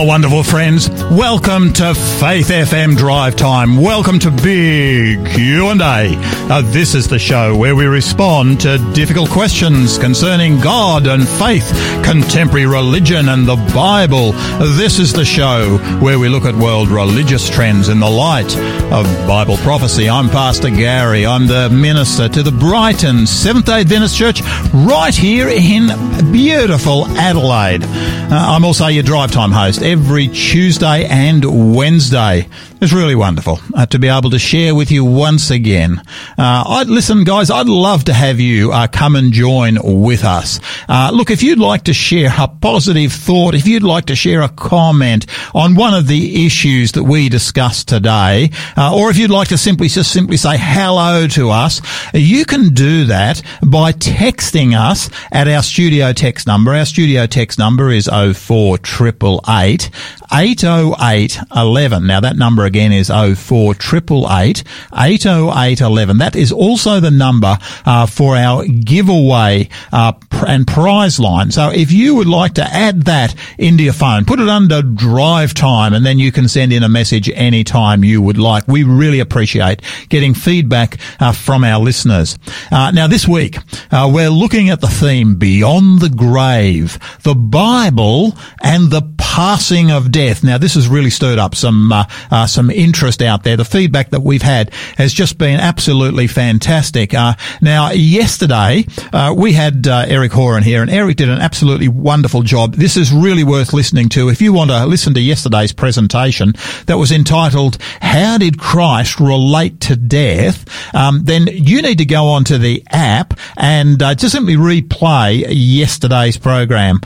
Well, 0.00 0.08
wonderful 0.08 0.44
friends, 0.44 0.88
welcome 1.10 1.74
to 1.74 1.92
Faith 1.92 2.48
FM 2.48 2.96
Drive 2.96 3.36
Time. 3.36 3.76
Welcome 3.76 4.18
to 4.20 4.30
Big 4.30 5.26
Q&A. 5.26 6.14
Uh, 6.48 6.62
this 6.62 6.94
is 6.94 7.06
the 7.06 7.18
show 7.18 7.54
where 7.54 7.76
we 7.76 7.84
respond 7.84 8.62
to 8.62 8.78
difficult 8.94 9.28
questions 9.28 9.98
concerning 9.98 10.58
God 10.58 11.06
and 11.06 11.28
faith, 11.28 11.68
contemporary 12.02 12.64
religion 12.64 13.28
and 13.28 13.46
the 13.46 13.56
Bible. 13.74 14.32
This 14.78 14.98
is 14.98 15.12
the 15.12 15.26
show 15.26 15.76
where 16.00 16.18
we 16.18 16.30
look 16.30 16.46
at 16.46 16.54
world 16.54 16.88
religious 16.88 17.50
trends 17.50 17.90
in 17.90 18.00
the 18.00 18.08
light 18.08 18.56
of 18.90 19.04
Bible 19.28 19.58
prophecy. 19.58 20.08
I'm 20.08 20.30
Pastor 20.30 20.70
Gary. 20.70 21.26
I'm 21.26 21.46
the 21.46 21.68
minister 21.68 22.26
to 22.26 22.42
the 22.42 22.52
Brighton 22.52 23.26
Seventh-day 23.26 23.82
Adventist 23.82 24.16
Church 24.16 24.40
right 24.72 25.14
here 25.14 25.48
in 25.48 26.32
beautiful 26.32 27.06
Adelaide. 27.18 27.84
Uh, 27.84 28.28
I'm 28.30 28.64
also 28.64 28.86
your 28.86 29.02
Drive 29.02 29.30
Time 29.30 29.52
host 29.52 29.82
every 29.90 30.28
Tuesday 30.28 31.04
and 31.06 31.74
Wednesday. 31.74 32.46
It's 32.82 32.94
really 32.94 33.14
wonderful 33.14 33.58
uh, 33.74 33.84
to 33.86 33.98
be 33.98 34.08
able 34.08 34.30
to 34.30 34.38
share 34.38 34.74
with 34.74 34.90
you 34.90 35.04
once 35.04 35.50
again. 35.50 36.00
Uh, 36.38 36.64
I'd 36.66 36.88
listen, 36.88 37.24
guys. 37.24 37.50
I'd 37.50 37.68
love 37.68 38.04
to 38.04 38.14
have 38.14 38.40
you 38.40 38.72
uh, 38.72 38.86
come 38.86 39.16
and 39.16 39.34
join 39.34 39.76
with 39.82 40.24
us. 40.24 40.60
Uh, 40.88 41.10
look, 41.12 41.30
if 41.30 41.42
you'd 41.42 41.58
like 41.58 41.84
to 41.84 41.92
share 41.92 42.30
a 42.38 42.48
positive 42.48 43.12
thought, 43.12 43.54
if 43.54 43.66
you'd 43.66 43.82
like 43.82 44.06
to 44.06 44.16
share 44.16 44.40
a 44.40 44.48
comment 44.48 45.26
on 45.54 45.74
one 45.74 45.92
of 45.92 46.06
the 46.06 46.46
issues 46.46 46.92
that 46.92 47.04
we 47.04 47.28
discussed 47.28 47.86
today, 47.88 48.50
uh, 48.78 48.96
or 48.96 49.10
if 49.10 49.18
you'd 49.18 49.30
like 49.30 49.48
to 49.48 49.58
simply 49.58 49.88
just 49.88 50.10
simply 50.10 50.38
say 50.38 50.56
hello 50.58 51.26
to 51.26 51.50
us, 51.50 51.82
you 52.14 52.46
can 52.46 52.72
do 52.72 53.04
that 53.04 53.42
by 53.62 53.92
texting 53.92 54.74
us 54.74 55.10
at 55.30 55.48
our 55.48 55.62
studio 55.62 56.14
text 56.14 56.46
number. 56.46 56.74
Our 56.74 56.86
studio 56.86 57.26
text 57.26 57.58
number 57.58 57.90
is 57.90 58.06
04888 58.06 59.50
808 59.50 59.90
11. 60.32 62.06
Now 62.06 62.20
that 62.20 62.36
number 62.36 62.64
again 62.64 62.92
is 62.92 63.08
04888 63.08 64.62
808 64.92 65.80
11. 65.80 66.18
That 66.18 66.36
is 66.36 66.52
also 66.52 67.00
the 67.00 67.10
number 67.10 67.58
uh, 67.84 68.06
for 68.06 68.36
our 68.36 68.64
giveaway 68.66 69.68
uh, 69.92 70.12
and 70.46 70.66
prize 70.66 71.18
line. 71.18 71.50
So 71.50 71.70
if 71.70 71.92
you 71.92 72.14
would 72.14 72.26
like 72.28 72.54
to 72.54 72.64
add 72.64 73.02
that 73.04 73.34
into 73.58 73.84
your 73.84 73.92
phone, 73.92 74.24
put 74.24 74.40
it 74.40 74.48
under 74.48 74.82
drive 74.82 75.54
time 75.54 75.92
and 75.94 76.06
then 76.06 76.18
you 76.18 76.32
can 76.32 76.48
send 76.48 76.72
in 76.72 76.82
a 76.82 76.88
message 76.88 77.28
anytime 77.30 78.04
you 78.04 78.22
would 78.22 78.38
like. 78.38 78.66
We 78.68 78.84
really 78.84 79.20
appreciate 79.20 79.82
getting 80.08 80.34
feedback 80.34 80.98
uh, 81.20 81.32
from 81.32 81.64
our 81.64 81.80
listeners. 81.80 82.38
Uh, 82.70 82.90
now 82.92 83.06
this 83.06 83.26
week, 83.26 83.58
uh, 83.90 84.10
we're 84.12 84.30
looking 84.30 84.70
at 84.70 84.80
the 84.80 84.88
theme 84.88 85.36
beyond 85.36 86.00
the 86.00 86.08
grave, 86.10 86.98
the 87.22 87.34
Bible 87.34 88.36
and 88.62 88.90
the 88.90 89.02
passing 89.18 89.90
of 89.90 90.10
death. 90.10 90.19
Now, 90.20 90.58
this 90.58 90.74
has 90.74 90.86
really 90.86 91.08
stirred 91.08 91.38
up 91.38 91.54
some 91.54 91.90
uh, 91.90 92.04
uh, 92.30 92.46
some 92.46 92.70
interest 92.70 93.22
out 93.22 93.42
there. 93.42 93.56
The 93.56 93.64
feedback 93.64 94.10
that 94.10 94.20
we've 94.20 94.42
had 94.42 94.72
has 94.98 95.14
just 95.14 95.38
been 95.38 95.58
absolutely 95.58 96.26
fantastic. 96.26 97.14
Uh, 97.14 97.34
now, 97.62 97.90
yesterday 97.90 98.84
uh, 99.14 99.34
we 99.36 99.54
had 99.54 99.86
uh, 99.88 100.04
Eric 100.06 100.32
Horan 100.32 100.62
here, 100.62 100.82
and 100.82 100.90
Eric 100.90 101.16
did 101.16 101.30
an 101.30 101.40
absolutely 101.40 101.88
wonderful 101.88 102.42
job. 102.42 102.74
This 102.74 102.98
is 102.98 103.12
really 103.12 103.44
worth 103.44 103.72
listening 103.72 104.10
to. 104.10 104.28
If 104.28 104.42
you 104.42 104.52
want 104.52 104.70
to 104.70 104.84
listen 104.84 105.14
to 105.14 105.20
yesterday's 105.20 105.72
presentation, 105.72 106.52
that 106.84 106.98
was 106.98 107.12
entitled 107.12 107.78
"How 108.02 108.36
Did 108.36 108.58
Christ 108.58 109.20
Relate 109.20 109.80
to 109.82 109.96
Death?" 109.96 110.66
Um, 110.94 111.24
then 111.24 111.46
you 111.50 111.80
need 111.80 111.98
to 111.98 112.04
go 112.04 112.26
onto 112.26 112.58
the 112.58 112.84
app 112.90 113.38
and 113.56 114.02
uh, 114.02 114.14
just 114.14 114.34
simply 114.34 114.56
replay 114.56 115.46
yesterday's 115.48 116.36
program. 116.36 117.00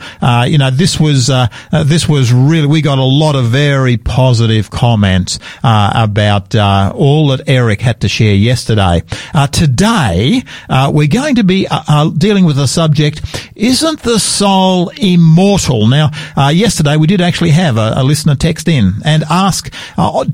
you 0.47 0.57
know, 0.57 0.69
this 0.69 0.99
was 0.99 1.27
this 1.71 2.09
was 2.09 2.33
really, 2.33 2.67
we 2.67 2.81
got 2.81 2.97
a 2.97 3.04
lot 3.05 3.35
of 3.35 3.45
very 3.45 3.97
positive 3.97 4.69
comments 4.69 5.39
uh, 5.63 5.91
about 5.95 6.55
uh, 6.55 6.91
all 6.95 7.27
that 7.29 7.41
Eric 7.47 7.81
had 7.81 8.01
to 8.01 8.07
share 8.07 8.33
yesterday. 8.33 9.03
Uh, 9.33 9.47
today, 9.47 10.43
uh, 10.69 10.91
we're 10.93 11.07
going 11.07 11.35
to 11.35 11.43
be 11.43 11.67
uh, 11.69 12.09
dealing 12.09 12.45
with 12.45 12.55
the 12.55 12.67
subject, 12.67 13.21
isn't 13.55 14.01
the 14.01 14.19
soul 14.19 14.89
immortal? 14.97 15.87
Now, 15.87 16.11
yesterday 16.49 16.97
we 16.97 17.07
did 17.07 17.21
actually 17.21 17.51
have 17.51 17.77
a, 17.77 17.93
a, 17.97 18.03
listener 18.03 18.35
text 18.35 18.67
in 18.67 18.93
and 19.03 19.23
ask 19.29 19.71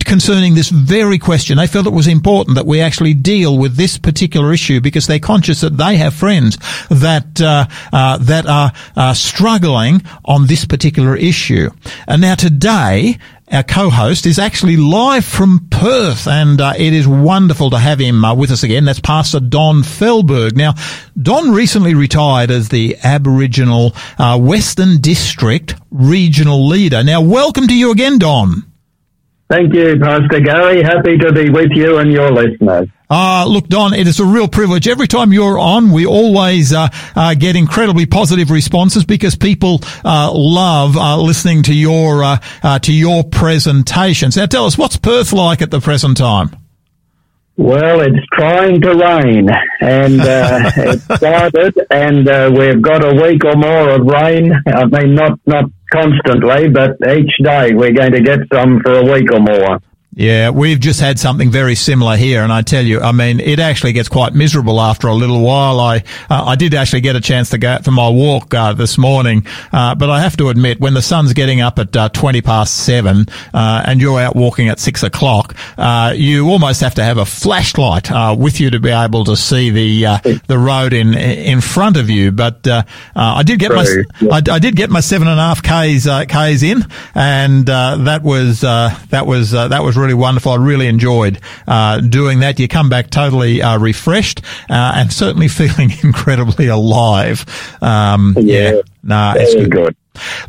concerning 0.06 0.56
this 0.56 0.70
very 0.70 1.18
question. 1.18 1.58
They 1.58 1.68
felt 1.68 1.88
it 1.88 1.94
was 1.94 2.08
important 2.08 2.56
that 2.56 2.66
we 2.66 2.82
actually 2.82 3.14
deal 3.14 3.58
with 3.58 3.76
this 3.76 3.98
particular 3.98 4.52
issue 4.52 4.82
because 4.82 5.08
they're 5.08 5.20
conscious 5.20 5.62
that 5.62 5.78
they 5.78 5.96
have 5.98 6.14
friends 6.14 6.58
that 6.90 7.36
that 7.36 8.74
are 8.96 9.16
struggling 9.16 10.02
on 10.26 10.48
this 10.48 10.66
particular 10.66 11.16
issue. 11.16 11.70
And 12.08 12.22
now 12.22 12.36
today, 12.36 12.61
our 12.66 13.64
co-host 13.64 14.26
is 14.26 14.40
actually 14.40 14.78
live 14.78 15.26
from 15.26 15.68
Perth, 15.70 16.28
and 16.28 16.62
uh, 16.62 16.74
it 16.78 16.94
is 16.94 17.08
wonderful 17.08 17.70
to 17.72 17.78
have 17.78 18.00
him 18.00 18.24
uh, 18.24 18.34
with 18.34 18.52
us 18.52 18.64
again. 18.64 18.86
That's 18.86 19.00
Pastor 19.00 19.40
Don 19.40 19.84
Fehlberg. 19.84 20.56
Now, 20.56 20.74
Don 21.22 21.52
recently 21.52 21.94
retired 21.94 22.52
as 22.52 22.70
the 22.70 22.98
Aboriginal 23.04 23.94
uh, 24.18 24.40
Western 24.40 25.02
District 25.02 25.76
Regional 25.90 26.68
Leader. 26.68 27.04
Now, 27.04 27.22
welcome 27.22 27.68
to 27.68 27.76
you 27.76 27.92
again, 27.92 28.20
Don. 28.20 28.71
Thank 29.52 29.74
you, 29.74 30.00
Pastor 30.00 30.40
Gary. 30.40 30.82
Happy 30.82 31.18
to 31.18 31.34
be 31.34 31.50
with 31.50 31.72
you 31.72 31.98
and 31.98 32.10
your 32.10 32.32
listeners. 32.32 32.88
Uh, 33.10 33.46
look, 33.46 33.68
Don, 33.68 33.94
it 33.94 34.08
is 34.08 34.22
a 34.22 34.26
real 34.26 34.48
privilege. 34.48 34.88
Every 34.88 35.10
time 35.10 35.34
you're 35.34 35.60
on, 35.60 35.92
we 35.92 36.06
always 36.06 36.72
uh, 36.72 36.88
uh, 37.18 37.34
get 37.34 37.58
incredibly 37.58 38.06
positive 38.06 38.50
responses 38.50 39.04
because 39.04 39.36
people 39.36 39.82
uh, 40.06 40.32
love 40.34 40.96
uh, 40.96 41.18
listening 41.22 41.64
to 41.64 41.74
your 41.74 42.24
uh, 42.24 42.80
to 42.80 42.94
your 42.94 43.26
presentations. 43.26 44.38
Now, 44.38 44.46
tell 44.46 44.66
us 44.66 44.78
what's 44.78 44.96
Perth 44.96 45.34
like 45.34 45.62
at 45.62 45.70
the 45.70 45.82
present 45.82 46.16
time. 46.16 46.56
Well, 47.62 48.02
it's 48.02 48.26
trying 48.34 48.82
to 48.82 48.96
rain, 48.96 49.48
and 49.82 50.20
uh, 50.20 50.72
it 50.78 51.00
started, 51.02 51.76
and 51.92 52.28
uh, 52.28 52.52
we've 52.52 52.82
got 52.82 53.06
a 53.06 53.14
week 53.22 53.46
or 53.46 53.56
more 53.56 53.92
of 53.92 54.02
rain. 54.08 54.52
I 54.66 54.86
mean, 54.86 55.14
not 55.14 55.40
not 55.46 55.66
constantly, 55.94 56.70
but 56.70 56.98
each 57.08 57.32
day 57.44 57.76
we're 57.76 57.94
going 57.94 58.14
to 58.14 58.22
get 58.22 58.40
some 58.52 58.80
for 58.82 58.94
a 58.94 59.04
week 59.04 59.32
or 59.32 59.42
more. 59.42 59.80
Yeah, 60.14 60.50
we've 60.50 60.80
just 60.80 61.00
had 61.00 61.20
something 61.20 61.50
very 61.52 61.74
similar 61.74 62.18
here, 62.18 62.44
and 62.44 62.52
I 62.52 62.64
tell 62.64 62.86
you, 62.86 63.00
I 63.00 63.14
mean, 63.14 63.40
it 63.40 63.60
actually 63.60 63.94
gets 63.94 64.10
quite 64.10 64.34
miserable 64.34 64.82
after 64.82 65.08
a 65.08 65.14
little 65.14 65.40
while. 65.40 65.80
I 65.80 66.04
uh, 66.30 66.44
I 66.48 66.58
did 66.58 66.74
actually 66.74 67.00
get 67.00 67.16
a 67.16 67.22
chance 67.22 67.52
to 67.52 67.58
go 67.58 67.70
out 67.70 67.86
for 67.86 67.92
my 67.92 68.10
walk 68.10 68.54
uh, 68.54 68.74
this 68.74 68.98
morning, 68.98 69.48
uh, 69.72 69.96
but 69.96 70.10
I 70.10 70.20
have 70.20 70.36
to 70.38 70.50
admit, 70.50 70.82
when 70.82 70.96
the 70.96 71.02
sun's 71.02 71.32
getting 71.32 71.62
up 71.62 71.80
at 71.80 71.96
uh, 71.96 72.10
twenty 72.10 72.42
past 72.42 72.76
seven 72.84 73.28
uh, 73.54 73.84
and 73.86 74.02
you're 74.02 74.20
out 74.20 74.36
walking 74.36 74.68
at 74.68 74.82
six 74.82 75.02
o'clock, 75.02 75.56
uh, 75.78 76.14
you 76.14 76.50
almost 76.50 76.82
have 76.82 76.96
to 76.96 77.04
have 77.06 77.18
a 77.18 77.26
flashlight 77.26 78.10
with 78.38 78.60
you 78.60 78.70
to 78.70 78.82
be 78.82 78.90
able 78.90 79.24
to 79.24 79.38
see 79.38 79.70
the 79.70 80.42
the 80.48 80.60
road 80.60 80.92
in 80.92 81.14
in 81.14 81.62
front 81.62 81.96
of 81.96 82.10
you. 82.10 82.34
But 82.34 82.68
I 83.16 83.44
did 83.44 83.60
get 83.60 83.72
my 83.72 83.86
I, 84.30 84.42
I, 84.52 84.60
did 84.60 84.76
get 84.76 84.90
my 84.90 85.00
seven 85.00 85.30
and 85.30 85.40
a 85.40 85.44
half 85.44 85.64
k's 85.64 86.06
k's 86.28 86.64
in, 86.64 86.84
and 87.16 87.68
that 87.68 88.24
was 88.24 88.60
that 88.60 89.26
was 89.26 89.52
that 89.52 89.84
was 89.84 90.01
really 90.02 90.14
wonderful. 90.14 90.52
I 90.52 90.56
really 90.56 90.88
enjoyed 90.88 91.40
uh, 91.68 92.02
doing 92.02 92.40
that. 92.40 92.60
You 92.60 92.68
come 92.68 92.90
back 92.90 93.10
totally 93.10 93.62
uh, 93.62 93.80
refreshed 93.80 94.42
uh, 94.70 94.94
and 94.96 95.12
certainly 95.14 95.48
feeling 95.62 95.92
incredibly 96.04 96.68
alive. 96.68 97.46
Um, 97.82 98.36
yeah. 98.38 98.74
yeah. 98.74 98.82
Nah, 99.04 99.34
it's 99.38 99.56
good. 99.56 99.72
good. 99.72 99.96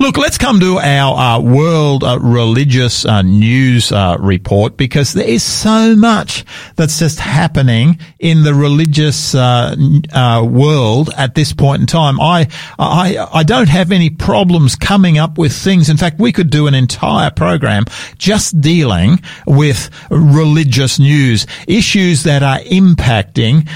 Look, 0.00 0.17
let's 0.17 0.39
come 0.39 0.59
to 0.59 0.78
our 0.78 1.17
uh, 1.17 1.41
world 1.41 2.03
uh, 2.03 2.19
religious 2.21 3.05
uh, 3.05 3.23
news 3.23 3.93
uh, 3.93 4.17
report 4.19 4.77
because 4.77 5.12
there 5.12 5.28
is 5.28 5.45
so 5.45 5.95
much 5.95 6.45
that's 6.75 6.99
just 6.99 7.21
happening 7.21 8.00
in 8.19 8.43
the 8.43 8.55
religious 8.55 9.34
uh, 9.34 9.77
uh, 10.12 10.45
world 10.49 11.11
at 11.17 11.37
this 11.37 11.53
point 11.53 11.83
in 11.83 11.87
time. 11.87 12.21
I, 12.21 12.49
I, 12.79 13.29
I 13.32 13.43
don't 13.44 13.69
have 13.69 13.93
any 13.93 14.11
problems 14.11 14.75
coming 14.75 15.19
up 15.19 15.38
with 15.38 15.53
things. 15.53 15.88
In 15.88 15.97
fact, 15.97 16.19
we 16.19 16.32
could 16.32 16.50
do 16.50 16.67
an 16.67 16.75
entire 16.75 17.31
program 17.31 17.85
just 18.19 18.61
dealing 18.61 19.20
with 19.47 19.91
religious 20.11 20.99
news, 20.99 21.47
issues 21.69 22.25
that 22.25 22.43
are 22.43 22.58
impacting 22.61 23.69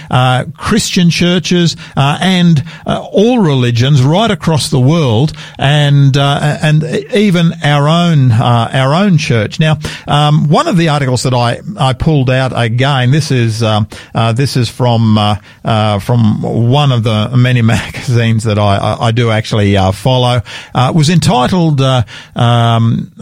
Christian 0.57 1.11
churches 1.11 1.77
and 1.95 2.65
all 2.85 3.39
religions 3.39 4.03
right 4.03 4.31
across 4.31 4.71
the 4.71 4.81
world. 4.81 5.33
And 5.59 5.76
and 5.77 6.17
uh, 6.17 6.59
and 6.63 6.83
even 7.15 7.53
our 7.63 7.87
own 7.87 8.33
uh, 8.33 8.71
our 8.73 8.95
own 8.95 9.19
church. 9.19 9.61
Now, 9.61 9.79
um, 10.09 10.49
one 10.49 10.69
of 10.69 10.77
the 10.79 10.89
articles 10.89 11.23
that 11.25 11.35
I, 11.35 11.61
I 11.79 11.93
pulled 11.93 12.31
out 12.31 12.53
again. 12.55 13.11
This 13.11 13.31
is 13.31 13.63
um, 13.63 13.87
uh, 14.15 14.33
this 14.33 14.57
is 14.57 14.71
from 14.71 15.19
uh, 15.19 15.37
uh, 15.65 15.99
from 15.99 16.41
one 16.43 16.93
of 16.93 17.03
the 17.03 17.37
many 17.37 17.63
magazines 17.77 18.45
that 18.45 18.59
I 18.59 18.77
I, 18.77 19.07
I 19.09 19.11
do 19.11 19.31
actually 19.31 19.77
uh, 19.77 19.93
follow. 19.93 20.43
was 20.75 21.11
entitled. 21.11 21.81
Um, 21.81 23.13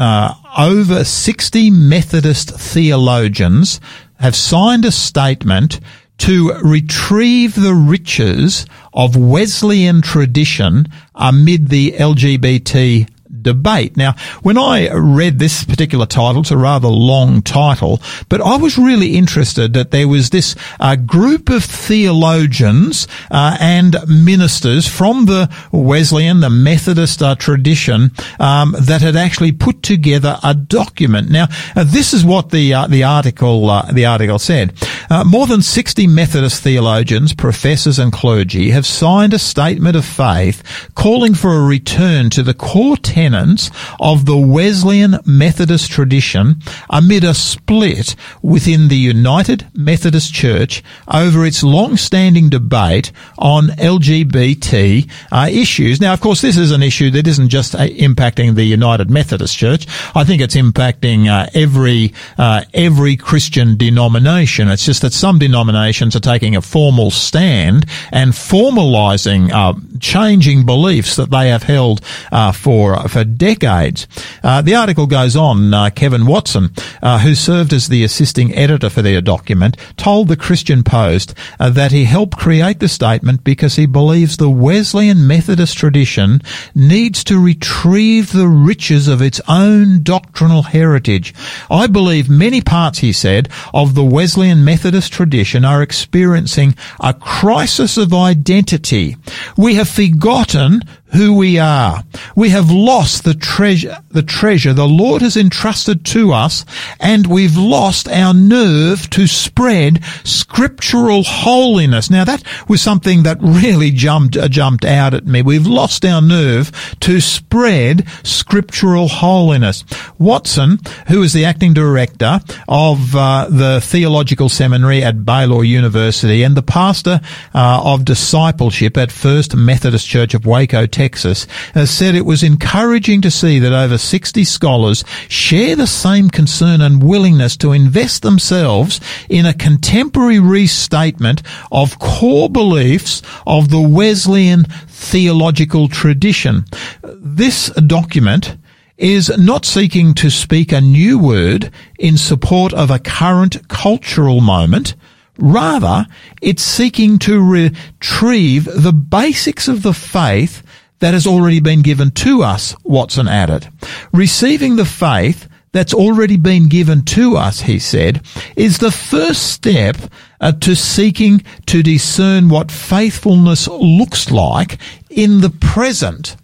over 0.56 1.02
60 1.02 1.70
Methodist 1.70 2.50
theologians 2.50 3.80
have 4.20 4.36
signed 4.36 4.84
a 4.84 4.92
statement 4.92 5.80
to 6.18 6.52
retrieve 6.62 7.54
the 7.54 7.74
riches 7.74 8.66
of 8.92 9.16
Wesleyan 9.16 10.00
tradition 10.00 10.86
amid 11.14 11.69
the 11.69 11.93
LGBT 11.93 13.08
debate. 13.44 13.96
Now, 13.96 14.14
when 14.43 14.58
I 14.58 14.90
read 14.93 15.38
this 15.38 15.64
particular 15.64 16.06
title, 16.06 16.40
it's 16.40 16.50
a 16.50 16.56
rather 16.56 16.88
long 16.88 17.43
title, 17.43 18.00
but 18.28 18.40
I 18.40 18.56
was 18.56 18.78
really 18.78 19.16
interested 19.16 19.75
that 19.75 19.90
there 19.90 20.08
was 20.08 20.31
this 20.31 20.56
uh, 20.81 20.96
group 20.96 21.49
of 21.50 21.62
theologians 21.64 23.06
uh, 23.31 23.56
and 23.61 23.96
ministers 24.08 24.88
from 24.88 25.26
the 25.26 25.55
Wesleyan, 25.72 26.40
the 26.40 26.50
Methodist 26.50 27.22
uh, 27.22 27.34
tradition 27.37 28.10
um, 28.40 28.75
that 28.81 29.02
had 29.02 29.17
actually 29.17 29.52
put 29.52 29.82
together 29.82 30.38
a 30.43 30.55
document. 30.55 31.31
Now, 31.31 31.46
uh, 31.76 31.84
this 31.84 32.12
is 32.12 32.25
what 32.25 32.50
the 32.50 32.75
uh, 32.75 32.87
the 32.87 33.05
article 33.05 33.70
uh, 33.70 33.93
the 33.93 34.06
article 34.06 34.38
said. 34.38 34.75
More 35.22 35.46
than 35.46 35.61
sixty 35.62 36.06
Methodist 36.06 36.62
theologians, 36.62 37.34
professors, 37.34 37.99
and 37.99 38.11
clergy 38.11 38.70
have 38.70 38.87
signed 38.87 39.34
a 39.34 39.38
statement 39.38 39.96
of 39.96 40.05
faith 40.05 40.90
calling 40.94 41.34
for 41.34 41.52
a 41.52 41.62
return 41.62 42.31
to 42.31 42.43
the 42.43 42.55
core 42.55 42.96
tenets 42.96 43.70
of 44.00 44.25
the 44.25 44.37
Wesleyan 44.37 45.20
Methodist 45.26 45.90
tradition 45.90 46.56
amid 46.88 47.22
a 47.22 47.34
split 47.34 48.16
within 48.43 48.88
the 48.88 48.96
United 48.96 49.66
Methodist 49.75 50.32
Church 50.32 50.82
over 51.06 51.44
its 51.44 51.62
long-standing 51.62 52.49
debate 52.49 53.12
on 53.38 53.69
LGBT 53.69 55.08
uh, 55.31 55.49
issues. 55.50 56.00
Now, 56.00 56.14
of 56.14 56.20
course, 56.20 56.40
this 56.40 56.56
is 56.56 56.70
an 56.70 56.82
issue 56.82 57.10
that 57.10 57.28
isn't 57.28 57.50
just 57.50 57.75
uh, 57.75 57.81
impacting 57.81 58.55
the 58.55 58.64
United 58.64 59.10
Methodist 59.10 59.56
Church. 59.56 59.87
I 60.14 60.25
think 60.25 60.40
it's 60.40 60.56
impacting 60.56 61.28
uh, 61.28 61.50
every 61.55 62.14
uh, 62.38 62.64
every 62.72 63.17
Christian 63.17 63.76
denomination. 63.76 64.69
It's 64.69 64.87
just 64.87 65.03
that 65.04 65.12
some 65.12 65.38
denominations 65.38 66.16
are 66.16 66.20
taking 66.20 66.56
a 66.56 66.62
formal 66.62 67.10
stand 67.10 67.84
and 68.10 68.32
formalising, 68.32 69.52
uh, 69.52 69.74
changing 70.00 70.64
beliefs 70.64 71.16
that 71.16 71.30
they 71.30 71.50
have 71.50 71.62
held 71.62 72.00
uh, 72.32 72.52
for 72.52 73.06
for 73.08 73.22
decades. 73.22 74.08
Uh, 74.42 74.62
the 74.62 74.74
article 74.74 75.06
goes 75.06 75.36
on. 75.36 75.74
Uh, 75.74 75.90
Kevin 75.90 76.24
Watson, 76.24 76.70
uh, 77.02 77.18
who 77.18 77.34
served 77.34 77.74
as 77.74 77.88
the 77.88 78.02
assisting 78.02 78.54
editor 78.54 78.88
for 78.88 79.02
their 79.02 79.20
document, 79.20 79.76
told 79.98 80.28
the 80.28 80.38
Christian 80.38 80.82
Post 80.82 81.34
that 81.58 81.92
he 81.92 82.04
helped 82.04 82.38
create 82.38 82.80
the 82.80 82.88
statement 82.88 83.44
because 83.44 83.76
he 83.76 83.84
believes 83.84 84.38
the 84.38 84.48
Wesleyan 84.48 85.26
Methodist 85.26 85.76
tradition 85.76 86.40
needs 86.74 87.22
to 87.24 87.38
retrieve 87.38 88.32
the 88.32 88.48
riches 88.48 89.06
of 89.06 89.20
its 89.20 89.40
own 89.48 90.02
doctrinal 90.02 90.62
heritage. 90.62 91.34
I 91.70 91.88
believe 91.88 92.30
many 92.30 92.62
parts, 92.62 93.00
he 93.00 93.12
said, 93.12 93.50
of 93.74 93.94
the 93.94 94.04
Wesleyan 94.04 94.64
Methodist 94.64 94.94
tradition 95.00 95.64
are 95.64 95.82
experiencing 95.82 96.75
a 97.00 97.14
crisis 97.14 97.96
of 97.96 98.14
identity. 98.14 99.17
We 99.56 99.75
have 99.75 99.88
forgotten 99.88 100.82
who 101.14 101.34
we 101.34 101.58
are. 101.58 102.02
We 102.34 102.50
have 102.50 102.70
lost 102.70 103.25
the 103.25 103.34
treasure, 103.34 103.99
the 104.11 104.22
treasure 104.22 104.72
the 104.72 104.88
Lord 104.88 105.22
has 105.22 105.37
entrusted 105.37 106.05
to 106.06 106.32
us, 106.32 106.64
and 106.99 107.26
we've 107.26 107.56
lost 107.56 108.08
our 108.08 108.34
nerve 108.34 109.08
to 109.11 109.26
spread 109.26 110.05
scriptural 110.25 111.22
holiness. 111.22 112.11
Now 112.11 112.25
that 112.25 112.43
was 112.69 112.82
something 112.82 113.22
that 113.22 113.38
really 113.40 113.90
jumped, 113.90 114.37
uh, 114.37 114.49
jumped 114.49 114.84
out 114.84 115.14
at 115.14 115.26
me. 115.26 115.43
We've 115.43 115.66
lost 115.66 116.05
our 116.05 116.20
nerve 116.20 116.72
to 117.00 117.20
spread 117.20 118.08
scriptural 118.25 119.08
holiness. 119.08 119.84
Watson, 120.19 120.78
who 121.08 121.22
is 121.22 121.32
the 121.32 121.44
acting 121.44 121.75
director 121.75 122.40
of 122.69 123.14
uh, 123.14 123.46
the 123.49 123.81
Theological 123.81 124.49
Seminary 124.49 125.02
at 125.02 125.25
Baylor 125.25 125.62
University 125.62 126.43
and 126.43 126.56
the 126.56 126.62
pastor 126.62 127.20
uh, 127.55 127.82
of 127.84 128.05
discipleship 128.05 128.96
at 128.96 129.12
First 129.12 129.55
Methodist 129.55 130.08
Church 130.08 130.34
of 130.34 130.46
Waco, 130.46 130.87
Texas, 130.87 131.03
Texas, 131.04 131.46
has 131.74 131.90
said 131.90 132.14
it 132.14 132.24
was 132.24 132.42
encouraging 132.42 133.20
to 133.20 133.30
see 133.30 133.58
that 133.58 133.74
over 133.74 133.98
60 133.98 134.42
scholars 134.44 135.04
share 135.28 135.76
the 135.76 135.86
same 135.86 136.30
concern 136.30 136.80
and 136.80 137.02
willingness 137.02 137.58
to 137.58 137.72
invest 137.72 138.22
themselves 138.22 139.02
in 139.28 139.44
a 139.44 139.52
contemporary 139.52 140.40
restatement 140.40 141.42
of 141.70 141.98
core 141.98 142.48
beliefs 142.48 143.20
of 143.46 143.68
the 143.68 143.82
Wesleyan 143.82 144.64
theological 144.88 145.88
tradition. 145.88 146.64
This 147.02 147.68
document 147.72 148.56
is 148.96 149.28
not 149.36 149.66
seeking 149.66 150.14
to 150.14 150.30
speak 150.30 150.72
a 150.72 150.80
new 150.80 151.18
word 151.18 151.70
in 151.98 152.16
support 152.16 152.72
of 152.72 152.90
a 152.90 152.98
current 152.98 153.68
cultural 153.68 154.40
moment, 154.40 154.94
Rather, 155.38 156.06
it's 156.40 156.62
seeking 156.62 157.18
to 157.20 157.42
retrieve 157.42 158.68
the 158.72 158.92
basics 158.92 159.66
of 159.66 159.82
the 159.82 159.92
faith 159.92 160.62
that 161.00 161.14
has 161.14 161.26
already 161.26 161.61
been 161.61 161.82
given 161.82 162.11
to 162.11 162.43
us, 162.43 162.75
Watson 162.85 163.29
added. 163.29 163.69
Receiving 164.12 164.76
the 164.76 164.85
faith 164.85 165.49
that's 165.73 165.93
already 165.93 166.37
been 166.37 166.69
given 166.69 167.05
to 167.05 167.37
us, 167.37 167.62
he 167.62 167.79
said, 167.79 168.23
is 168.56 168.79
the 168.79 168.93
first 168.93 169.52
step 169.52 169.96
uh, 170.41 170.52
to 170.52 170.76
seeking 170.76 171.43
to 171.67 171.82
discern 171.82 172.49
what 172.49 172.70
faithfulness 172.70 173.67
looks 173.69 174.31
like 174.31 174.79
in 175.11 175.41
the 175.41 175.50
present 175.50 176.37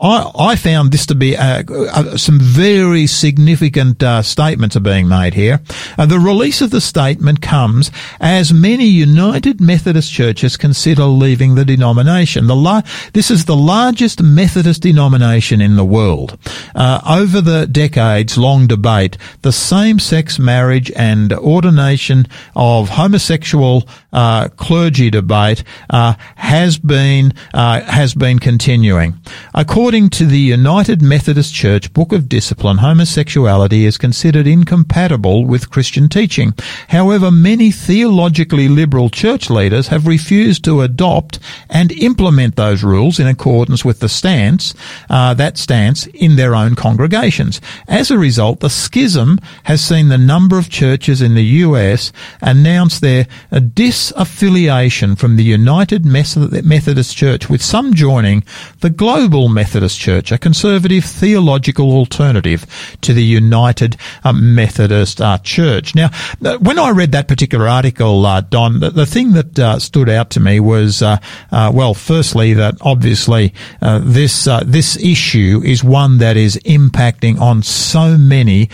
I, 0.00 0.30
I 0.34 0.56
found 0.56 0.92
this 0.92 1.04
to 1.06 1.14
be 1.14 1.36
uh, 1.36 1.62
uh, 1.68 2.16
some 2.16 2.40
very 2.40 3.06
significant 3.06 4.02
uh, 4.02 4.22
statements 4.22 4.74
are 4.74 4.80
being 4.80 5.08
made 5.08 5.34
here. 5.34 5.60
Uh, 5.98 6.06
the 6.06 6.18
release 6.18 6.62
of 6.62 6.70
the 6.70 6.80
statement 6.80 7.42
comes 7.42 7.90
as 8.18 8.52
many 8.52 8.86
United 8.86 9.60
Methodist 9.60 10.10
churches 10.10 10.56
consider 10.56 11.04
leaving 11.04 11.54
the 11.54 11.66
denomination. 11.66 12.46
The 12.46 12.56
la- 12.56 12.82
this 13.12 13.30
is 13.30 13.44
the 13.44 13.56
largest 13.56 14.22
Methodist 14.22 14.82
denomination 14.82 15.60
in 15.60 15.76
the 15.76 15.84
world. 15.84 16.38
Uh, 16.74 17.00
over 17.06 17.42
the 17.42 17.66
decades 17.66 18.38
long 18.38 18.66
debate, 18.66 19.18
the 19.42 19.52
same-sex 19.52 20.38
marriage 20.38 20.90
and 20.96 21.32
ordination 21.34 22.26
of 22.56 22.88
homosexual 22.88 23.86
uh, 24.12 24.48
clergy 24.56 25.10
debate 25.10 25.62
has 25.90 26.78
been 26.78 27.32
has 27.52 28.14
been 28.14 28.38
continuing. 28.38 29.14
According 29.54 29.89
According 29.90 30.10
to 30.10 30.26
the 30.26 30.38
United 30.38 31.02
Methodist 31.02 31.52
Church 31.52 31.92
Book 31.92 32.12
of 32.12 32.28
Discipline, 32.28 32.76
homosexuality 32.76 33.86
is 33.86 33.98
considered 33.98 34.46
incompatible 34.46 35.44
with 35.44 35.68
Christian 35.68 36.08
teaching. 36.08 36.54
However, 36.90 37.32
many 37.32 37.72
theologically 37.72 38.68
liberal 38.68 39.10
church 39.10 39.50
leaders 39.50 39.88
have 39.88 40.06
refused 40.06 40.62
to 40.66 40.82
adopt 40.82 41.40
and 41.68 41.90
implement 41.90 42.54
those 42.54 42.84
rules 42.84 43.18
in 43.18 43.26
accordance 43.26 43.84
with 43.84 43.98
the 43.98 44.08
stance, 44.08 44.74
uh, 45.08 45.34
that 45.34 45.58
stance 45.58 46.06
in 46.06 46.36
their 46.36 46.54
own 46.54 46.76
congregations. 46.76 47.60
As 47.88 48.12
a 48.12 48.18
result, 48.18 48.60
the 48.60 48.70
schism 48.70 49.40
has 49.64 49.84
seen 49.84 50.08
the 50.08 50.16
number 50.16 50.56
of 50.56 50.70
churches 50.70 51.20
in 51.20 51.34
the 51.34 51.42
US 51.66 52.12
announce 52.40 53.00
their 53.00 53.24
disaffiliation 53.50 55.18
from 55.18 55.34
the 55.34 55.42
United 55.42 56.06
Methodist 56.06 57.16
Church, 57.16 57.50
with 57.50 57.60
some 57.60 57.92
joining 57.92 58.44
the 58.82 58.90
Global 58.90 59.48
Methodist 59.48 59.79
Methodist 59.80 60.00
Church, 60.00 60.30
a 60.30 60.36
conservative 60.36 61.06
theological 61.06 61.92
alternative 61.92 62.66
to 63.00 63.14
the 63.14 63.24
United 63.24 63.96
uh, 64.24 64.30
Methodist 64.30 65.22
uh, 65.22 65.38
Church. 65.38 65.94
Now, 65.94 66.10
uh, 66.44 66.58
when 66.58 66.78
I 66.78 66.90
read 66.90 67.12
that 67.12 67.28
particular 67.28 67.66
article, 67.66 68.26
uh, 68.26 68.42
Don, 68.42 68.80
the, 68.80 68.90
the, 68.90 69.06
thing 69.06 69.32
that 69.32 69.58
uh, 69.58 69.78
stood 69.78 70.10
out 70.10 70.28
to 70.32 70.40
me 70.40 70.60
was, 70.60 71.00
uh, 71.00 71.16
well, 71.50 71.94
firstly, 71.94 72.52
that 72.52 72.74
obviously 72.82 73.54
this 73.80 74.44
this 74.66 74.98
issue 74.98 75.62
is 75.64 75.82
one 75.82 76.18
that 76.18 76.36
is 76.36 76.56
impacting 76.66 77.40
on 77.40 77.62
so 77.62 78.18
many 78.18 78.68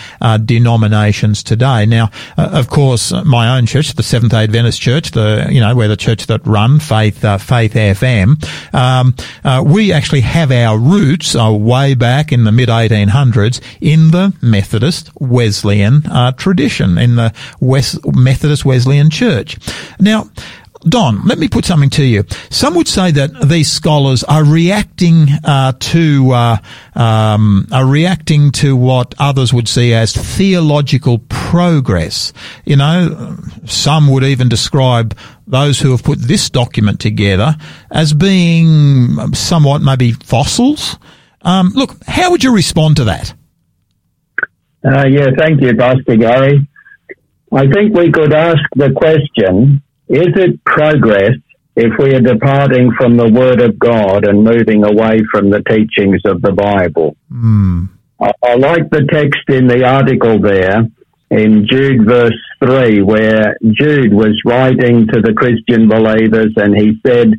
denominations 0.45 1.45
today. 1.45 1.87
Now, 1.87 2.11
of 2.37 2.69
course, 2.69 3.13
my 3.25 3.57
own 3.57 3.67
church, 3.67 3.93
the 3.93 4.03
Seventh 4.03 4.33
Day 4.33 4.43
Adventist 4.43 4.81
Church, 4.81 5.13
the 5.13 5.47
you 5.51 5.61
know, 5.61 5.77
we're 5.77 5.87
the 5.87 5.97
church 5.97 6.27
that 6.27 6.45
run 6.45 6.81
Faith 6.81 7.21
Faith 7.21 7.75
FM. 7.75 8.45
Um, 8.75 9.15
we 9.65 9.93
actually 9.93 10.23
have 10.23 10.51
our 10.51 10.77
roots 10.97 11.37
are 11.37 11.55
way 11.55 11.95
back 11.95 12.33
in 12.33 12.45
the 12.45 12.53
mid 12.53 12.69
1800s 12.69 13.61
in 13.81 14.11
the 14.11 14.35
Methodist 14.41 15.11
Wesleyan 15.21 16.07
uh, 16.07 16.33
tradition, 16.33 16.99
in 16.99 17.17
the 17.17 17.35
West 17.61 17.99
Methodist 18.07 18.65
Wesleyan 18.65 19.11
Church. 19.11 19.59
Now, 20.01 20.31
Don, 20.89 21.25
let 21.25 21.39
me 21.39 21.49
put 21.49 21.65
something 21.65 21.91
to 21.91 22.05
you. 22.05 22.25
Some 22.51 22.75
would 22.77 22.87
say 22.87 23.11
that 23.11 23.49
these 23.49 23.71
scholars 23.71 24.23
are 24.23 24.45
reacting 24.45 25.27
uh, 25.45 25.73
to 25.73 26.31
uh, 26.31 26.57
um, 26.95 27.67
are 27.73 27.87
reacting 27.87 28.53
to 28.53 28.77
what 28.77 29.15
others 29.19 29.53
would 29.53 29.69
see 29.69 29.93
as 29.95 30.15
theological 30.15 31.19
progress. 31.29 32.33
You 32.65 32.77
know, 32.77 33.37
some 33.65 34.09
would 34.09 34.23
even 34.23 34.49
describe 34.49 35.17
those 35.47 35.81
who 35.81 35.91
have 35.91 36.05
put 36.05 36.21
this 36.21 36.51
document 36.51 37.01
together 37.01 37.57
as 37.91 38.13
being 38.13 39.35
somewhat 39.35 39.83
maybe 39.83 40.13
fossils. 40.13 40.99
Um, 41.43 41.73
look, 41.75 41.97
how 42.07 42.31
would 42.31 42.45
you 42.45 42.55
respond 42.55 42.97
to 42.97 43.05
that? 43.05 43.35
Uh, 44.85 45.07
yeah, 45.09 45.27
thank 45.37 45.61
you, 45.61 45.75
Pastor 45.75 46.17
Gary. 46.17 46.69
I 47.53 47.67
think 47.69 47.97
we 47.97 48.13
could 48.13 48.33
ask 48.33 48.63
the 48.77 48.93
question 48.93 49.83
is 50.09 50.29
it 50.37 50.65
progress 50.65 51.35
if 51.77 51.93
we 51.99 52.15
are 52.15 52.21
departing 52.21 52.91
from 52.97 53.17
the 53.17 53.31
Word 53.31 53.61
of 53.61 53.79
God 53.79 54.27
and 54.27 54.43
moving 54.43 54.83
away 54.83 55.21
from 55.31 55.51
the 55.51 55.63
teachings 55.69 56.23
of 56.25 56.41
the 56.41 56.53
Bible. 56.53 57.17
Mm. 57.31 57.91
I, 58.19 58.33
I 58.43 58.55
like 58.55 58.89
the 58.91 59.07
text 59.11 59.49
in 59.49 59.67
the 59.67 59.85
article 59.85 60.41
there 60.41 60.89
in 61.31 61.67
Jude 61.71 62.07
verse 62.07 62.41
3 62.65 63.03
where 63.03 63.57
Jude 63.73 64.15
was 64.15 64.41
writing 64.47 65.07
to 65.09 65.21
the 65.21 65.35
Christian 65.35 65.87
believers 65.89 66.55
and 66.57 66.75
he 66.75 66.99
said, 67.07 67.35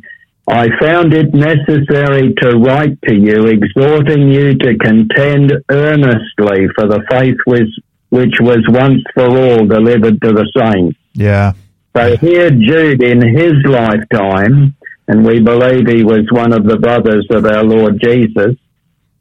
I 0.46 0.68
found 0.80 1.12
it 1.14 1.34
necessary 1.34 2.32
to 2.40 2.56
write 2.58 3.00
to 3.02 3.14
you, 3.14 3.46
exhorting 3.46 4.28
you 4.28 4.56
to 4.56 4.78
contend 4.78 5.52
earnestly 5.68 6.68
for 6.76 6.86
the 6.86 7.02
faith 7.10 7.36
which, 7.44 7.68
which 8.10 8.34
was 8.40 8.64
once 8.68 9.02
for 9.14 9.28
all 9.28 9.66
delivered 9.66 10.22
to 10.22 10.32
the 10.32 10.50
saints. 10.56 10.96
Yeah. 11.12 11.52
So 11.98 12.16
here 12.18 12.50
Jude 12.50 13.02
in 13.02 13.20
his 13.20 13.54
lifetime, 13.64 14.76
and 15.08 15.26
we 15.26 15.40
believe 15.40 15.88
he 15.88 16.04
was 16.04 16.28
one 16.30 16.52
of 16.52 16.64
the 16.64 16.76
brothers 16.76 17.26
of 17.30 17.44
our 17.44 17.64
Lord 17.64 18.00
Jesus, 18.00 18.54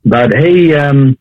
but 0.05 0.31
he, 0.37 0.75
um, 0.75 1.17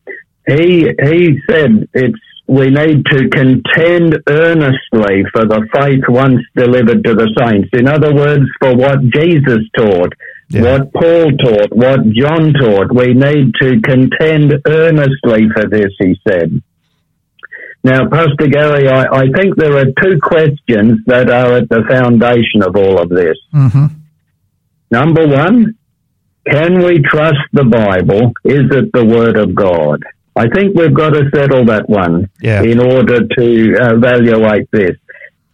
he, 0.47 0.93
he 1.01 1.39
said 1.49 1.89
it's 1.95 2.19
we 2.45 2.69
need 2.69 3.03
to 3.07 3.27
contend 3.29 4.19
earnestly 4.29 5.25
for 5.33 5.45
the 5.45 5.67
faith 5.73 6.03
once 6.07 6.41
delivered 6.55 7.03
to 7.03 7.15
the 7.15 7.29
saints. 7.39 7.69
In 7.73 7.87
other 7.87 8.13
words, 8.13 8.45
for 8.61 8.75
what 8.75 8.99
Jesus 9.09 9.59
taught, 9.75 10.13
yeah. 10.49 10.61
what 10.61 10.93
Paul 10.93 11.31
taught, 11.31 11.75
what 11.75 12.07
John 12.11 12.53
taught. 12.53 12.93
We 12.93 13.15
need 13.15 13.53
to 13.61 13.81
contend 13.81 14.61
earnestly 14.67 15.49
for 15.55 15.67
this, 15.67 15.91
he 15.99 16.17
said. 16.25 16.61
Now, 17.87 18.05
Pastor 18.09 18.47
Gary, 18.49 18.89
I, 18.89 19.05
I 19.05 19.25
think 19.31 19.55
there 19.55 19.77
are 19.77 19.85
two 19.85 20.19
questions 20.21 20.99
that 21.05 21.29
are 21.29 21.53
at 21.53 21.69
the 21.69 21.83
foundation 21.87 22.61
of 22.61 22.75
all 22.75 23.01
of 23.01 23.07
this. 23.07 23.37
Mm-hmm. 23.53 23.85
Number 24.91 25.25
one, 25.25 25.77
can 26.45 26.83
we 26.83 26.99
trust 26.99 27.39
the 27.53 27.63
Bible? 27.63 28.33
Is 28.43 28.65
it 28.71 28.91
the 28.91 29.05
Word 29.05 29.37
of 29.37 29.55
God? 29.55 30.03
I 30.35 30.49
think 30.49 30.75
we've 30.75 30.93
got 30.93 31.11
to 31.11 31.29
settle 31.33 31.63
that 31.67 31.87
one 31.87 32.29
yeah. 32.41 32.61
in 32.61 32.81
order 32.81 33.25
to 33.25 33.75
evaluate 33.79 34.69
this. 34.71 34.97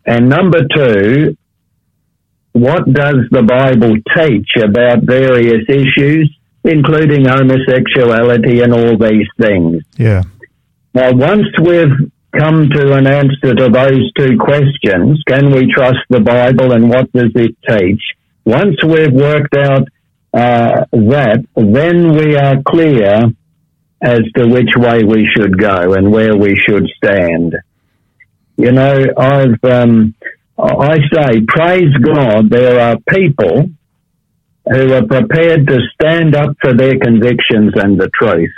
And 0.08 0.28
number 0.28 0.62
two, 0.76 1.38
what 2.54 2.92
does 2.92 3.18
the 3.30 3.44
Bible 3.44 3.94
teach 4.18 4.50
about 4.60 5.04
various 5.04 5.70
issues, 5.70 6.36
including 6.64 7.26
homosexuality 7.26 8.62
and 8.62 8.74
all 8.74 8.98
these 8.98 9.28
things? 9.40 9.84
Yeah. 9.98 10.24
Now, 10.96 11.14
once 11.14 11.48
we've 11.62 12.12
come 12.38 12.70
to 12.70 12.94
an 12.94 13.08
answer 13.08 13.54
to 13.56 13.70
those 13.70 14.12
two 14.18 14.38
questions, 14.40 15.22
can 15.28 15.52
we 15.52 15.72
trust 15.72 16.00
the 16.10 16.20
Bible 16.20 16.74
and 16.74 16.90
what 16.90 17.12
does 17.14 17.32
it 17.36 17.56
teach? 17.68 18.02
Once 18.46 18.76
we've 18.84 19.14
worked 19.14 19.56
out 19.56 19.88
uh, 20.34 20.86
that, 20.92 21.46
then 21.56 22.12
we 22.14 22.36
are 22.36 22.62
clear 22.68 23.24
as 24.02 24.22
to 24.36 24.48
which 24.48 24.76
way 24.76 25.04
we 25.04 25.30
should 25.36 25.58
go 25.58 25.94
and 25.94 26.12
where 26.12 26.36
we 26.36 26.56
should 26.56 26.88
stand. 26.98 27.56
You 28.58 28.72
know, 28.72 29.06
I've, 29.18 29.64
um, 29.64 30.16
I 30.58 30.98
say, 31.14 31.42
praise 31.48 31.94
God, 32.04 32.50
there 32.50 32.80
are 32.80 32.98
people 33.10 33.70
who 34.70 34.94
are 34.94 35.06
prepared 35.06 35.68
to 35.68 35.80
stand 35.94 36.36
up 36.36 36.56
for 36.62 36.74
their 36.74 36.98
convictions 36.98 37.74
and 37.76 38.00
the 38.00 38.10
truth. 38.20 38.52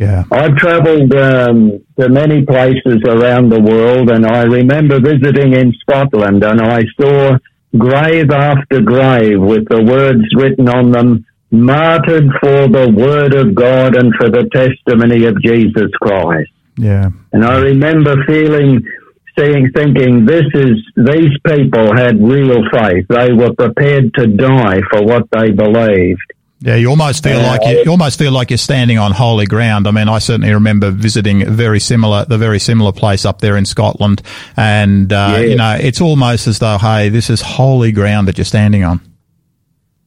Yeah. 0.00 0.24
I've 0.32 0.56
traveled 0.56 1.14
um, 1.14 1.84
to 2.00 2.08
many 2.08 2.42
places 2.46 3.02
around 3.06 3.50
the 3.50 3.60
world, 3.60 4.10
and 4.10 4.24
I 4.24 4.44
remember 4.44 4.98
visiting 4.98 5.52
in 5.52 5.74
Scotland, 5.82 6.42
and 6.42 6.58
I 6.58 6.84
saw 6.98 7.36
grave 7.76 8.30
after 8.30 8.80
grave 8.80 9.38
with 9.38 9.68
the 9.68 9.82
words 9.82 10.24
written 10.34 10.70
on 10.70 10.90
them, 10.90 11.26
martyred 11.50 12.30
for 12.40 12.66
the 12.68 12.90
word 12.96 13.34
of 13.34 13.54
God 13.54 13.94
and 13.94 14.14
for 14.14 14.30
the 14.30 14.48
testimony 14.54 15.26
of 15.26 15.40
Jesus 15.42 15.90
Christ. 16.00 16.50
Yeah. 16.78 17.10
And 17.34 17.44
I 17.44 17.58
remember 17.58 18.24
feeling, 18.26 18.80
seeing, 19.38 19.70
thinking, 19.74 20.24
this 20.24 20.46
is, 20.54 20.76
these 20.96 21.36
people 21.46 21.94
had 21.94 22.22
real 22.22 22.62
faith. 22.72 23.04
They 23.10 23.34
were 23.34 23.52
prepared 23.52 24.14
to 24.14 24.28
die 24.28 24.80
for 24.90 25.04
what 25.04 25.28
they 25.30 25.50
believed. 25.50 26.32
Yeah, 26.62 26.74
you 26.74 26.90
almost 26.90 27.24
feel 27.24 27.38
like 27.38 27.62
you, 27.64 27.84
you, 27.84 27.90
almost 27.90 28.18
feel 28.18 28.32
like 28.32 28.50
you're 28.50 28.58
standing 28.58 28.98
on 28.98 29.12
holy 29.12 29.46
ground. 29.46 29.86
I 29.88 29.92
mean, 29.92 30.10
I 30.10 30.18
certainly 30.18 30.52
remember 30.52 30.90
visiting 30.90 31.50
very 31.50 31.80
similar, 31.80 32.26
the 32.26 32.36
very 32.36 32.58
similar 32.58 32.92
place 32.92 33.24
up 33.24 33.40
there 33.40 33.56
in 33.56 33.64
Scotland, 33.64 34.20
and 34.58 35.10
uh, 35.10 35.38
you 35.40 35.56
know, 35.56 35.78
it's 35.80 36.02
almost 36.02 36.46
as 36.46 36.58
though, 36.58 36.76
hey, 36.76 37.08
this 37.08 37.30
is 37.30 37.40
holy 37.40 37.92
ground 37.92 38.28
that 38.28 38.36
you're 38.36 38.44
standing 38.44 38.84
on. 38.84 39.00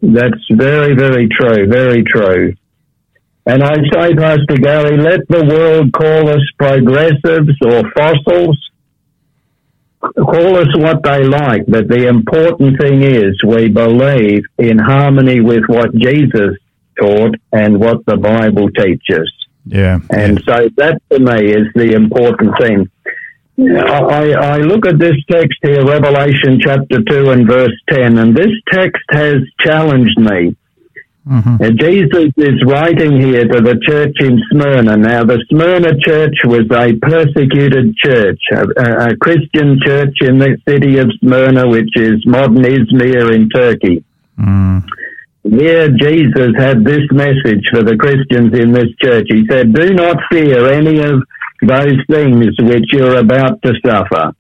That's 0.04 0.46
very, 0.52 0.96
very 0.96 1.28
true. 1.30 1.66
Very 1.68 2.04
true. 2.04 2.54
And 3.46 3.64
I 3.64 3.76
say, 3.92 4.14
Pastor 4.16 4.58
Gary, 4.62 4.98
let 4.98 5.28
the 5.28 5.46
world 5.46 5.92
call 5.92 6.30
us 6.30 6.44
progressives 6.58 7.58
or 7.66 7.84
fossils. 7.96 8.70
Call 10.16 10.58
us 10.58 10.76
what 10.76 11.02
they 11.04 11.24
like, 11.24 11.66
but 11.68 11.88
the 11.88 12.08
important 12.08 12.80
thing 12.80 13.04
is 13.04 13.42
we 13.44 13.70
believe 13.70 14.44
in 14.58 14.78
harmony 14.78 15.40
with 15.40 15.64
what 15.68 15.96
Jesus 15.96 16.58
taught 17.00 17.36
and 17.54 17.80
what 17.80 18.06
the 18.06 18.18
Bible 18.18 18.70
teaches. 18.72 19.32
Yeah. 19.66 20.00
And 20.10 20.40
yeah. 20.40 20.46
so 20.46 20.70
that 20.76 21.02
to 21.10 21.20
me 21.20 21.52
is 21.52 21.68
the 21.74 21.94
important 21.94 22.58
thing. 22.60 22.90
I, 23.58 24.34
I 24.34 24.58
look 24.58 24.86
at 24.86 24.98
this 24.98 25.16
text 25.30 25.60
here, 25.62 25.86
Revelation 25.86 26.60
chapter 26.60 27.04
2 27.04 27.30
and 27.30 27.48
verse 27.48 27.76
10, 27.90 28.18
and 28.18 28.36
this 28.36 28.52
text 28.72 29.04
has 29.12 29.36
challenged 29.60 30.20
me. 30.20 30.56
Mm-hmm. 31.28 31.64
And 31.64 31.80
Jesus 31.80 32.32
is 32.36 32.64
writing 32.66 33.22
here 33.22 33.48
to 33.48 33.62
the 33.62 33.80
church 33.82 34.16
in 34.20 34.42
Smyrna. 34.52 34.98
Now, 34.98 35.24
the 35.24 35.44
Smyrna 35.50 35.98
church 36.00 36.36
was 36.44 36.68
a 36.72 36.94
persecuted 37.00 37.96
church, 37.96 38.42
a, 38.52 39.12
a 39.12 39.16
Christian 39.18 39.80
church 39.82 40.18
in 40.20 40.38
the 40.38 40.58
city 40.68 40.98
of 40.98 41.10
Smyrna, 41.20 41.70
which 41.70 41.96
is 41.96 42.26
modern 42.26 42.64
Izmir 42.64 43.34
in 43.34 43.50
Turkey. 43.50 44.04
Mm. 44.38 44.84
Here, 45.50 45.90
Jesus 45.90 46.56
had 46.58 46.84
this 46.84 47.08
message 47.12 47.68
for 47.72 47.84
the 47.84 47.96
Christians 47.98 48.58
in 48.58 48.74
this 48.74 48.90
church. 49.02 49.28
He 49.30 49.46
said, 49.50 49.74
Do 49.74 49.94
not 49.94 50.18
fear 50.30 50.72
any 50.72 51.00
of 51.00 51.22
those 51.62 52.00
things 52.10 52.48
which 52.60 52.86
you're 52.92 53.18
about 53.18 53.62
to 53.62 53.74
suffer. 53.86 54.34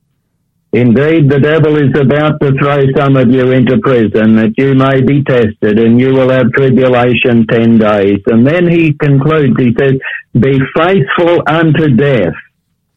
Indeed, 0.73 1.29
the 1.29 1.39
devil 1.39 1.77
is 1.77 1.93
about 1.95 2.39
to 2.41 2.51
throw 2.57 2.81
some 2.97 3.15
of 3.15 3.29
you 3.29 3.51
into 3.51 3.77
prison 3.77 4.35
that 4.37 4.55
you 4.57 4.73
may 4.73 5.01
be 5.01 5.23
tested 5.23 5.77
and 5.77 5.99
you 5.99 6.13
will 6.13 6.29
have 6.29 6.51
tribulation 6.51 7.45
10 7.45 7.77
days. 7.77 8.19
And 8.25 8.45
then 8.45 8.67
he 8.67 8.93
concludes, 8.93 9.53
he 9.59 9.75
says, 9.79 9.93
be 10.33 10.59
faithful 10.75 11.43
unto 11.45 11.89
death 11.89 12.33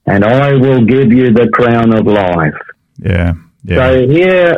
and 0.07 0.25
I 0.25 0.55
will 0.55 0.87
give 0.87 1.13
you 1.13 1.35
the 1.35 1.51
crown 1.53 1.93
of 1.93 2.07
life. 2.07 2.55
Yeah. 2.99 3.35
yeah. 3.63 3.77
So 3.77 4.09
here, 4.09 4.57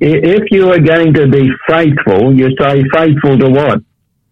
if 0.00 0.44
you 0.50 0.70
are 0.72 0.80
going 0.80 1.12
to 1.12 1.28
be 1.28 1.50
faithful, 1.68 2.34
you 2.34 2.56
say 2.58 2.82
faithful 2.94 3.38
to 3.38 3.50
what? 3.50 3.80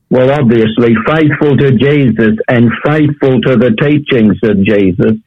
Well, 0.09 0.31
obviously, 0.31 0.95
faithful 1.07 1.59
to 1.59 1.73
Jesus 1.73 2.38
and 2.49 2.71
faithful 2.87 3.40
to 3.43 3.57
the 3.57 3.76
teachings 3.81 4.38
of 4.43 4.62
Jesus. 4.64 5.21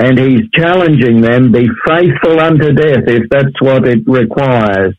And 0.00 0.16
he's 0.16 0.48
challenging 0.54 1.20
them, 1.20 1.50
be 1.50 1.68
faithful 1.84 2.38
unto 2.38 2.72
death 2.72 3.02
if 3.08 3.28
that's 3.30 3.60
what 3.60 3.84
it 3.84 4.06
requires, 4.06 4.94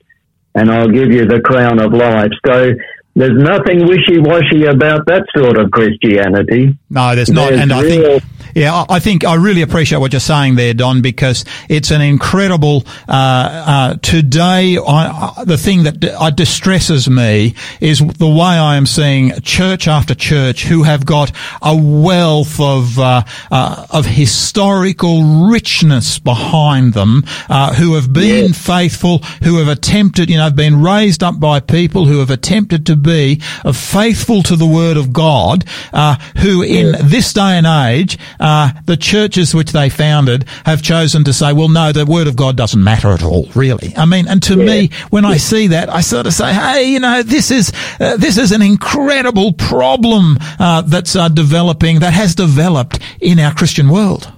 and 0.54 0.70
I'll 0.70 0.90
give 0.90 1.10
you 1.14 1.26
the 1.26 1.40
crown 1.40 1.80
of 1.80 1.94
life. 1.94 2.32
So 2.46 2.74
there's 3.16 3.38
nothing 3.38 3.88
wishy-washy 3.88 4.66
about 4.66 5.06
that 5.06 5.26
sort 5.36 5.58
of 5.58 5.72
Christianity. 5.72 6.78
No, 6.90 7.16
there's 7.16 7.32
not. 7.32 7.50
There's 7.50 7.62
and 7.62 7.72
I 7.72 7.82
think, 7.82 8.24
yeah, 8.56 8.86
I 8.90 9.00
think 9.00 9.26
I 9.26 9.36
really 9.36 9.62
appreciate 9.62 10.00
what 10.00 10.14
you're 10.14 10.20
saying 10.20 10.56
there, 10.56 10.74
Don, 10.74 11.02
because 11.02 11.46
it's 11.68 11.92
an 11.92 12.02
incredible, 12.02 12.84
uh, 13.08 13.12
uh, 13.12 13.94
today, 14.02 14.78
I, 14.78 15.44
the 15.46 15.58
thing 15.58 15.84
that 15.84 16.00
d- 16.00 16.10
uh, 16.10 16.30
distresses 16.30 17.10
me 17.10 17.56
is 17.80 18.00
the 18.00 18.28
way 18.28 18.46
I 18.46 18.76
am 18.76 18.86
seeing 18.86 19.32
church 19.42 19.88
after 19.88 20.16
church 20.16 20.64
who 20.66 20.84
have 20.84 21.06
got 21.06 21.32
a 21.62 21.76
wealth 21.76 22.60
of, 22.60 23.00
uh, 23.00 23.24
uh, 23.52 23.88
of 23.90 24.06
historical 24.06 25.48
richness 25.50 26.20
behind 26.20 26.94
them, 26.94 27.24
uh, 27.50 27.74
who 27.74 27.96
have 27.96 28.12
been 28.12 28.54
faithful, 28.54 29.20
who 29.44 29.58
have 29.58 29.68
attempted, 29.68 30.30
you 30.30 30.38
know, 30.38 30.44
have 30.44 30.56
been 30.56 30.82
raised 30.82 31.24
up 31.24 31.40
by 31.40 31.60
people 31.60 32.06
who 32.06 32.20
have 32.20 32.30
attempted 32.32 32.86
to 32.86 32.96
be 32.96 33.42
uh, 33.64 33.72
faithful 33.72 34.44
to 34.44 34.56
the 34.56 34.66
word 34.66 34.98
of 34.98 35.14
God, 35.14 35.66
uh, 35.94 36.16
who 36.38 36.62
in 36.64 36.96
this 37.04 37.34
day 37.34 37.58
and 37.58 37.68
age, 37.68 38.18
uh, 38.40 38.72
the 38.86 38.98
churches 38.98 39.54
which 39.54 39.72
they 39.72 39.90
founded 39.90 40.46
have 40.66 40.82
chosen 40.82 41.24
to 41.26 41.34
say, 41.34 41.54
well, 41.54 41.70
no, 41.70 41.92
the 41.92 42.06
word 42.06 42.28
of 42.28 42.36
God 42.36 42.56
doesn't 42.56 42.84
matter 42.84 43.10
at 43.10 43.24
all, 43.24 43.48
really. 43.56 43.94
I 43.98 44.06
mean, 44.06 44.28
and 44.28 44.42
to 44.44 44.56
me, 44.56 44.90
when 45.10 45.26
I 45.26 45.38
see 45.38 45.68
that, 45.68 45.90
I 45.90 46.02
sort 46.02 46.28
of 46.28 46.34
say, 46.34 46.54
hey, 46.54 46.92
you 46.92 47.00
know, 47.00 47.24
this 47.24 47.52
is, 47.52 47.72
uh, 48.00 48.18
this 48.18 48.38
is 48.38 48.52
an 48.52 48.62
incredible 48.62 49.54
problem, 49.54 50.38
uh, 50.60 50.82
that's, 50.82 51.16
uh, 51.16 51.30
developing, 51.30 52.00
that 52.00 52.14
has 52.14 52.36
developed 52.36 53.00
in 53.22 53.40
our 53.40 53.54
Christian 53.54 53.90
world. 53.90 54.32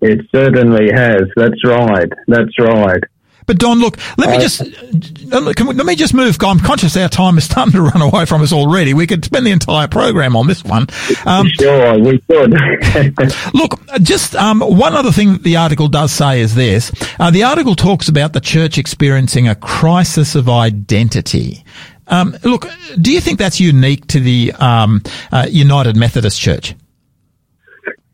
It 0.00 0.20
certainly 0.34 0.90
has. 0.92 1.22
That's 1.36 1.64
right. 1.64 2.12
That's 2.28 2.58
right. 2.58 3.02
But 3.46 3.58
Don, 3.58 3.78
look, 3.78 3.98
let 4.16 4.30
me 4.30 4.38
just 4.38 4.62
we, 4.62 5.74
let 5.74 5.86
me 5.86 5.96
just 5.96 6.14
move. 6.14 6.36
I'm 6.42 6.58
conscious 6.58 6.96
our 6.96 7.08
time 7.08 7.38
is 7.38 7.44
starting 7.50 7.72
to 7.72 7.82
run 7.82 8.00
away 8.00 8.24
from 8.24 8.42
us 8.42 8.52
already. 8.52 8.94
We 8.94 9.06
could 9.06 9.24
spend 9.24 9.46
the 9.46 9.50
entire 9.50 9.88
program 9.88 10.36
on 10.36 10.46
this 10.46 10.64
one. 10.64 10.86
Um, 11.26 11.48
sure, 11.60 11.98
we 11.98 12.18
could. 12.20 12.54
look, 13.54 13.80
just 14.00 14.34
um, 14.34 14.60
one 14.60 14.94
other 14.94 15.12
thing 15.12 15.34
that 15.34 15.42
the 15.42 15.56
article 15.56 15.88
does 15.88 16.12
say 16.12 16.40
is 16.40 16.54
this: 16.54 16.92
uh, 17.18 17.30
the 17.30 17.44
article 17.44 17.74
talks 17.74 18.08
about 18.08 18.32
the 18.32 18.40
church 18.40 18.78
experiencing 18.78 19.48
a 19.48 19.54
crisis 19.54 20.34
of 20.34 20.48
identity. 20.48 21.64
Um, 22.06 22.36
look, 22.44 22.66
do 23.00 23.12
you 23.12 23.20
think 23.20 23.38
that's 23.38 23.60
unique 23.60 24.06
to 24.08 24.20
the 24.20 24.52
um, 24.58 25.02
uh, 25.32 25.46
United 25.48 25.96
Methodist 25.96 26.38
Church? 26.40 26.74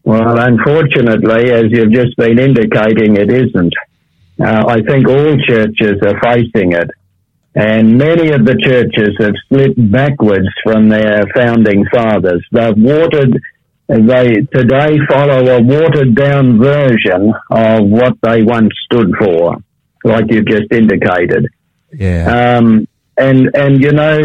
Well, 0.04 0.38
unfortunately, 0.40 1.50
as 1.50 1.64
you've 1.70 1.92
just 1.92 2.16
been 2.16 2.38
indicating, 2.38 3.16
it 3.16 3.30
isn't. 3.30 3.74
Uh, 4.42 4.64
I 4.68 4.80
think 4.82 5.08
all 5.08 5.36
churches 5.46 6.00
are 6.02 6.18
facing 6.22 6.72
it. 6.72 6.90
And 7.54 7.98
many 7.98 8.30
of 8.30 8.44
the 8.44 8.56
churches 8.56 9.16
have 9.18 9.34
slipped 9.48 9.90
backwards 9.90 10.48
from 10.62 10.88
their 10.88 11.24
founding 11.34 11.84
fathers. 11.92 12.44
They've 12.52 12.76
watered, 12.76 13.40
they 13.88 14.34
today 14.52 14.98
follow 15.08 15.56
a 15.56 15.60
watered 15.60 16.14
down 16.14 16.58
version 16.58 17.34
of 17.50 17.86
what 17.86 18.16
they 18.22 18.42
once 18.42 18.72
stood 18.84 19.12
for, 19.18 19.56
like 20.04 20.26
you've 20.30 20.46
just 20.46 20.72
indicated. 20.72 21.48
Yeah. 21.92 22.58
Um, 22.58 22.86
and, 23.16 23.50
and 23.54 23.82
you 23.82 23.92
know, 23.92 24.20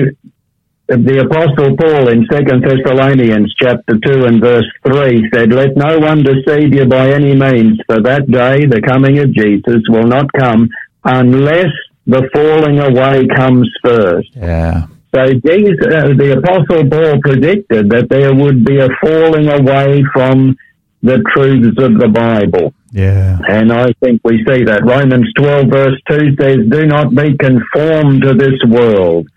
the 0.87 1.25
apostle 1.25 1.75
Paul 1.77 2.09
in 2.09 2.25
Second 2.31 2.63
Thessalonians 2.63 3.53
chapter 3.59 3.97
two 4.05 4.25
and 4.25 4.39
verse 4.39 4.69
three 4.85 5.27
said, 5.33 5.51
"Let 5.51 5.75
no 5.75 5.97
one 5.97 6.21
deceive 6.23 6.73
you 6.73 6.85
by 6.85 7.09
any 7.09 7.35
means, 7.35 7.79
for 7.87 8.01
that 8.01 8.29
day, 8.29 8.65
the 8.65 8.81
coming 8.81 9.17
of 9.19 9.33
Jesus, 9.33 9.81
will 9.89 10.07
not 10.07 10.31
come 10.33 10.69
unless 11.03 11.71
the 12.05 12.29
falling 12.33 12.79
away 12.79 13.25
comes 13.35 13.69
first." 13.83 14.29
Yeah. 14.35 14.83
So 15.13 15.25
these, 15.43 15.79
uh, 15.81 16.13
the 16.13 16.37
apostle 16.37 16.87
Paul 16.89 17.19
predicted 17.21 17.89
that 17.89 18.09
there 18.09 18.35
would 18.35 18.65
be 18.65 18.79
a 18.79 18.89
falling 19.01 19.47
away 19.47 20.03
from 20.13 20.55
the 21.01 21.23
truths 21.33 21.77
of 21.81 21.97
the 21.97 22.09
Bible. 22.09 22.73
Yeah. 22.91 23.39
And 23.47 23.71
I 23.71 23.93
think 24.03 24.21
we 24.23 24.43
see 24.47 24.63
that. 24.65 24.83
Romans 24.83 25.27
12 25.37 25.67
verse 25.67 25.99
2 26.09 26.35
says, 26.39 26.57
Do 26.67 26.85
not 26.85 27.15
be 27.15 27.35
conformed 27.37 28.23
to 28.23 28.33
this 28.33 28.59
world 28.67 29.27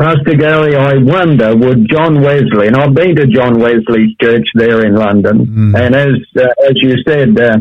Pastor 0.00 0.34
Gary, 0.34 0.74
I 0.76 0.96
wonder 0.96 1.54
would 1.54 1.86
John 1.90 2.22
Wesley, 2.22 2.68
and 2.68 2.76
I've 2.76 2.94
been 2.94 3.14
to 3.16 3.26
John 3.26 3.58
Wesley's 3.60 4.16
church 4.18 4.48
there 4.54 4.86
in 4.86 4.94
London, 4.94 5.44
mm. 5.44 5.78
and 5.78 5.94
as 5.94 6.16
uh, 6.38 6.48
as 6.66 6.72
you 6.76 6.94
said, 7.06 7.38
uh, 7.38 7.58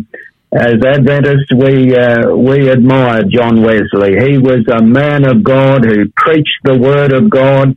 as 0.54 0.76
Adventists, 0.82 1.52
we 1.54 1.94
uh, 1.98 2.34
we 2.34 2.72
admire 2.72 3.24
John 3.24 3.62
Wesley. 3.62 4.16
He 4.26 4.38
was 4.38 4.66
a 4.72 4.82
man 4.82 5.28
of 5.28 5.44
God 5.44 5.84
who 5.84 6.08
preached 6.16 6.64
the 6.64 6.78
Word 6.78 7.12
of 7.12 7.30
God. 7.30 7.76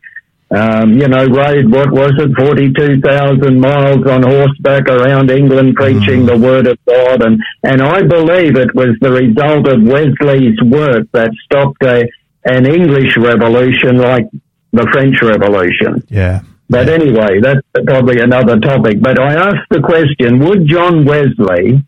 Um, 0.55 0.93
you 0.93 1.09
know, 1.09 1.27
rode 1.27 1.69
what 1.69 1.91
was 1.91 2.13
it, 2.19 2.31
forty-two 2.39 3.01
thousand 3.01 3.59
miles 3.59 4.07
on 4.07 4.23
horseback 4.23 4.87
around 4.89 5.33
England 5.33 5.75
preaching 5.75 6.23
mm. 6.23 6.27
the 6.27 6.39
Word 6.39 6.69
of 6.69 6.79
God, 6.87 7.21
and 7.21 7.43
and 7.65 7.83
I 7.83 8.03
believe 8.03 8.57
it 8.57 8.73
was 8.77 8.95
the 9.01 9.11
result 9.11 9.67
of 9.67 9.83
Wesley's 9.83 10.57
work 10.63 11.09
that 11.15 11.33
stopped 11.47 11.83
a 11.83 12.05
an 12.45 12.67
English 12.67 13.17
revolution 13.17 13.99
like 13.99 14.27
the 14.73 14.87
French 14.93 15.17
Revolution. 15.23 16.05
Yeah. 16.09 16.43
But 16.69 16.87
yeah. 16.89 16.95
anyway, 16.95 17.41
that's 17.41 17.61
probably 17.87 18.21
another 18.21 18.59
topic. 18.59 19.01
But 19.01 19.21
I 19.21 19.35
asked 19.35 19.69
the 19.71 19.81
question, 19.81 20.39
would 20.41 20.67
John 20.67 21.05
Wesley, 21.05 21.85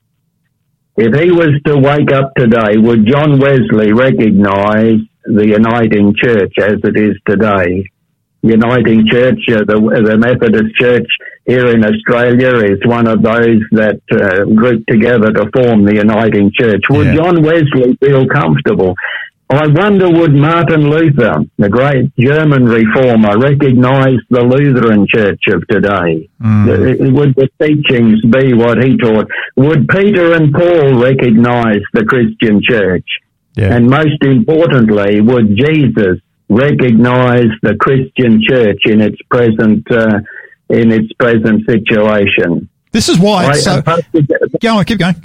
if 0.97 1.21
he 1.21 1.31
was 1.31 1.61
to 1.67 1.79
wake 1.79 2.13
up 2.13 2.33
today, 2.37 2.77
would 2.77 3.07
John 3.07 3.39
Wesley 3.39 3.93
recognize 3.93 5.01
the 5.25 5.47
uniting 5.47 6.15
church 6.17 6.53
as 6.61 6.79
it 6.85 6.97
is 6.97 7.17
today? 7.27 7.85
Uniting 8.45 9.09
Church, 9.11 9.41
uh, 9.49 9.65
the, 9.65 9.81
the 10.05 10.19
Methodist 10.19 10.75
Church 10.77 11.09
here 11.47 11.69
in 11.69 11.83
Australia 11.83 12.57
is 12.73 12.79
one 12.85 13.09
of 13.09 13.23
those 13.23 13.61
that 13.73 14.01
uh, 14.13 14.45
group 14.55 14.85
together 14.87 15.33
to 15.33 15.51
form 15.51 15.87
the 15.87 15.95
Uniting 15.95 16.53
Church. 16.53 16.83
Would 16.91 17.07
yeah. 17.07 17.15
John 17.15 17.43
Wesley 17.43 17.97
feel 18.05 18.27
comfortable? 18.29 18.95
I 19.55 19.67
wonder 19.67 20.11
would 20.11 20.35
Martin 20.35 20.89
Luther, 20.89 21.45
the 21.59 21.69
great 21.69 22.15
German 22.17 22.65
reformer, 22.65 23.39
recognize 23.39 24.19
the 24.31 24.43
Lutheran 24.43 25.07
Church 25.09 25.43
of 25.49 25.67
today? 25.69 26.29
Mm. 26.41 27.13
Would 27.15 27.35
the 27.35 27.49
teachings 27.61 28.25
be 28.25 28.55
what 28.55 28.83
he 28.83 28.97
taught? 28.97 29.29
Would 29.57 29.89
Peter 29.89 30.35
and 30.35 30.53
Paul 30.53 31.01
recognize 31.01 31.83
the 31.93 32.05
Christian 32.05 32.61
Church? 32.63 33.07
Yeah. 33.57 33.75
And 33.75 33.89
most 33.89 34.23
importantly, 34.23 35.21
would 35.21 35.57
Jesus 35.57 36.19
recognize 36.49 37.49
the 37.63 37.77
Christian 37.77 38.43
Church 38.43 38.83
in 38.87 39.01
its 39.01 39.21
present 39.31 39.91
uh, 39.91 40.21
in 40.71 40.91
its 40.91 41.13
present 41.15 41.65
situation? 41.69 42.69
This 42.93 43.09
is 43.09 43.19
why. 43.19 43.53
So, 43.55 43.83
go 44.61 44.79
on, 44.79 44.85
keep 44.85 44.99
going. 44.99 45.17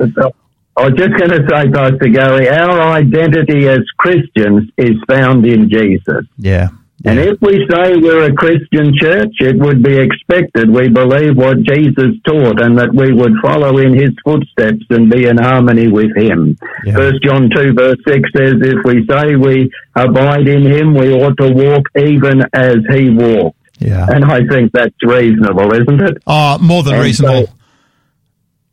I 0.78 0.90
was 0.90 0.94
just 0.98 1.18
going 1.18 1.32
to 1.32 1.46
say, 1.50 1.70
Pastor 1.72 2.08
Gary, 2.08 2.50
our 2.50 2.80
identity 2.94 3.68
as 3.68 3.80
Christians 3.98 4.72
is 4.78 4.96
found 5.08 5.46
in 5.46 5.70
Jesus. 5.70 6.26
Yeah. 6.38 6.70
Yeah. 7.04 7.12
And 7.12 7.20
if 7.20 7.40
we 7.40 7.66
say 7.72 7.96
we're 7.96 8.26
a 8.26 8.34
Christian 8.34 8.94
church, 9.00 9.34
it 9.40 9.58
would 9.58 9.82
be 9.82 9.98
expected 9.98 10.70
we 10.70 10.90
believe 10.90 11.38
what 11.38 11.64
Jesus 11.64 12.12
taught 12.28 12.62
and 12.62 12.78
that 12.78 12.94
we 12.94 13.14
would 13.14 13.32
follow 13.42 13.78
in 13.78 13.94
his 13.94 14.10
footsteps 14.26 14.84
and 14.90 15.10
be 15.10 15.26
in 15.26 15.38
harmony 15.38 15.88
with 15.88 16.14
him. 16.18 16.58
First 16.94 17.20
yeah. 17.24 17.32
John 17.32 17.50
2 17.56 17.74
verse 17.74 17.98
6 18.06 18.30
says, 18.36 18.54
if 18.60 18.84
we 18.84 19.08
say 19.08 19.38
we 19.38 19.72
abide 19.96 20.50
in 20.50 20.66
him, 20.66 20.94
we 20.94 21.14
ought 21.14 21.38
to 21.38 21.50
walk 21.54 21.88
even 21.98 22.44
as 22.52 22.80
he 22.92 23.10
walked. 23.10 23.58
Yeah. 23.80 24.06
And 24.10 24.26
I 24.26 24.46
think 24.46 24.74
that's 24.74 25.02
reasonable, 25.02 25.74
isn't 25.74 26.02
it? 26.02 26.18
Oh, 26.28 26.58
more 26.58 26.84
than 26.84 26.96
and 26.96 27.04
reasonable. 27.04 27.48
So, 27.48 27.54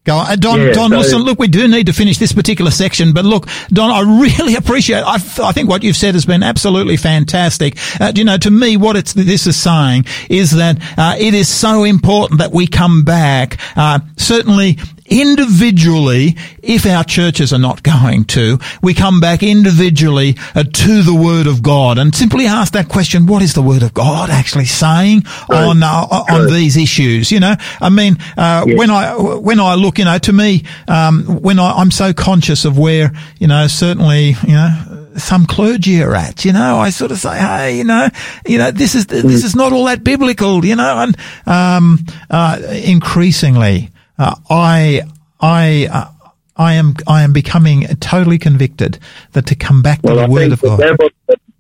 Go 0.06 0.18
on. 0.18 0.30
Uh, 0.30 0.36
Don, 0.36 0.60
yeah, 0.60 0.72
Don, 0.72 0.90
so, 0.90 0.96
listen, 0.98 1.18
look, 1.22 1.40
we 1.40 1.48
do 1.48 1.66
need 1.66 1.86
to 1.86 1.92
finish 1.92 2.18
this 2.18 2.32
particular 2.32 2.70
section, 2.70 3.12
but 3.12 3.24
look, 3.24 3.48
Don, 3.70 3.90
I 3.90 4.20
really 4.20 4.54
appreciate, 4.56 5.02
I, 5.02 5.14
I 5.14 5.52
think 5.52 5.68
what 5.68 5.82
you've 5.82 5.96
said 5.96 6.14
has 6.14 6.24
been 6.24 6.44
absolutely 6.44 6.96
fantastic. 6.96 7.76
Uh, 8.00 8.12
you 8.14 8.24
know, 8.24 8.38
to 8.38 8.50
me, 8.50 8.76
what 8.76 8.94
it's, 8.94 9.12
this 9.12 9.48
is 9.48 9.56
saying 9.56 10.06
is 10.30 10.52
that, 10.52 10.78
uh, 10.96 11.16
it 11.18 11.34
is 11.34 11.48
so 11.48 11.82
important 11.82 12.38
that 12.38 12.52
we 12.52 12.68
come 12.68 13.02
back, 13.02 13.58
uh, 13.76 13.98
certainly 14.16 14.78
individually, 15.08 16.36
if 16.62 16.86
our 16.86 17.04
churches 17.04 17.52
are 17.52 17.58
not 17.58 17.82
going 17.82 18.24
to, 18.26 18.58
we 18.82 18.94
come 18.94 19.20
back 19.20 19.42
individually 19.42 20.36
uh, 20.54 20.64
to 20.64 21.02
the 21.02 21.14
Word 21.14 21.46
of 21.46 21.62
God 21.62 21.98
and 21.98 22.14
simply 22.14 22.46
ask 22.46 22.72
that 22.72 22.88
question, 22.88 23.26
what 23.26 23.42
is 23.42 23.54
the 23.54 23.62
Word 23.62 23.82
of 23.82 23.94
God 23.94 24.30
actually 24.30 24.64
saying 24.66 25.24
on, 25.50 25.82
uh, 25.82 26.06
on 26.30 26.46
these 26.48 26.76
issues? 26.76 27.30
You 27.30 27.40
know, 27.40 27.54
I 27.80 27.88
mean, 27.88 28.16
uh, 28.36 28.64
yes. 28.66 28.78
when 28.78 28.90
I, 28.90 29.16
when 29.16 29.60
I 29.60 29.74
look, 29.74 29.98
you 29.98 30.04
know, 30.04 30.18
to 30.18 30.32
me, 30.32 30.64
um, 30.88 31.24
when 31.42 31.58
I, 31.58 31.72
I'm 31.72 31.90
so 31.90 32.12
conscious 32.12 32.64
of 32.64 32.78
where, 32.78 33.12
you 33.38 33.46
know, 33.46 33.66
certainly, 33.66 34.36
you 34.46 34.54
know, 34.54 35.06
some 35.16 35.46
clergy 35.46 36.02
are 36.02 36.14
at, 36.14 36.44
you 36.44 36.52
know, 36.52 36.78
I 36.78 36.90
sort 36.90 37.10
of 37.10 37.18
say, 37.18 37.38
hey, 37.38 37.78
you 37.78 37.84
know, 37.84 38.08
you 38.46 38.58
know, 38.58 38.70
this 38.70 38.94
is, 38.94 39.06
this 39.06 39.44
is 39.44 39.56
not 39.56 39.72
all 39.72 39.86
that 39.86 40.04
biblical, 40.04 40.64
you 40.64 40.76
know, 40.76 40.98
and, 40.98 41.16
um, 41.46 42.04
uh, 42.30 42.60
increasingly, 42.84 43.90
uh, 44.18 44.34
I, 44.50 45.02
I, 45.40 45.88
uh, 45.90 46.10
I 46.56 46.74
am, 46.74 46.94
I 47.06 47.22
am 47.22 47.32
becoming 47.32 47.86
totally 48.00 48.38
convicted 48.38 48.98
that 49.32 49.46
to 49.46 49.54
come 49.54 49.82
back 49.82 50.02
to 50.02 50.08
well, 50.08 50.16
the 50.16 50.22
I 50.22 50.28
Word 50.28 50.52
of 50.52 50.60
the 50.60 50.68
God. 50.68 50.78
Devil, 50.78 51.08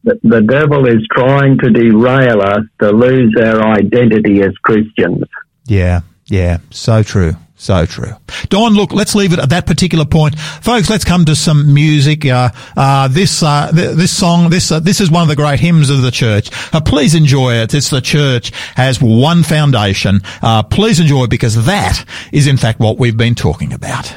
the, 0.04 0.20
the 0.22 0.40
devil 0.40 0.86
is 0.86 1.06
trying 1.12 1.58
to 1.58 1.70
derail 1.70 2.40
us 2.40 2.64
to 2.80 2.90
lose 2.90 3.34
our 3.40 3.72
identity 3.72 4.42
as 4.42 4.52
Christians. 4.62 5.24
Yeah, 5.66 6.00
yeah, 6.26 6.58
so 6.70 7.02
true. 7.02 7.36
So 7.58 7.86
true. 7.86 8.12
Don, 8.50 8.74
look, 8.74 8.92
let's 8.92 9.14
leave 9.14 9.32
it 9.32 9.38
at 9.38 9.48
that 9.48 9.66
particular 9.66 10.04
point. 10.04 10.38
Folks, 10.38 10.90
let's 10.90 11.04
come 11.04 11.24
to 11.24 11.34
some 11.34 11.72
music. 11.72 12.26
Uh, 12.26 12.50
uh, 12.76 13.08
this, 13.08 13.42
uh, 13.42 13.72
th- 13.74 13.96
this 13.96 14.14
song, 14.14 14.50
this, 14.50 14.70
uh, 14.70 14.78
this 14.78 15.00
is 15.00 15.10
one 15.10 15.22
of 15.22 15.28
the 15.28 15.36
great 15.36 15.58
hymns 15.58 15.88
of 15.88 16.02
the 16.02 16.10
church. 16.10 16.50
Uh, 16.74 16.80
please 16.82 17.14
enjoy 17.14 17.54
it. 17.54 17.72
It's 17.72 17.88
the 17.88 18.02
church 18.02 18.50
has 18.74 19.00
one 19.00 19.42
foundation. 19.42 20.20
Uh, 20.42 20.62
please 20.62 21.00
enjoy 21.00 21.24
it 21.24 21.30
because 21.30 21.64
that 21.64 22.04
is 22.30 22.46
in 22.46 22.58
fact 22.58 22.78
what 22.78 22.98
we've 22.98 23.16
been 23.16 23.34
talking 23.34 23.72
about. 23.72 24.14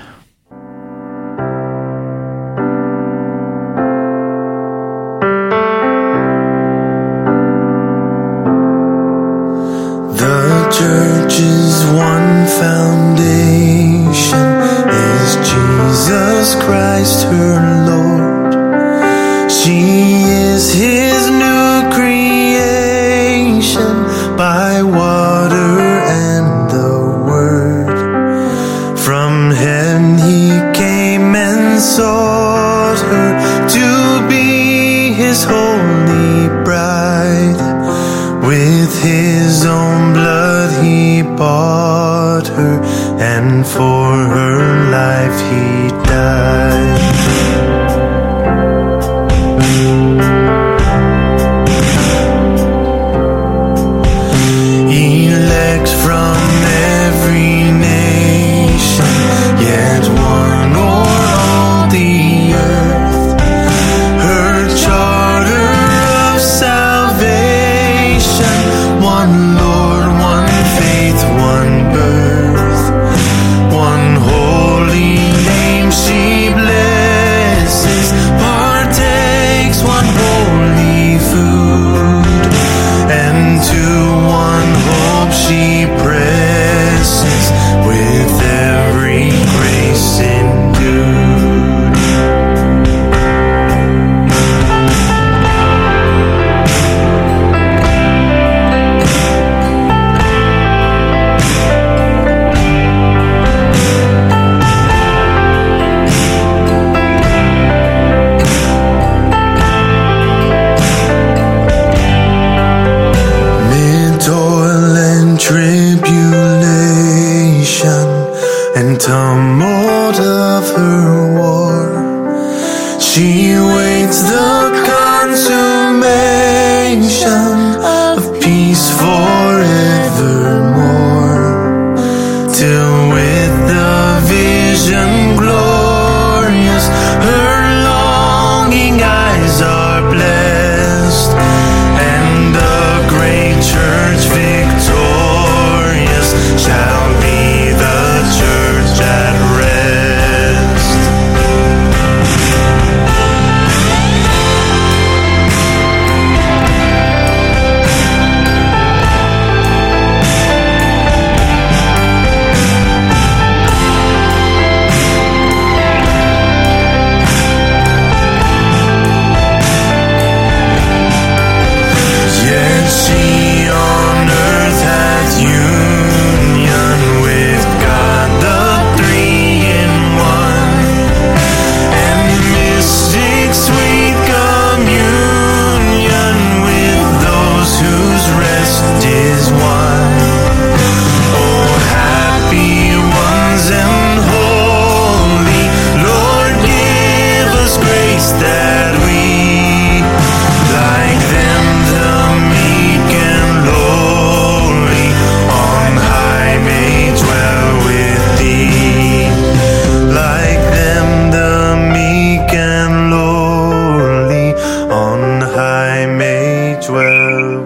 One 11.85 12.47
foundation 12.57 14.45
is 14.89 15.35
Jesus 15.49 16.55
Christ 16.55 17.23
her 17.25 17.85
Lord. 17.85 19.51
She 19.51 20.23
is 20.23 20.73
his 20.73 21.29
new 21.29 21.58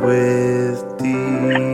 with 0.03 0.99
thee. 0.99 1.72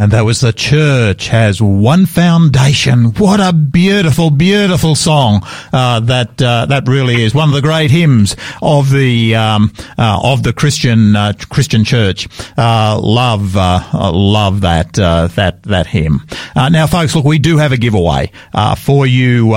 And 0.00 0.12
that 0.12 0.24
was 0.24 0.40
the 0.40 0.52
church 0.52 1.26
has 1.26 1.60
one 1.60 2.06
foundation. 2.06 3.06
What 3.14 3.40
a 3.40 3.52
beautiful, 3.52 4.30
beautiful 4.30 4.94
song 4.94 5.42
uh, 5.72 5.98
that 5.98 6.40
uh, 6.40 6.66
that 6.66 6.86
really 6.86 7.24
is 7.24 7.34
one 7.34 7.48
of 7.48 7.54
the 7.56 7.60
great 7.60 7.90
hymns 7.90 8.36
of 8.62 8.90
the 8.92 9.34
um, 9.34 9.72
uh, 9.98 10.20
of 10.22 10.44
the 10.44 10.52
Christian 10.52 11.16
uh, 11.16 11.32
Christian 11.48 11.82
church. 11.82 12.28
Uh, 12.56 12.96
love 13.02 13.56
uh, 13.56 13.80
love 14.12 14.60
that 14.60 14.92
that 14.92 15.64
that 15.64 15.88
hymn. 15.88 16.20
now, 16.54 16.86
folks, 16.86 17.16
look, 17.16 17.24
we 17.24 17.40
do 17.40 17.56
have 17.56 17.72
a 17.72 17.76
giveaway 17.76 18.30
for 18.76 19.04
you 19.04 19.52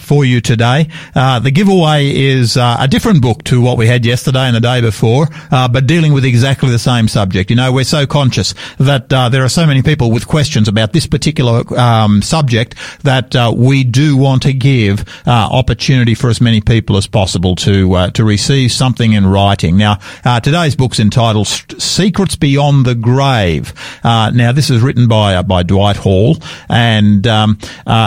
for 0.00 0.24
you 0.24 0.40
today. 0.40 0.88
the 1.14 1.50
giveaway 1.52 2.16
is 2.16 2.56
a 2.56 2.88
different 2.88 3.20
book 3.20 3.44
to 3.44 3.60
what 3.60 3.76
we 3.76 3.86
had 3.86 4.06
yesterday 4.06 4.46
and 4.46 4.56
the 4.56 4.60
day 4.60 4.80
before, 4.80 5.28
but 5.50 5.86
dealing 5.86 6.14
with 6.14 6.24
exactly 6.24 6.70
the 6.70 6.78
same 6.78 7.08
subject. 7.08 7.50
You 7.50 7.56
know, 7.56 7.70
we're 7.70 7.84
so 7.84 8.06
conscious 8.06 8.54
that 8.78 9.10
there 9.10 9.44
are 9.44 9.50
so 9.50 9.66
many 9.66 9.81
people 9.82 10.10
with 10.10 10.26
questions 10.26 10.68
about 10.68 10.92
this 10.92 11.06
particular 11.06 11.62
um, 11.78 12.22
subject 12.22 12.74
that 13.02 13.34
uh, 13.34 13.52
we 13.54 13.84
do 13.84 14.16
want 14.16 14.42
to 14.42 14.52
give 14.52 15.00
uh, 15.26 15.48
opportunity 15.50 16.14
for 16.14 16.30
as 16.30 16.40
many 16.40 16.60
people 16.60 16.96
as 16.96 17.06
possible 17.06 17.54
to 17.56 17.94
uh, 17.94 18.10
to 18.10 18.24
receive 18.24 18.72
something 18.72 19.12
in 19.12 19.26
writing. 19.26 19.76
Now, 19.76 19.98
uh, 20.24 20.40
today's 20.40 20.76
book's 20.76 21.00
entitled 21.00 21.46
"Secrets 21.46 22.36
Beyond 22.36 22.86
the 22.86 22.94
Grave." 22.94 23.72
Uh, 24.02 24.30
now, 24.34 24.52
this 24.52 24.70
is 24.70 24.80
written 24.82 25.08
by 25.08 25.34
uh, 25.34 25.42
by 25.42 25.62
Dwight 25.62 25.96
Hall, 25.96 26.38
and 26.68 27.26
um, 27.26 27.58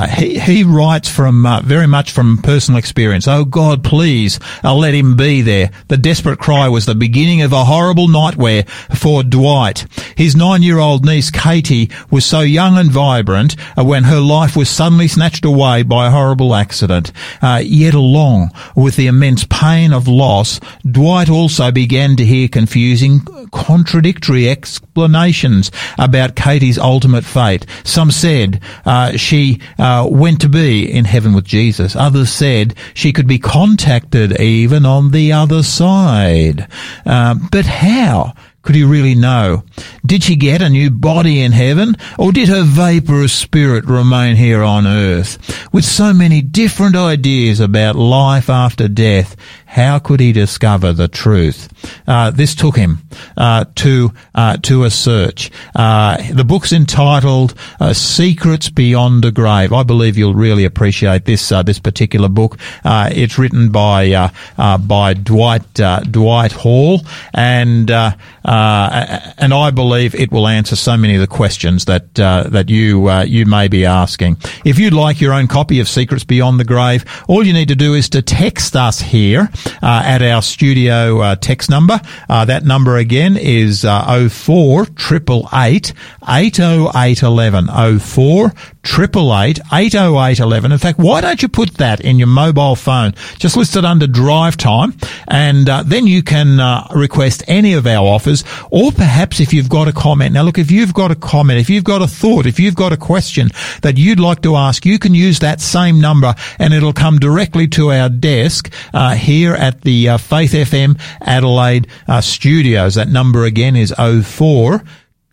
he 0.10 0.40
he 0.40 0.64
writes 0.64 1.10
from 1.10 1.48
very 1.64 1.88
much 1.88 2.12
from 2.12 2.38
personal 2.38 2.78
experience. 2.78 3.28
Oh 3.28 3.46
God, 3.46 3.84
please 3.84 4.40
let 4.64 4.94
him 4.94 5.16
be 5.16 5.42
there. 5.42 5.72
The 5.88 5.98
desperate 5.98 6.40
cry 6.40 6.68
was 6.70 6.86
the 6.86 6.96
beginning 6.96 7.42
of 7.42 7.54
a 7.54 7.66
horrible 7.66 8.08
nightmare 8.08 8.64
for 8.96 9.24
Dwight. 9.24 9.86
His 10.16 10.36
nine-year-old 10.36 11.06
niece 11.06 11.32
Katie 11.66 11.90
was 12.12 12.24
so 12.24 12.42
young 12.42 12.78
and 12.78 12.92
vibrant 12.92 13.56
uh, 13.76 13.84
when 13.84 14.04
her 14.04 14.20
life 14.20 14.56
was 14.56 14.70
suddenly 14.70 15.08
snatched 15.08 15.46
away 15.46 15.82
by 15.82 16.06
a 16.06 16.12
horrible 16.12 16.54
accident. 16.54 17.12
Uh, 17.42 17.60
yet 17.64 17.96
along 17.96 18.52
with 18.76 18.96
the 18.98 19.08
immense 19.08 19.46
pain 19.50 19.92
of 19.92 20.08
loss, 20.08 20.60
Dwight 20.90 21.28
also 21.28 21.72
began 21.72 22.16
to 22.18 22.26
hear 22.26 22.48
confusing, 22.48 23.22
contradictory 23.52 24.48
explanations 24.48 25.72
about 25.98 26.36
Katie's 26.36 26.78
ultimate 26.78 27.26
fate. 27.26 27.66
Some 27.84 28.12
said 28.12 28.62
uh, 28.86 29.18
she 29.18 29.60
uh, 29.80 30.08
went 30.08 30.42
to 30.42 30.50
be 30.50 30.92
in 30.92 31.06
heaven 31.06 31.34
with 31.34 31.46
Jesus. 31.46 31.96
Others 31.96 32.30
said 32.30 32.76
she 32.94 33.12
could 33.12 33.28
be 33.28 33.40
contacted 33.40 34.40
even 34.40 34.86
on 34.86 35.10
the 35.10 35.32
other 35.32 35.64
side. 35.64 36.68
Uh, 37.08 37.34
but 37.52 37.66
how? 37.66 38.36
Could 38.66 38.74
he 38.76 38.84
really 38.84 39.14
know? 39.14 39.64
Did 40.04 40.24
she 40.24 40.36
get 40.36 40.64
a 40.64 40.70
new 40.70 40.90
body 40.90 41.40
in 41.40 41.52
heaven, 41.52 41.96
or 42.18 42.32
did 42.32 42.50
her 42.50 42.64
vaporous 42.64 43.32
spirit 43.32 43.86
remain 43.86 44.36
here 44.36 44.64
on 44.64 44.88
earth? 44.88 45.38
With 45.72 45.86
so 45.86 46.14
many 46.14 46.42
different 46.42 46.96
ideas 46.96 47.60
about 47.60 47.96
life 47.96 48.50
after 48.50 48.88
death, 48.88 49.36
how 49.76 50.00
could 50.00 50.22
he 50.22 50.32
discover 50.32 50.94
the 50.94 51.10
truth? 51.10 51.68
Uh, 52.08 52.32
this 52.32 52.56
took 52.56 52.78
him 52.78 53.00
uh, 53.36 53.66
to 53.76 54.14
uh, 54.34 54.56
to 54.56 54.86
a 54.86 54.90
search. 54.90 55.52
Uh, 55.76 56.16
the 56.32 56.46
book's 56.46 56.72
entitled 56.72 57.54
uh, 57.82 57.92
"Secrets 57.92 58.70
Beyond 58.70 59.22
the 59.22 59.34
Grave." 59.34 59.74
I 59.74 59.84
believe 59.84 60.18
you'll 60.18 60.34
really 60.34 60.64
appreciate 60.64 61.26
this 61.26 61.52
uh, 61.52 61.62
this 61.62 61.78
particular 61.78 62.30
book. 62.30 62.58
it's 62.86 63.38
written 63.38 63.70
by 63.70 64.32
by 64.56 65.14
Dwight 65.14 65.74
Dwight 65.74 66.54
Hall, 66.54 67.02
and 67.34 67.92
and 67.92 69.54
I 69.54 69.72
believe 69.72 70.16
it 70.16 70.32
will 70.32 70.48
answer 70.48 70.78
so 70.78 70.96
many 70.96 71.16
of 71.16 71.22
the 71.22 71.28
questions 71.28 71.84
that 71.84 72.14
that 72.14 72.70
you 72.70 73.12
you 73.24 73.46
may 73.46 73.68
be 73.68 73.86
asking. 73.86 74.38
If 74.64 74.80
you'd 74.80 74.94
like 74.94 75.20
your 75.20 75.34
own 75.34 75.48
copy 75.48 75.82
of 75.82 75.90
Secrets 75.90 76.24
Beyond 76.24 76.62
the 76.62 76.64
Grave, 76.64 77.04
all 77.28 77.46
you 77.46 77.52
need 77.52 77.68
to 77.68 77.76
do 77.76 77.94
is 77.94 78.08
to 78.10 78.22
text 78.22 78.78
us 78.78 79.02
here 79.02 79.50
uh, 79.82 80.04
at 80.06 80.22
our 80.22 80.42
studio 80.42 81.22
uh, 81.22 81.36
text 81.36 81.70
number. 81.70 82.00
Uh, 82.30 82.46
that 82.46 82.66
number 82.66 82.98
again 82.98 83.38
is 83.38 83.86
uh, 83.86 84.28
04 84.30 84.84
888 84.84 85.94
80811 86.28 88.00
04 88.00 88.52
888 88.86 89.60
80811. 89.72 90.72
In 90.72 90.78
fact, 90.78 91.00
why 91.00 91.22
don't 91.22 91.42
you 91.42 91.48
put 91.48 91.76
that 91.76 92.02
in 92.02 92.18
your 92.18 92.28
mobile 92.28 92.76
phone? 92.76 93.14
Just 93.38 93.58
list 93.58 93.76
it 93.76 93.86
under 93.86 94.08
drive 94.08 94.58
time 94.58 94.94
and 95.28 95.68
uh, 95.68 95.84
then 95.84 96.08
you 96.08 96.22
can 96.24 96.60
uh, 96.60 96.88
request 96.96 97.44
any 97.48 97.74
of 97.74 97.88
our 97.88 98.06
offers 98.08 98.44
or 98.72 98.92
perhaps 98.92 99.40
if 99.40 99.54
you've 99.54 99.70
got 99.70 99.88
a 99.88 99.94
comment. 99.94 100.34
Now 100.34 100.44
look, 100.44 100.58
if 100.58 100.72
you've 100.72 100.94
got 100.94 101.12
a 101.12 101.16
comment, 101.16 101.60
if 101.60 101.70
you've 101.70 101.84
got 101.84 102.02
a 102.02 102.08
thought, 102.08 102.46
if 102.46 102.60
you've 102.60 102.76
got 102.76 102.94
a 102.94 102.98
question 102.98 103.50
that 103.82 103.98
you'd 103.98 104.20
like 104.20 104.42
to 104.44 104.56
ask, 104.56 104.86
you 104.86 105.00
can 105.00 105.14
use 105.14 105.40
that 105.40 105.62
same 105.62 106.00
number 106.00 106.34
and 106.60 106.74
it'll 106.74 106.94
come 106.94 107.20
directly 107.20 107.68
to 107.70 107.92
our 107.92 108.10
desk 108.10 108.72
uh, 108.94 109.16
at 109.56 109.82
the 109.82 110.10
uh, 110.10 110.18
Faith 110.18 110.52
FM 110.52 111.00
Adelaide 111.22 111.88
uh, 112.08 112.22
studios. 112.22 112.96
That 112.96 113.10
number 113.10 113.46
again 113.46 113.76
is 113.76 113.94
04 113.98 114.84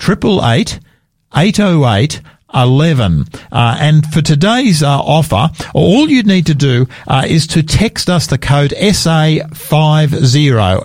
888 0.00 0.80
808 1.34 2.20
11. 2.54 3.26
Uh, 3.50 3.76
and 3.80 4.06
for 4.06 4.22
today's 4.22 4.82
uh, 4.82 5.00
offer, 5.00 5.50
all 5.74 6.08
you'd 6.08 6.26
need 6.26 6.46
to 6.46 6.54
do 6.54 6.86
uh, 7.06 7.24
is 7.26 7.46
to 7.48 7.62
text 7.62 8.10
us 8.10 8.26
the 8.26 8.38
code 8.38 8.72
SA50, 8.72 9.48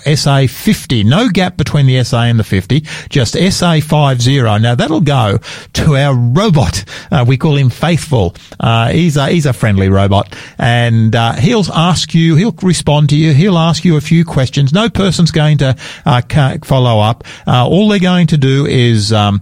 SA50. 0.03 1.05
No 1.05 1.29
gap 1.29 1.57
between 1.57 1.85
the 1.85 2.03
SA 2.03 2.23
and 2.23 2.39
the 2.39 2.43
50, 2.43 2.81
just 3.09 3.35
SA50. 3.35 4.61
Now 4.61 4.75
that'll 4.75 5.01
go 5.01 5.39
to 5.73 5.95
our 5.95 6.15
robot. 6.15 6.83
Uh, 7.11 7.25
we 7.27 7.37
call 7.37 7.55
him 7.55 7.69
Faithful. 7.69 8.35
Uh, 8.59 8.89
he's 8.89 9.17
a, 9.17 9.27
he's 9.27 9.45
a 9.45 9.53
friendly 9.53 9.89
robot 9.89 10.35
and 10.57 11.15
uh, 11.15 11.33
he'll 11.33 11.65
ask 11.73 12.13
you, 12.13 12.35
he'll 12.35 12.55
respond 12.63 13.09
to 13.09 13.15
you, 13.15 13.33
he'll 13.33 13.57
ask 13.57 13.83
you 13.85 13.97
a 13.97 14.01
few 14.01 14.25
questions. 14.25 14.73
No 14.73 14.89
person's 14.89 15.31
going 15.31 15.57
to 15.59 15.75
follow 16.63 16.99
up. 16.99 17.23
all 17.47 17.87
they're 17.89 17.99
going 17.99 18.27
to 18.27 18.37
do 18.37 18.65
is, 18.65 19.11
um, 19.13 19.41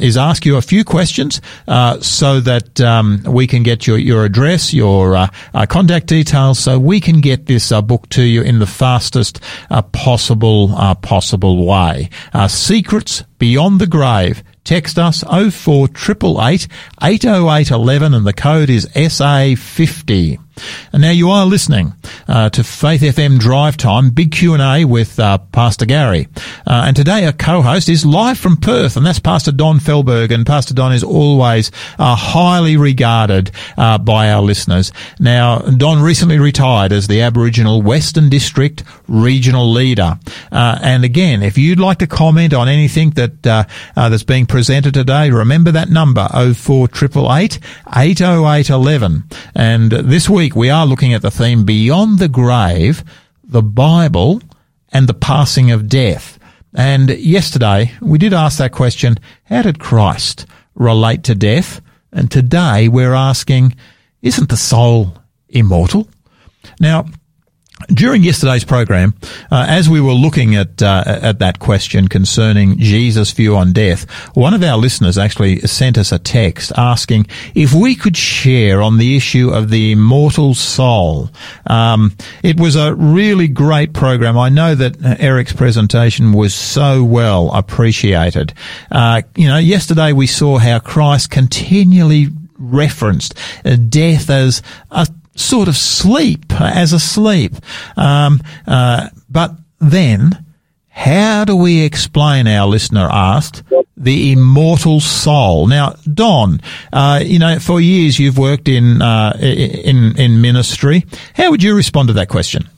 is 0.00 0.16
ask 0.16 0.44
you 0.46 0.56
a 0.56 0.62
few 0.62 0.84
questions 0.84 1.40
uh, 1.68 2.00
so 2.00 2.40
that 2.40 2.80
um, 2.80 3.22
we 3.26 3.46
can 3.46 3.62
get 3.62 3.86
your, 3.86 3.98
your 3.98 4.24
address, 4.24 4.72
your 4.72 5.16
uh, 5.16 5.28
uh, 5.54 5.66
contact 5.66 6.06
details, 6.06 6.58
so 6.58 6.78
we 6.78 7.00
can 7.00 7.20
get 7.20 7.46
this 7.46 7.72
uh, 7.72 7.82
book 7.82 8.08
to 8.10 8.22
you 8.22 8.42
in 8.42 8.58
the 8.58 8.66
fastest 8.66 9.40
uh, 9.70 9.82
possible 9.82 10.68
possible 11.02 11.66
way. 11.66 12.08
Secrets 12.48 13.22
Beyond 13.38 13.80
the 13.80 13.86
Grave. 13.86 14.42
Text 14.64 14.98
us 14.98 15.22
04888 15.22 16.66
80811 17.00 18.14
and 18.14 18.26
the 18.26 18.32
code 18.32 18.68
is 18.68 18.86
SA50. 18.86 20.45
And 20.92 21.02
now 21.02 21.10
you 21.10 21.30
are 21.30 21.46
listening 21.46 21.94
uh, 22.28 22.50
to 22.50 22.64
Faith 22.64 23.02
FM 23.02 23.38
Drive 23.38 23.76
Time, 23.76 24.10
big 24.10 24.32
Q&A 24.32 24.84
with 24.84 25.18
uh, 25.18 25.38
Pastor 25.38 25.86
Gary. 25.86 26.28
Uh, 26.66 26.84
and 26.86 26.96
today 26.96 27.26
our 27.26 27.32
co-host 27.32 27.88
is 27.88 28.06
live 28.06 28.38
from 28.38 28.56
Perth, 28.56 28.96
and 28.96 29.04
that's 29.04 29.18
Pastor 29.18 29.52
Don 29.52 29.78
Fehlberg. 29.78 30.30
And 30.30 30.46
Pastor 30.46 30.74
Don 30.74 30.92
is 30.92 31.02
always 31.02 31.70
uh, 31.98 32.14
highly 32.14 32.76
regarded 32.76 33.50
uh, 33.76 33.98
by 33.98 34.30
our 34.30 34.42
listeners. 34.42 34.92
Now, 35.18 35.58
Don 35.58 36.02
recently 36.02 36.38
retired 36.38 36.92
as 36.92 37.08
the 37.08 37.22
Aboriginal 37.22 37.82
Western 37.82 38.28
District 38.28 38.82
Regional 39.08 39.70
Leader. 39.70 40.18
Uh, 40.52 40.78
and 40.82 41.04
again, 41.04 41.42
if 41.42 41.58
you'd 41.58 41.80
like 41.80 41.98
to 41.98 42.06
comment 42.06 42.54
on 42.54 42.68
anything 42.68 43.10
that 43.10 43.42
that's 43.42 44.22
being 44.22 44.46
presented 44.46 44.94
today, 44.94 45.30
remember 45.30 45.70
that 45.72 45.88
number, 45.88 46.28
04888 46.28 47.58
80811. 47.94 49.24
And 49.54 49.90
this 49.90 50.28
week, 50.28 50.45
week 50.46 50.54
we 50.54 50.70
are 50.70 50.86
looking 50.86 51.12
at 51.12 51.22
the 51.22 51.30
theme 51.30 51.64
beyond 51.64 52.20
the 52.20 52.28
grave, 52.28 53.02
the 53.42 53.62
Bible, 53.62 54.40
and 54.90 55.08
the 55.08 55.14
passing 55.14 55.72
of 55.72 55.88
death. 55.88 56.38
And 56.72 57.10
yesterday 57.10 57.90
we 58.00 58.16
did 58.18 58.32
ask 58.32 58.58
that 58.58 58.70
question, 58.70 59.16
how 59.46 59.62
did 59.62 59.80
Christ 59.80 60.46
relate 60.76 61.24
to 61.24 61.34
death? 61.34 61.80
And 62.12 62.30
today 62.30 62.86
we're 62.86 63.12
asking, 63.12 63.74
isn't 64.22 64.48
the 64.48 64.56
soul 64.56 65.14
immortal? 65.48 66.08
Now, 66.78 67.06
during 67.88 68.22
yesterday's 68.22 68.64
program, 68.64 69.14
uh, 69.50 69.66
as 69.68 69.88
we 69.88 70.00
were 70.00 70.12
looking 70.12 70.56
at 70.56 70.82
uh, 70.82 71.04
at 71.06 71.38
that 71.40 71.58
question 71.58 72.08
concerning 72.08 72.78
Jesus' 72.78 73.32
view 73.32 73.54
on 73.54 73.72
death, 73.72 74.10
one 74.34 74.54
of 74.54 74.62
our 74.62 74.78
listeners 74.78 75.18
actually 75.18 75.60
sent 75.60 75.98
us 75.98 76.10
a 76.10 76.18
text 76.18 76.72
asking 76.76 77.26
if 77.54 77.74
we 77.74 77.94
could 77.94 78.16
share 78.16 78.80
on 78.80 78.96
the 78.96 79.16
issue 79.16 79.50
of 79.50 79.70
the 79.70 79.92
immortal 79.92 80.54
soul. 80.54 81.30
Um, 81.66 82.16
it 82.42 82.58
was 82.58 82.76
a 82.76 82.94
really 82.94 83.48
great 83.48 83.92
program. 83.92 84.38
I 84.38 84.48
know 84.48 84.74
that 84.74 85.20
Eric's 85.20 85.52
presentation 85.52 86.32
was 86.32 86.54
so 86.54 87.04
well 87.04 87.52
appreciated. 87.52 88.54
Uh, 88.90 89.22
you 89.36 89.48
know, 89.48 89.58
yesterday 89.58 90.12
we 90.12 90.26
saw 90.26 90.58
how 90.58 90.78
Christ 90.78 91.30
continually 91.30 92.28
referenced 92.58 93.34
death 93.90 94.30
as 94.30 94.62
a 94.90 95.06
sort 95.36 95.68
of 95.68 95.76
sleep, 95.76 96.52
as 96.60 96.92
a 96.92 96.98
sleep. 96.98 97.52
Um, 97.96 98.40
uh, 98.66 99.10
but 99.28 99.52
then, 99.78 100.44
How 100.96 101.44
do 101.44 101.54
we 101.54 101.82
explain, 101.82 102.48
our 102.48 102.66
listener 102.66 103.06
asked, 103.12 103.62
the 103.98 104.32
immortal 104.32 104.98
soul? 104.98 105.66
Now, 105.66 105.94
Don, 106.12 106.58
uh, 106.90 107.20
you 107.22 107.38
know, 107.38 107.58
for 107.58 107.82
years 107.82 108.18
you've 108.18 108.38
worked 108.38 108.66
in, 108.66 109.02
uh, 109.02 109.36
in, 109.38 110.18
in 110.18 110.40
ministry. 110.40 111.04
How 111.34 111.50
would 111.50 111.62
you 111.62 111.76
respond 111.76 112.08
to 112.08 112.14
that 112.14 112.30
question? 112.30 112.70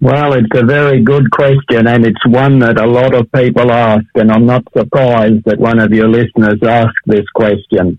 Well, 0.00 0.34
it's 0.34 0.46
a 0.54 0.64
very 0.64 1.02
good 1.02 1.30
question, 1.32 1.88
and 1.88 2.06
it's 2.06 2.24
one 2.26 2.60
that 2.60 2.78
a 2.78 2.86
lot 2.86 3.14
of 3.14 3.32
people 3.32 3.72
ask, 3.72 4.06
and 4.14 4.30
I'm 4.30 4.46
not 4.46 4.62
surprised 4.76 5.42
that 5.46 5.58
one 5.58 5.80
of 5.80 5.90
your 5.90 6.08
listeners 6.08 6.60
asked 6.62 7.02
this 7.06 7.26
question. 7.34 7.98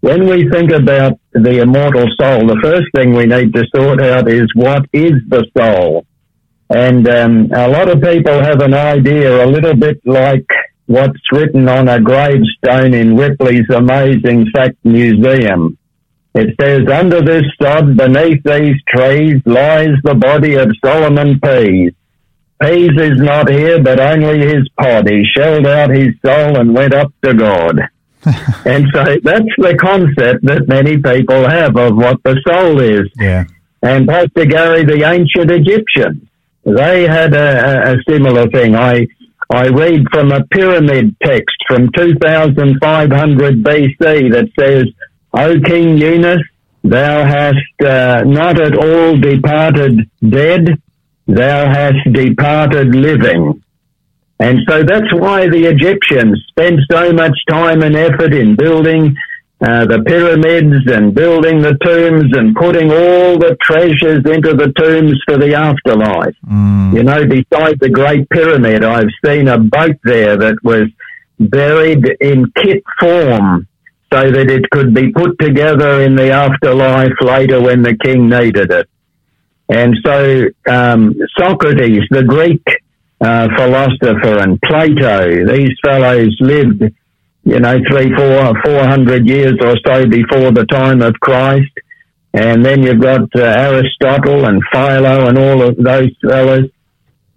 When 0.00 0.28
we 0.28 0.48
think 0.48 0.70
about 0.70 1.18
the 1.32 1.60
immortal 1.60 2.06
soul, 2.20 2.46
the 2.46 2.60
first 2.62 2.86
thing 2.94 3.14
we 3.14 3.26
need 3.26 3.52
to 3.54 3.64
sort 3.74 4.00
out 4.00 4.28
is 4.28 4.46
what 4.54 4.86
is 4.92 5.14
the 5.26 5.44
soul? 5.56 6.06
And 6.70 7.08
um, 7.08 7.50
a 7.52 7.66
lot 7.66 7.88
of 7.88 8.00
people 8.00 8.40
have 8.40 8.60
an 8.60 8.74
idea, 8.74 9.44
a 9.44 9.48
little 9.48 9.74
bit 9.74 10.00
like 10.04 10.46
what's 10.86 11.20
written 11.32 11.68
on 11.68 11.88
a 11.88 12.00
gravestone 12.00 12.94
in 12.94 13.16
Ripley's 13.16 13.68
Amazing 13.70 14.46
Fact 14.54 14.76
Museum. 14.84 15.76
It 16.34 16.54
says, 16.60 16.86
under 16.88 17.20
this 17.20 17.44
sod, 17.60 17.96
beneath 17.96 18.42
these 18.44 18.76
trees, 18.86 19.42
lies 19.46 19.96
the 20.04 20.14
body 20.14 20.54
of 20.54 20.70
Solomon 20.84 21.40
Pease. 21.40 21.92
Pease 22.62 23.00
is 23.00 23.18
not 23.18 23.50
here, 23.50 23.82
but 23.82 23.98
only 23.98 24.46
his 24.46 24.68
pod. 24.78 25.08
He 25.08 25.24
shelled 25.36 25.66
out 25.66 25.90
his 25.90 26.14
soul 26.24 26.56
and 26.56 26.74
went 26.74 26.94
up 26.94 27.12
to 27.24 27.34
God. 27.34 27.80
and 28.64 28.86
so 28.92 29.16
that's 29.22 29.54
the 29.58 29.76
concept 29.80 30.44
that 30.44 30.66
many 30.68 30.96
people 30.98 31.48
have 31.48 31.76
of 31.76 31.96
what 31.96 32.22
the 32.24 32.40
soul 32.46 32.80
is. 32.80 33.08
Yeah. 33.16 33.44
And 33.82 34.08
Pastor 34.08 34.44
Gary, 34.44 34.84
the 34.84 35.04
ancient 35.04 35.50
Egyptians, 35.50 36.28
they 36.64 37.06
had 37.06 37.32
a, 37.34 37.92
a 37.92 37.96
similar 38.08 38.48
thing. 38.50 38.74
I 38.74 39.06
I 39.50 39.68
read 39.68 40.04
from 40.10 40.30
a 40.30 40.44
pyramid 40.44 41.16
text 41.22 41.56
from 41.66 41.90
2500 41.92 43.62
BC 43.62 44.32
that 44.32 44.50
says, 44.58 44.84
O 45.32 45.58
King 45.60 45.96
Unas, 45.96 46.42
thou 46.84 47.24
hast 47.24 47.82
uh, 47.82 48.24
not 48.26 48.60
at 48.60 48.76
all 48.76 49.16
departed 49.16 50.10
dead, 50.28 50.68
thou 51.26 51.66
hast 51.66 52.12
departed 52.12 52.94
living. 52.94 53.62
And 54.40 54.60
so 54.68 54.82
that's 54.84 55.12
why 55.12 55.48
the 55.48 55.64
Egyptians 55.64 56.44
spent 56.48 56.80
so 56.90 57.12
much 57.12 57.36
time 57.48 57.82
and 57.82 57.96
effort 57.96 58.32
in 58.32 58.54
building 58.54 59.16
uh, 59.60 59.84
the 59.86 60.00
pyramids 60.04 60.86
and 60.86 61.12
building 61.12 61.60
the 61.60 61.76
tombs 61.82 62.36
and 62.36 62.54
putting 62.54 62.92
all 62.92 63.36
the 63.36 63.56
treasures 63.60 64.22
into 64.24 64.54
the 64.54 64.72
tombs 64.78 65.18
for 65.26 65.36
the 65.36 65.54
afterlife. 65.54 66.36
Mm. 66.48 66.94
You 66.94 67.02
know, 67.02 67.26
beside 67.26 67.80
the 67.80 67.90
Great 67.90 68.28
Pyramid, 68.30 68.84
I've 68.84 69.10
seen 69.24 69.48
a 69.48 69.58
boat 69.58 69.96
there 70.04 70.36
that 70.36 70.62
was 70.62 70.88
buried 71.40 72.06
in 72.20 72.52
kit 72.52 72.84
form 73.00 73.66
so 74.12 74.30
that 74.30 74.48
it 74.48 74.70
could 74.70 74.94
be 74.94 75.10
put 75.10 75.36
together 75.40 76.02
in 76.02 76.14
the 76.14 76.30
afterlife 76.30 77.20
later 77.20 77.60
when 77.60 77.82
the 77.82 77.96
king 77.96 78.28
needed 78.28 78.70
it. 78.70 78.88
And 79.68 79.96
so 80.04 80.44
um, 80.68 81.14
Socrates, 81.36 82.04
the 82.10 82.22
Greek 82.22 82.62
uh, 83.20 83.48
philosopher, 83.56 84.38
and 84.38 84.60
Plato, 84.62 85.46
these 85.46 85.72
fellows 85.84 86.36
lived 86.40 86.82
you 87.48 87.58
know, 87.60 87.78
three, 87.90 88.14
four, 88.14 88.52
four 88.62 88.84
hundred 88.84 89.26
years 89.26 89.54
or 89.62 89.74
so 89.86 90.06
before 90.06 90.52
the 90.52 90.66
time 90.70 91.00
of 91.00 91.14
Christ. 91.14 91.72
And 92.34 92.62
then 92.62 92.82
you've 92.82 93.00
got 93.00 93.22
uh, 93.34 93.40
Aristotle 93.40 94.44
and 94.44 94.62
Philo 94.70 95.28
and 95.28 95.38
all 95.38 95.62
of 95.62 95.76
those 95.76 96.10
fellows. 96.20 96.68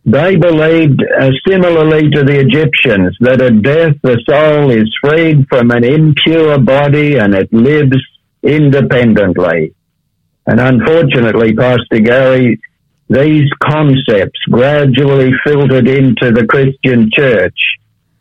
They 0.04 0.36
believed 0.36 1.02
uh, 1.02 1.30
similarly 1.48 2.10
to 2.10 2.24
the 2.24 2.40
Egyptians 2.40 3.16
that 3.22 3.42
at 3.42 3.62
death 3.62 3.96
the 4.04 4.20
soul 4.28 4.70
is 4.70 4.92
freed 5.02 5.48
from 5.48 5.72
an 5.72 5.86
impure 5.86 6.60
body 6.60 7.18
and 7.18 7.34
it 7.34 7.54
lives 7.54 7.98
independently. 8.44 9.74
And 10.46 10.60
unfortunately, 10.60 11.54
Pastor 11.54 12.00
Gary, 12.00 12.60
these 13.12 13.50
concepts 13.62 14.40
gradually 14.50 15.32
filtered 15.44 15.88
into 15.88 16.32
the 16.32 16.46
Christian 16.48 17.10
church 17.14 17.60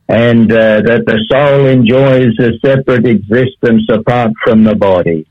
and 0.09 0.51
uh, 0.51 0.81
that 0.83 1.05
the 1.07 1.25
soul 1.31 1.67
enjoys 1.67 2.37
a 2.41 2.59
separate 2.59 3.07
existence 3.07 3.85
apart 3.89 4.33
from 4.43 4.65
the 4.65 4.75
body. 4.75 5.25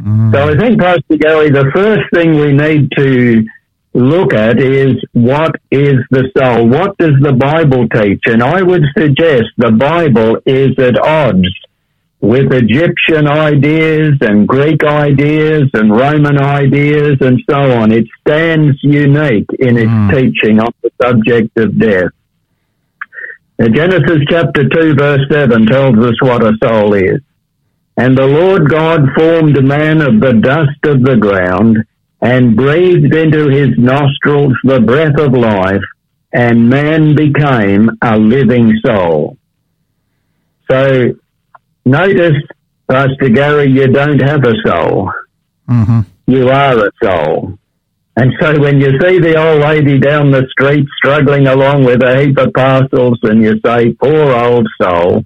Mm. 0.00 0.32
So 0.32 0.50
I 0.50 0.56
think, 0.56 0.80
Pastor 0.80 1.16
Gary, 1.16 1.50
the 1.50 1.70
first 1.74 2.04
thing 2.14 2.36
we 2.36 2.52
need 2.52 2.90
to 2.96 3.44
look 3.92 4.32
at 4.32 4.60
is 4.60 4.94
what 5.12 5.56
is 5.72 5.96
the 6.10 6.30
soul? 6.38 6.68
What 6.68 6.96
does 6.98 7.14
the 7.20 7.32
Bible 7.32 7.88
teach? 7.88 8.22
And 8.26 8.42
I 8.42 8.62
would 8.62 8.84
suggest 8.96 9.46
the 9.56 9.72
Bible 9.72 10.38
is 10.46 10.78
at 10.78 10.96
odds 10.98 11.48
with 12.20 12.52
Egyptian 12.52 13.26
ideas 13.26 14.12
and 14.20 14.46
Greek 14.46 14.84
ideas 14.84 15.70
and 15.72 15.90
Roman 15.90 16.38
ideas 16.38 17.16
and 17.20 17.40
so 17.48 17.72
on. 17.72 17.92
It 17.92 18.06
stands 18.20 18.76
unique 18.82 19.48
in 19.58 19.78
its 19.78 19.90
Mm. 19.90 20.14
teaching 20.14 20.60
on 20.60 20.72
the 20.82 20.90
subject 21.02 21.56
of 21.56 21.78
death. 21.78 22.10
Now, 23.58 23.68
Genesis 23.68 24.22
chapter 24.28 24.68
2 24.68 24.94
verse 24.94 25.26
7 25.30 25.66
tells 25.66 25.96
us 25.98 26.20
what 26.20 26.44
a 26.44 26.56
soul 26.62 26.94
is. 26.94 27.20
And 27.96 28.16
the 28.16 28.26
Lord 28.26 28.68
God 28.68 29.12
formed 29.14 29.62
man 29.64 30.00
of 30.00 30.20
the 30.20 30.34
dust 30.34 30.84
of 30.84 31.02
the 31.02 31.16
ground 31.16 31.78
and 32.22 32.56
breathed 32.56 33.14
into 33.14 33.48
his 33.48 33.76
nostrils 33.78 34.52
the 34.64 34.80
breath 34.80 35.18
of 35.18 35.32
life 35.32 35.82
and 36.32 36.68
man 36.68 37.14
became 37.14 37.90
a 38.02 38.18
living 38.18 38.78
soul. 38.84 39.36
So 40.70 41.14
notice, 41.90 42.42
Pastor 42.88 43.28
Gary, 43.28 43.70
you 43.70 43.88
don't 43.88 44.20
have 44.20 44.44
a 44.44 44.54
soul. 44.66 45.10
hmm 45.68 46.00
You 46.26 46.48
are 46.48 46.76
a 46.86 46.90
soul. 47.02 47.58
And 48.16 48.32
so 48.40 48.58
when 48.60 48.80
you 48.80 48.90
see 49.00 49.18
the 49.18 49.36
old 49.36 49.60
lady 49.62 49.98
down 49.98 50.30
the 50.30 50.46
street 50.50 50.86
struggling 50.98 51.46
along 51.46 51.84
with 51.84 52.02
a 52.02 52.20
heap 52.20 52.36
of 52.38 52.52
parcels 52.52 53.18
and 53.22 53.42
you 53.42 53.58
say, 53.64 53.92
poor 53.94 54.32
old 54.32 54.66
soul, 54.80 55.24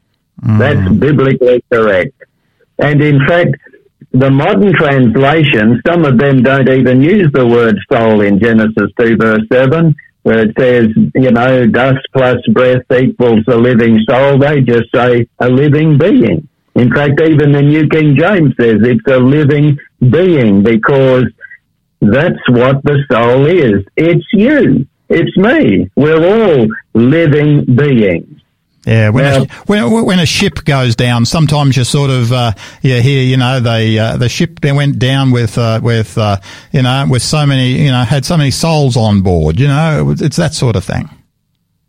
that's 0.59 0.89
biblically 0.99 1.65
correct. 1.73 2.13
And 2.79 3.03
in 3.03 3.19
fact, 3.27 3.55
the 4.13 4.31
modern 4.31 4.73
translations, 4.75 5.81
some 5.87 6.05
of 6.05 6.19
them 6.19 6.43
don't 6.43 6.69
even 6.69 7.03
use 7.03 7.29
the 7.33 7.47
word 7.47 7.77
soul 7.91 8.21
in 8.21 8.39
Genesis 8.39 8.91
2 9.01 9.17
verse 9.17 9.43
7, 9.53 9.95
where 10.23 10.41
it 10.47 10.53
says, 10.59 10.87
you 11.15 11.31
know, 11.33 11.67
dust 11.67 12.07
plus 12.13 12.37
breath 12.53 12.85
equals 12.97 13.45
a 13.49 13.57
living 13.57 13.99
soul. 14.09 14.39
They 14.39 14.61
just 14.61 14.89
say 14.95 15.27
a 15.41 15.49
living 15.49 15.99
being. 15.99 16.49
In 16.75 16.93
fact, 16.93 17.21
even 17.21 17.53
the 17.53 17.63
New 17.63 17.89
King 17.89 18.17
James 18.17 18.55
says 18.61 18.81
it's 18.83 19.07
a 19.07 19.19
living 19.19 19.79
being 20.11 20.63
because 20.63 21.25
that's 22.01 22.49
what 22.49 22.83
the 22.83 23.05
soul 23.11 23.47
is. 23.47 23.85
It's 23.97 24.27
you. 24.33 24.87
It's 25.09 25.37
me. 25.37 25.89
We're 25.97 26.25
all 26.25 26.67
living 26.95 27.65
beings. 27.65 28.41
Yeah, 28.87 29.11
when, 29.11 29.25
Now- 29.25 29.43
a, 29.43 29.47
when 29.67 30.05
when 30.05 30.19
a 30.19 30.27
ship 30.27 30.65
goes 30.65 30.95
down, 30.95 31.25
sometimes 31.25 31.77
you 31.77 31.85
sort 31.85 32.11
of 32.11 32.33
uh, 32.33 32.53
you 32.83 33.01
hear 33.01 33.23
you 33.23 33.39
know 33.39 33.61
they 33.61 33.99
uh, 33.99 34.17
the 34.19 34.29
ship 34.29 34.61
they 34.61 34.73
went 34.73 34.99
down 34.99 35.31
with 35.31 35.57
uh, 35.57 35.81
with 35.83 36.19
uh, 36.19 36.37
you 36.71 36.83
know 36.83 37.07
with 37.09 37.23
so 37.23 37.47
many 37.47 37.83
you 37.83 37.91
know 37.91 38.03
had 38.03 38.27
so 38.27 38.37
many 38.37 38.51
souls 38.51 38.97
on 38.97 39.23
board. 39.23 39.59
You 39.59 39.69
know, 39.69 40.11
it's 40.19 40.37
that 40.37 40.53
sort 40.53 40.77
of 40.77 40.85
thing. 40.85 41.09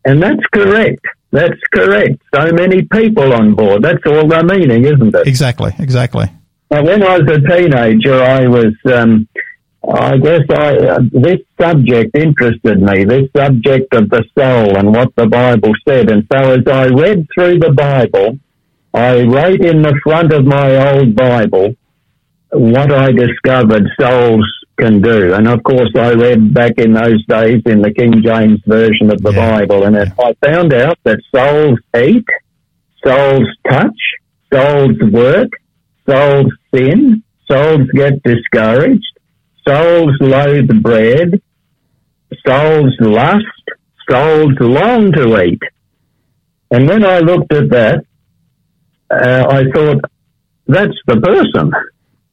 And 0.05 0.21
that's 0.21 0.45
correct. 0.53 1.05
That's 1.35 1.59
correct. 1.73 2.21
So 2.33 2.49
many 2.53 2.83
people 2.83 3.33
on 3.33 3.55
board. 3.55 3.83
That's 3.83 4.01
all 4.05 4.25
the 4.25 4.41
meaning, 4.41 4.85
isn't 4.85 5.13
it? 5.13 5.27
Exactly, 5.27 5.73
exactly. 5.79 6.27
Now, 6.71 6.83
when 6.85 7.03
I 7.03 7.19
was 7.19 7.29
a 7.29 7.41
teenager, 7.41 8.23
I 8.23 8.47
was, 8.47 8.73
um, 8.85 9.27
I 9.83 10.15
guess 10.17 10.43
I, 10.49 10.77
uh, 10.77 10.99
this 11.11 11.41
subject 11.59 12.15
interested 12.15 12.81
me, 12.81 13.03
this 13.03 13.29
subject 13.35 13.93
of 13.93 14.09
the 14.09 14.23
soul 14.39 14.77
and 14.77 14.93
what 14.93 15.13
the 15.17 15.27
Bible 15.27 15.73
said. 15.85 16.09
And 16.09 16.25
so 16.31 16.53
as 16.53 16.65
I 16.67 16.85
read 16.85 17.27
through 17.33 17.59
the 17.59 17.73
Bible, 17.73 18.39
I 18.93 19.23
wrote 19.23 19.59
in 19.59 19.81
the 19.81 19.99
front 20.03 20.31
of 20.31 20.45
my 20.45 20.93
old 20.93 21.17
Bible 21.17 21.75
what 22.51 22.93
I 22.93 23.11
discovered 23.11 23.89
souls 23.99 24.64
can 24.77 25.01
do. 25.01 25.33
And 25.33 25.47
of 25.47 25.63
course, 25.63 25.91
I 25.97 26.13
read 26.13 26.53
back 26.53 26.73
in 26.77 26.93
those 26.93 27.23
days 27.25 27.61
in 27.65 27.81
the 27.81 27.93
King 27.93 28.21
James 28.23 28.59
Version 28.65 29.11
of 29.11 29.21
the 29.21 29.31
Yeah. 29.31 29.59
Bible, 29.59 29.83
and 29.85 29.97
I 29.97 30.33
found 30.45 30.73
out 30.73 30.97
that 31.03 31.19
souls 31.33 31.79
eat, 31.97 32.25
souls 33.05 33.47
touch, 33.69 33.99
souls 34.53 34.97
work, 35.11 35.49
souls 36.07 36.51
sin, 36.73 37.23
souls 37.49 37.87
get 37.93 38.21
discouraged, 38.23 39.19
souls 39.67 40.15
loathe 40.19 40.69
bread, 40.81 41.41
souls 42.45 42.93
lust, 42.99 43.45
souls 44.09 44.53
long 44.59 45.11
to 45.13 45.41
eat. 45.43 45.61
And 46.71 46.87
when 46.87 47.05
I 47.05 47.19
looked 47.19 47.53
at 47.53 47.69
that, 47.69 48.05
uh, 49.09 49.45
I 49.49 49.63
thought, 49.71 50.01
that's 50.67 50.97
the 51.07 51.21
person. 51.21 51.71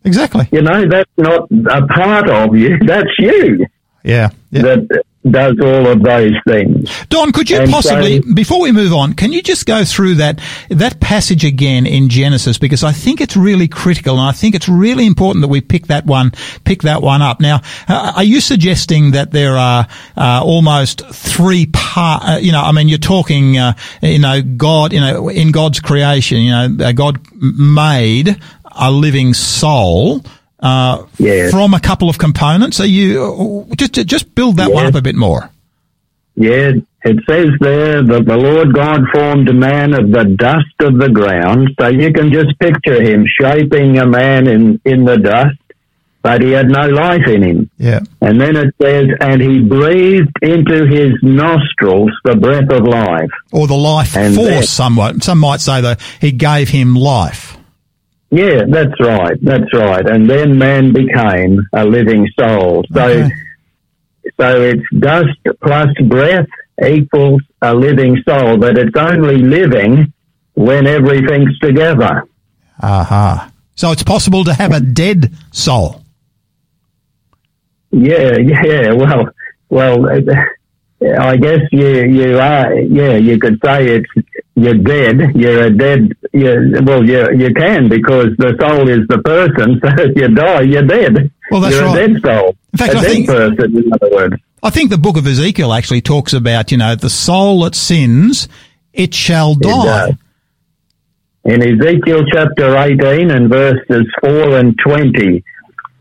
Exactly. 0.05 0.49
You 0.53 0.63
know, 0.63 0.89
that's 0.89 1.11
not 1.17 1.49
a 1.51 1.87
part 1.87 2.29
of 2.29 2.57
you. 2.57 2.79
That's 2.87 3.11
you. 3.19 3.67
Yeah. 4.05 4.31
Yeah. 4.51 4.63
That 4.63 5.05
does 5.31 5.57
all 5.63 5.87
of 5.87 6.03
those 6.03 6.33
things. 6.49 6.91
Don, 7.09 7.31
could 7.31 7.49
you 7.49 7.59
And 7.61 7.71
possibly, 7.71 8.21
so- 8.21 8.35
before 8.35 8.61
we 8.61 8.73
move 8.73 8.93
on, 8.93 9.13
can 9.13 9.33
you 9.33 9.41
just 9.41 9.67
go 9.67 9.85
through 9.85 10.17
that 10.17 10.41
that 10.69 10.99
passage 10.99 11.45
again 11.45 11.87
in 11.87 12.09
Genesis 12.09 12.59
because 12.59 12.83
I 12.83 12.91
think 12.91 13.21
it's 13.21 13.37
really 13.37 13.69
critical 13.69 14.19
and 14.19 14.23
I 14.29 14.33
think 14.33 14.57
it's 14.57 14.69
really 14.69 15.07
important 15.07 15.43
that 15.43 15.49
we 15.49 15.61
pick 15.61 15.87
that 15.87 16.07
one 16.07 16.33
pick 16.65 16.83
that 16.83 17.03
one 17.03 17.23
up. 17.23 17.41
Now, 17.41 17.61
uh, 17.89 18.15
are 18.17 18.25
you 18.25 18.41
suggesting 18.41 19.13
that 19.13 19.31
there 19.31 19.57
are 19.57 19.87
uh, 20.17 20.41
almost 20.43 21.07
three 21.13 21.67
part? 21.67 22.25
Uh, 22.25 22.39
you 22.39 22.51
know, 22.51 22.61
I 22.61 22.73
mean, 22.73 22.89
you're 22.89 22.99
talking, 22.99 23.57
uh, 23.57 23.75
you 24.03 24.19
know, 24.19 24.43
God, 24.43 24.93
you 24.93 25.01
know, 25.01 25.29
in 25.29 25.53
God's 25.53 25.79
creation, 25.79 26.39
you 26.39 26.51
know, 26.51 26.85
uh, 26.85 26.91
God 26.91 27.21
made 27.41 28.41
a 28.79 28.91
living 28.91 29.35
soul. 29.35 30.23
Uh, 30.61 31.07
Yes. 31.19 31.51
from 31.51 31.75
a 31.75 31.81
couple 31.81 32.09
of 32.09 32.19
components. 32.19 32.79
Are 32.79 32.87
you 32.87 33.67
just 33.77 33.95
just 34.07 34.33
build 34.37 34.59
that 34.59 34.71
one 34.73 34.87
up 34.87 34.95
a 34.95 35.03
bit 35.03 35.17
more? 35.17 35.51
Yeah, 36.37 36.71
it 37.05 37.17
says 37.29 37.49
there 37.61 38.01
that 38.03 38.25
the 38.27 38.37
Lord 38.37 38.73
God 38.73 39.01
formed 39.13 39.49
a 39.49 39.53
man 39.53 39.93
of 39.93 40.13
the 40.13 40.25
dust 40.25 40.77
of 40.81 40.99
the 40.99 41.09
ground. 41.09 41.71
So 41.81 41.89
you 41.89 42.13
can 42.13 42.33
just 42.33 42.57
picture 42.61 43.03
him 43.03 43.27
shaping 43.41 43.99
a 43.99 44.07
man 44.07 44.47
in, 44.47 44.81
in 44.85 45.05
the 45.05 45.17
dust, 45.19 45.59
but 46.23 46.41
he 46.41 46.53
had 46.53 46.69
no 46.69 46.87
life 46.87 47.27
in 47.27 47.43
him. 47.43 47.71
Yeah. 47.77 48.01
And 48.21 48.41
then 48.41 48.55
it 48.57 48.73
says, 48.81 49.09
and 49.21 49.43
he 49.43 49.59
breathed 49.61 50.37
into 50.43 50.87
his 50.87 51.13
nostrils 51.23 52.13
the 52.25 52.37
breath 52.37 52.71
of 52.71 52.85
life. 52.87 53.31
or 53.51 53.67
the 53.67 53.75
life 53.75 54.17
And 54.17 54.37
force. 54.37 54.49
then- 54.49 54.63
Somewhat, 54.63 55.23
some 55.25 55.39
might 55.39 55.61
say 55.61 55.81
that 55.81 56.01
he 56.21 56.31
gave 56.31 56.69
him 56.69 56.95
life. 56.95 57.59
Yeah, 58.33 58.63
that's 58.67 58.99
right. 58.99 59.37
That's 59.43 59.73
right. 59.75 60.09
And 60.09 60.29
then 60.29 60.57
man 60.57 60.93
became 60.95 61.61
a 61.75 61.85
living 61.85 62.27
soul. 62.41 62.83
So, 62.95 63.03
Okay. 63.03 63.31
so 64.41 64.63
it's 64.63 64.83
dust 64.99 65.39
plus 65.63 65.89
breath 66.09 66.49
equals 66.83 67.43
a 67.61 67.75
living 67.75 68.17
soul, 68.27 68.57
but 68.57 68.79
it's 68.79 68.97
only 68.97 69.37
living 69.37 70.15
when 70.55 70.87
everything's 70.87 71.59
together. 71.59 72.25
Aha. 72.83 73.53
So 73.75 73.93
it's 73.93 74.03
possible 74.03 74.45
to 74.45 74.55
have 74.55 74.73
a 74.73 74.81
dead 74.81 75.33
soul. 75.51 76.03
Yeah, 77.91 78.39
yeah. 78.39 78.93
Well, 78.93 79.29
well, 79.69 80.09
I 80.09 81.37
guess 81.37 81.61
you 81.71 82.05
you 82.05 82.39
are. 82.39 82.75
Yeah, 82.75 83.17
you 83.17 83.39
could 83.39 83.59
say 83.63 83.97
it's 83.97 84.11
you're 84.55 84.75
dead. 84.75 85.21
You're 85.35 85.65
a 85.65 85.71
dead. 85.71 86.13
You, 86.33 86.79
well, 86.85 87.05
you 87.05 87.27
you 87.37 87.55
can 87.55 87.89
because 87.89 88.29
the 88.39 88.55
soul 88.61 88.89
is 88.89 89.07
the 89.09 89.19
person. 89.19 89.81
So 89.85 90.05
if 90.05 90.17
you 90.17 90.29
die, 90.29 90.63
you're 90.63 90.83
dead. 90.87 91.31
Well, 91.51 91.61
that's 91.61 91.75
you're 91.75 91.85
right. 91.85 91.99
a 92.03 92.09
dead 92.09 92.23
soul. 92.23 92.57
In 92.73 92.79
fact, 92.79 92.95
a 92.95 92.99
I 92.99 93.01
dead 93.03 93.11
think- 93.11 93.27
person, 93.27 93.77
in 93.77 93.93
other 93.93 94.11
words. 94.11 94.37
I 94.65 94.71
think 94.71 94.91
the 94.91 94.99
book 94.99 95.17
of 95.17 95.27
Ezekiel 95.27 95.73
actually 95.73 96.03
talks 96.03 96.33
about, 96.33 96.71
you 96.71 96.79
know, 96.79 96.95
the 96.95 97.11
soul 97.11 97.63
that 97.65 97.75
sins, 97.75 98.47
it 98.93 99.13
shall 99.13 99.57
die. 99.57 100.11
does. 100.11 100.15
in 101.45 101.63
Ezekiel 101.63 102.23
chapter 102.33 102.77
18 102.77 103.31
and 103.33 103.49
verses 103.51 104.07
4 104.21 104.59
and 104.59 104.79
20. 104.79 105.43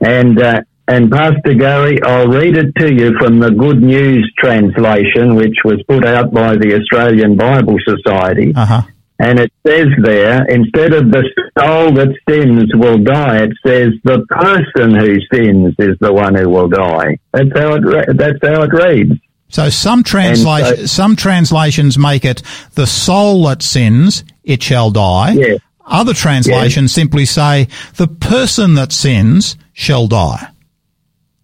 And, 0.01 0.39
uh, 0.39 0.61
and 0.87 1.11
Pastor 1.11 1.53
Gary, 1.53 2.01
I'll 2.03 2.27
read 2.27 2.57
it 2.57 2.73
to 2.79 2.93
you 2.93 3.13
from 3.19 3.39
the 3.39 3.51
Good 3.51 3.81
News 3.81 4.31
translation, 4.37 5.35
which 5.35 5.57
was 5.63 5.81
put 5.87 6.05
out 6.05 6.33
by 6.33 6.55
the 6.55 6.75
Australian 6.79 7.35
Bible 7.35 7.77
Society. 7.87 8.53
Uh 8.55 8.65
huh. 8.65 8.81
And 9.19 9.39
it 9.39 9.53
says 9.65 9.87
there, 10.01 10.43
instead 10.45 10.93
of 10.93 11.11
the 11.11 11.23
soul 11.59 11.93
that 11.93 12.09
sins 12.27 12.71
will 12.73 12.97
die, 12.97 13.43
it 13.43 13.51
says 13.65 13.89
the 14.03 14.25
person 14.29 14.95
who 14.95 15.17
sins 15.31 15.75
is 15.77 15.95
the 15.99 16.11
one 16.11 16.33
who 16.33 16.49
will 16.49 16.67
die. 16.67 17.19
That's 17.31 17.49
how 17.55 17.75
it, 17.75 17.83
re- 17.85 18.05
that's 18.15 18.39
how 18.41 18.63
it 18.63 18.73
reads. 18.73 19.13
So 19.49 19.69
some 19.69 20.03
translation, 20.03 20.77
so- 20.77 20.85
some 20.87 21.15
translations 21.15 21.99
make 21.99 22.25
it 22.25 22.41
the 22.73 22.87
soul 22.87 23.43
that 23.45 23.61
sins, 23.61 24.23
it 24.43 24.63
shall 24.63 24.89
die. 24.89 25.33
Yeah. 25.33 25.57
Other 25.85 26.13
translations 26.13 26.93
simply 26.93 27.25
say 27.25 27.67
the 27.97 28.07
person 28.07 28.75
that 28.75 28.91
sins 28.91 29.55
shall 29.73 30.07
die. 30.07 30.47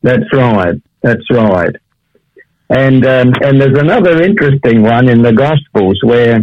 That's 0.02 0.32
right. 0.34 0.76
That's 1.02 1.30
right. 1.32 1.76
And 2.70 3.06
um, 3.06 3.34
and 3.42 3.62
there's 3.62 3.80
another 3.80 4.22
interesting 4.22 4.84
one 4.84 5.08
in 5.10 5.22
the 5.22 5.32
Gospels 5.32 6.00
where 6.04 6.42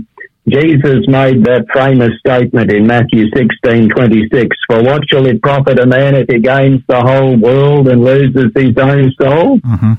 Jesus 0.49 1.07
made 1.07 1.45
that 1.45 1.67
famous 1.73 2.13
statement 2.21 2.71
in 2.73 2.87
Matthew 2.87 3.27
sixteen 3.35 3.89
twenty 3.89 4.29
six. 4.33 4.57
For 4.69 4.83
what 4.83 5.03
shall 5.11 5.27
it 5.27 5.43
profit 5.43 5.79
a 5.79 5.87
man 5.87 6.15
if 6.15 6.27
he 6.29 6.39
gains 6.39 6.81
the 6.89 7.01
whole 7.01 7.37
world 7.37 7.89
and 7.89 8.05
loses 8.05 8.51
his 8.55 8.77
own 8.79 9.13
soul? 9.21 9.59
Mhm. 9.59 9.99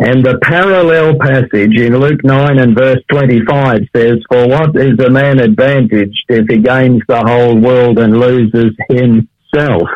And 0.00 0.24
the 0.24 0.38
parallel 0.42 1.16
passage 1.18 1.74
in 1.74 1.98
Luke 1.98 2.22
9 2.22 2.58
and 2.60 2.76
verse 2.76 3.02
25 3.10 3.80
says, 3.94 4.18
For 4.30 4.46
what 4.46 4.76
is 4.76 4.96
a 5.00 5.10
man 5.10 5.40
advantaged 5.40 6.24
if 6.28 6.46
he 6.48 6.58
gains 6.58 7.02
the 7.08 7.18
whole 7.18 7.56
world 7.56 7.98
and 7.98 8.16
loses 8.16 8.76
himself? 8.88 9.88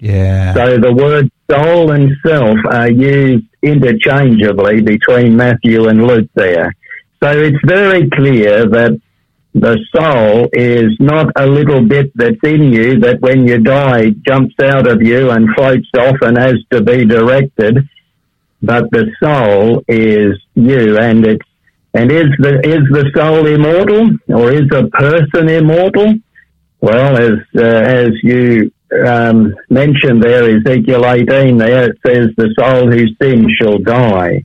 Yeah. 0.00 0.54
So 0.54 0.78
the 0.78 0.92
words 0.92 1.30
soul 1.50 1.90
and 1.92 2.16
self 2.26 2.58
are 2.70 2.90
used 2.90 3.44
interchangeably 3.62 4.80
between 4.80 5.36
Matthew 5.36 5.88
and 5.88 6.06
Luke 6.06 6.30
there. 6.34 6.74
So 7.22 7.30
it's 7.38 7.58
very 7.66 8.08
clear 8.08 8.66
that 8.66 8.98
the 9.52 9.78
soul 9.94 10.48
is 10.52 10.92
not 11.00 11.32
a 11.36 11.46
little 11.46 11.82
bit 11.82 12.12
that's 12.14 12.42
in 12.44 12.72
you 12.72 13.00
that 13.00 13.20
when 13.20 13.46
you 13.46 13.58
die 13.58 14.10
jumps 14.26 14.54
out 14.62 14.86
of 14.86 15.02
you 15.02 15.30
and 15.30 15.54
floats 15.54 15.88
off 15.98 16.16
and 16.22 16.38
has 16.38 16.54
to 16.70 16.80
be 16.80 17.04
directed, 17.04 17.78
but 18.62 18.90
the 18.92 19.10
soul 19.22 19.84
is 19.88 20.38
you 20.54 20.98
and 20.98 21.26
it's 21.26 21.46
and 21.92 22.12
is 22.12 22.28
the 22.38 22.60
is 22.60 22.84
the 22.90 23.10
soul 23.14 23.46
immortal 23.46 24.10
or 24.28 24.52
is 24.52 24.70
a 24.72 24.86
person 24.88 25.48
immortal? 25.48 26.14
Well, 26.80 27.16
as 27.16 27.38
uh, 27.56 27.62
as 27.62 28.10
you 28.22 28.72
um, 29.06 29.54
mentioned 29.68 30.22
there, 30.22 30.44
Ezekiel 30.44 31.06
18, 31.06 31.58
there 31.58 31.90
it 31.90 31.98
says, 32.06 32.28
the 32.36 32.52
soul 32.58 32.90
who 32.90 33.06
sins 33.22 33.52
shall 33.60 33.78
die. 33.78 34.44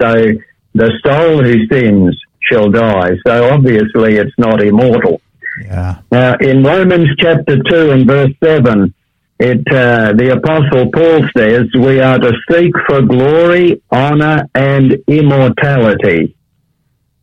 So 0.00 0.32
the 0.74 0.92
soul 1.04 1.42
who 1.42 1.66
sins 1.68 2.18
shall 2.40 2.70
die. 2.70 3.16
So 3.26 3.48
obviously 3.50 4.16
it's 4.16 4.36
not 4.38 4.62
immortal. 4.62 5.20
Yeah. 5.62 6.00
Now, 6.10 6.36
in 6.36 6.62
Romans 6.62 7.08
chapter 7.18 7.62
2 7.62 7.90
and 7.92 8.06
verse 8.06 8.32
7, 8.42 8.94
it, 9.38 9.66
uh, 9.72 10.12
the 10.14 10.32
apostle 10.32 10.90
Paul 10.90 11.28
says, 11.36 11.66
we 11.78 12.00
are 12.00 12.18
to 12.18 12.32
seek 12.50 12.72
for 12.86 13.02
glory, 13.02 13.82
honor, 13.90 14.48
and 14.54 14.96
immortality. 15.06 16.34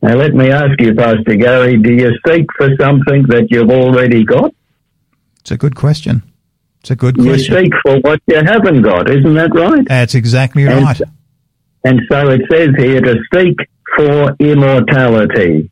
Now, 0.01 0.16
let 0.16 0.34
me 0.34 0.49
ask 0.51 0.80
you, 0.80 0.93
Pastor 0.93 1.36
Gary, 1.36 1.78
do 1.78 1.91
you 1.91 2.11
seek 2.28 2.45
for 2.57 2.76
something 2.80 3.24
that 3.28 3.47
you've 3.49 3.70
already 3.70 4.24
got? 4.26 4.53
It's 5.39 5.51
a 5.51 5.57
good 5.57 5.76
question. 5.76 6.24
It's 6.84 6.91
a 6.91 6.95
good 6.97 7.15
question. 7.15 7.55
You 7.55 7.61
seek 7.63 7.73
for 7.81 7.97
what 8.01 8.21
you 8.27 8.36
haven't 8.36 8.81
got, 8.81 9.09
isn't 9.09 9.34
that 9.36 9.55
right? 9.55 9.88
That's 9.88 10.15
exactly 10.15 10.65
And- 10.65 10.84
right. 10.84 11.01
And 11.86 12.01
so 12.11 12.29
it 12.29 12.41
says 12.51 12.69
here 12.77 12.99
to 12.99 13.15
seek 13.34 13.57
for 13.97 14.36
immortality. 14.39 15.69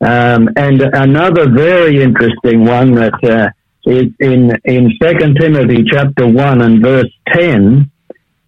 Um, 0.00 0.48
and 0.56 0.80
another 0.80 1.50
very 1.50 2.02
interesting 2.02 2.64
one 2.64 2.94
that 2.94 3.14
uh, 3.22 3.48
is 3.90 4.06
in 4.20 4.52
in 4.64 4.90
Second 5.02 5.36
Timothy 5.38 5.84
chapter 5.90 6.26
one 6.26 6.60
and 6.62 6.82
verse 6.82 7.10
ten, 7.28 7.90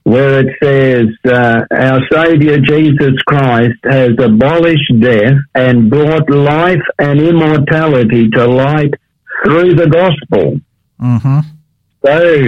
where 0.05 0.41
it 0.41 0.57
says, 0.63 1.07
uh, 1.27 1.65
"Our 1.71 2.01
Savior 2.11 2.59
Jesus 2.61 3.15
Christ 3.27 3.79
has 3.85 4.13
abolished 4.19 4.93
death 5.01 5.37
and 5.55 5.89
brought 5.91 6.29
life 6.31 6.83
and 6.99 7.21
immortality 7.21 8.29
to 8.31 8.47
light 8.47 8.95
through 9.45 9.75
the 9.75 9.89
gospel." 9.89 10.61
hmm 10.99 11.41
So, 12.05 12.47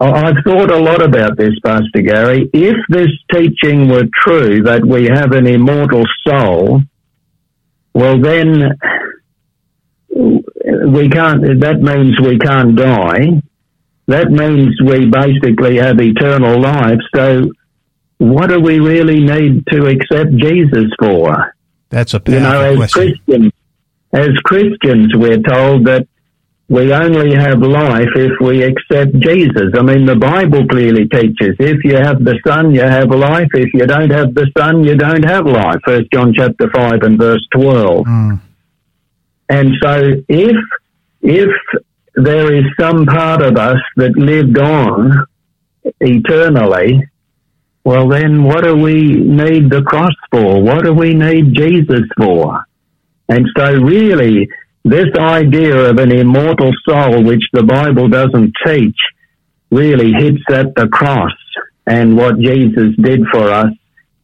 I've 0.00 0.36
thought 0.44 0.70
a 0.70 0.78
lot 0.78 1.00
about 1.00 1.36
this, 1.36 1.54
Pastor 1.64 2.02
Gary. 2.02 2.50
If 2.52 2.76
this 2.88 3.10
teaching 3.32 3.88
were 3.88 4.08
true 4.12 4.62
that 4.64 4.84
we 4.84 5.04
have 5.04 5.32
an 5.32 5.46
immortal 5.46 6.04
soul, 6.26 6.82
well, 7.94 8.20
then 8.20 8.78
we 10.10 11.08
can't, 11.08 11.60
that 11.60 11.78
means 11.80 12.20
we 12.20 12.38
can't 12.38 12.74
die. 12.74 13.42
That 14.08 14.30
means 14.30 14.80
we 14.82 15.06
basically 15.06 15.76
have 15.76 16.00
eternal 16.00 16.60
life. 16.60 16.98
So, 17.14 17.52
what 18.18 18.48
do 18.48 18.60
we 18.60 18.80
really 18.80 19.20
need 19.20 19.66
to 19.68 19.86
accept 19.86 20.34
Jesus 20.36 20.90
for? 20.98 21.54
That's 21.90 22.14
a 22.14 22.22
You 22.26 22.40
know, 22.40 22.60
as 22.60 22.76
question. 22.76 23.02
Christians, 23.02 23.52
as 24.12 24.30
Christians, 24.44 25.14
we're 25.14 25.40
told 25.42 25.86
that 25.86 26.08
we 26.72 26.90
only 26.90 27.34
have 27.34 27.60
life 27.60 28.08
if 28.16 28.32
we 28.40 28.62
accept 28.62 29.12
Jesus. 29.20 29.74
I 29.78 29.82
mean, 29.82 30.06
the 30.06 30.16
Bible 30.16 30.66
clearly 30.66 31.06
teaches 31.06 31.54
if 31.60 31.84
you 31.84 31.96
have 31.96 32.24
the 32.24 32.38
Son, 32.46 32.74
you 32.74 32.80
have 32.80 33.10
life. 33.10 33.48
If 33.52 33.74
you 33.74 33.86
don't 33.86 34.08
have 34.08 34.34
the 34.34 34.50
Son, 34.56 34.82
you 34.82 34.96
don't 34.96 35.22
have 35.22 35.44
life. 35.44 35.80
First 35.84 36.06
John 36.14 36.32
chapter 36.34 36.70
five 36.74 37.02
and 37.02 37.18
verse 37.18 37.46
twelve. 37.52 38.06
Mm. 38.06 38.40
And 39.50 39.72
so, 39.82 40.12
if 40.28 40.56
if 41.20 41.50
there 42.14 42.54
is 42.54 42.64
some 42.80 43.04
part 43.04 43.42
of 43.42 43.58
us 43.58 43.80
that 43.96 44.16
lived 44.16 44.56
on 44.56 45.26
eternally, 46.00 47.06
well, 47.84 48.08
then 48.08 48.44
what 48.44 48.64
do 48.64 48.74
we 48.74 49.12
need 49.16 49.68
the 49.68 49.82
cross 49.82 50.14
for? 50.30 50.62
What 50.62 50.84
do 50.84 50.94
we 50.94 51.12
need 51.12 51.52
Jesus 51.52 52.06
for? 52.16 52.64
And 53.28 53.46
so 53.56 53.74
really, 53.74 54.48
this 54.84 55.08
idea 55.18 55.90
of 55.90 55.98
an 55.98 56.12
immortal 56.12 56.72
soul, 56.88 57.22
which 57.22 57.44
the 57.52 57.62
Bible 57.62 58.08
doesn't 58.08 58.52
teach, 58.66 58.98
really 59.70 60.12
hits 60.12 60.42
at 60.50 60.74
the 60.74 60.88
cross 60.88 61.32
and 61.86 62.16
what 62.16 62.38
Jesus 62.38 62.94
did 63.00 63.22
for 63.32 63.50
us 63.50 63.72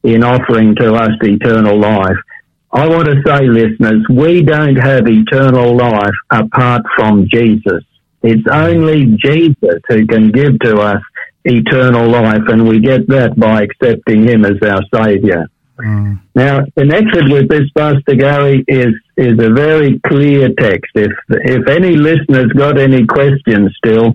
in 0.03 0.23
offering 0.23 0.75
to 0.77 0.95
us 0.95 1.11
eternal 1.23 1.79
life. 1.79 2.17
I 2.73 2.87
want 2.87 3.07
to 3.07 3.23
say, 3.27 3.47
listeners, 3.47 4.05
we 4.11 4.43
don't 4.43 4.77
have 4.77 5.07
eternal 5.07 5.77
life 5.77 6.15
apart 6.31 6.83
from 6.97 7.27
Jesus. 7.29 7.83
It's 8.23 8.47
only 8.51 9.17
Jesus 9.17 9.81
who 9.89 10.07
can 10.07 10.31
give 10.31 10.59
to 10.61 10.79
us 10.79 11.03
eternal 11.45 12.09
life, 12.09 12.43
and 12.49 12.69
we 12.69 12.81
get 12.81 13.09
that 13.09 13.39
by 13.39 13.63
accepting 13.63 14.29
Him 14.29 14.45
as 14.45 14.61
our 14.63 14.83
Saviour. 14.95 15.47
Mm. 15.81 16.21
Now, 16.35 16.65
connected 16.77 17.31
with 17.31 17.49
this, 17.49 17.71
Pastor 17.77 18.15
Gary, 18.15 18.65
is 18.67 18.95
is 19.17 19.33
a 19.39 19.51
very 19.51 20.01
clear 20.07 20.49
text. 20.59 20.91
If 20.95 21.13
if 21.29 21.69
any 21.69 21.97
listeners 21.97 22.53
got 22.53 22.79
any 22.79 23.07
questions 23.07 23.75
still, 23.77 24.13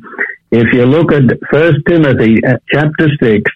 if 0.51 0.71
you 0.73 0.85
look 0.85 1.11
at 1.11 1.23
First 1.51 1.77
Timothy 1.87 2.43
uh, 2.45 2.57
chapter 2.69 3.07
six 3.21 3.49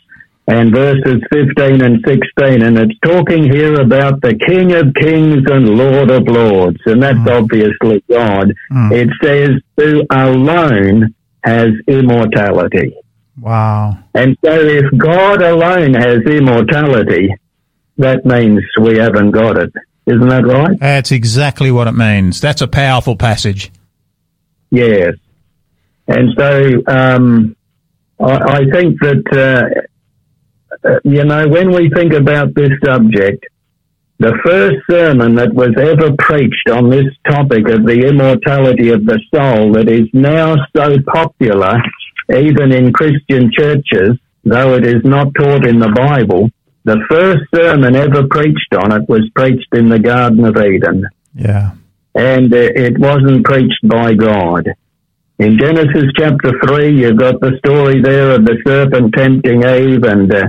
and 0.48 0.74
verses 0.74 1.22
fifteen 1.32 1.84
and 1.84 2.04
sixteen, 2.08 2.62
and 2.62 2.78
it's 2.80 2.98
talking 3.04 3.44
here 3.44 3.82
about 3.82 4.22
the 4.22 4.36
King 4.36 4.74
of 4.74 4.94
Kings 4.94 5.44
and 5.50 5.78
Lord 5.78 6.10
of 6.10 6.28
Lords, 6.28 6.80
and 6.86 7.04
that's 7.04 7.20
mm. 7.20 7.42
obviously 7.42 8.04
God. 8.10 8.54
Mm. 8.72 8.92
It 8.94 9.10
says, 9.22 9.50
"Who 9.76 10.04
alone 10.12 11.14
has 11.44 11.70
immortality." 11.88 12.96
Wow. 13.40 14.00
And 14.16 14.38
so, 14.44 14.54
if 14.54 14.86
God 14.98 15.42
alone 15.42 15.94
has 15.94 16.22
immortality, 16.26 17.36
that 17.98 18.26
means 18.26 18.62
we 18.80 18.98
haven't 18.98 19.32
got 19.32 19.58
it. 19.58 19.74
Isn't 20.06 20.30
that 20.30 20.46
right? 20.46 20.80
That's 20.80 21.12
exactly 21.12 21.72
what 21.72 21.88
it 21.88 21.94
means. 21.94 22.40
That's 22.40 22.62
a 22.62 22.68
powerful 22.68 23.16
passage. 23.16 23.72
Yes. 24.70 25.16
And 26.08 26.30
so 26.38 26.84
um, 26.88 27.56
I, 28.20 28.32
I, 28.32 28.60
think 28.72 29.00
that, 29.02 29.84
uh, 30.84 30.88
uh, 30.88 31.00
you 31.04 31.26
know, 31.26 31.48
when 31.50 31.72
we 31.72 31.90
think 31.90 32.14
about 32.14 32.54
this 32.54 32.72
subject, 32.86 33.46
the 34.20 34.34
first 34.46 34.78
sermon 34.90 35.36
that 35.36 35.54
was 35.54 35.76
ever 35.78 36.16
preached 36.18 36.70
on 36.72 36.90
this 36.90 37.14
topic 37.30 37.68
of 37.68 37.86
the 37.86 38.08
immortality 38.08 38.90
of 38.90 39.06
the 39.06 39.20
soul 39.34 39.74
that 39.74 39.90
is 39.90 40.08
now 40.14 40.56
so 40.76 40.96
popular, 41.06 41.82
even 42.30 42.72
in 42.72 42.94
Christian 42.94 43.52
churches, 43.52 44.18
though 44.44 44.74
it 44.76 44.86
is 44.86 45.04
not 45.04 45.36
taught 45.36 45.66
in 45.66 45.80
the 45.80 45.90
Bible, 45.90 46.50
the 46.88 47.04
first 47.10 47.44
sermon 47.54 47.98
ever 47.98 48.26
preached 48.28 48.74
on 48.74 48.94
it 48.94 49.10
was 49.10 49.30
preached 49.36 49.68
in 49.74 49.90
the 49.90 50.00
Garden 50.00 50.46
of 50.46 50.56
Eden. 50.56 51.06
Yeah. 51.36 51.72
And 52.16 52.52
uh, 52.54 52.58
it 52.58 52.98
wasn't 52.98 53.44
preached 53.44 53.84
by 53.84 54.14
God. 54.14 54.70
In 55.38 55.60
Genesis 55.60 56.06
chapter 56.16 56.54
3, 56.66 57.02
you've 57.02 57.18
got 57.18 57.42
the 57.42 57.58
story 57.60 58.02
there 58.02 58.32
of 58.32 58.46
the 58.46 58.58
serpent 58.66 59.14
tempting 59.14 59.64
Eve, 59.66 60.04
and, 60.04 60.34
uh, 60.34 60.48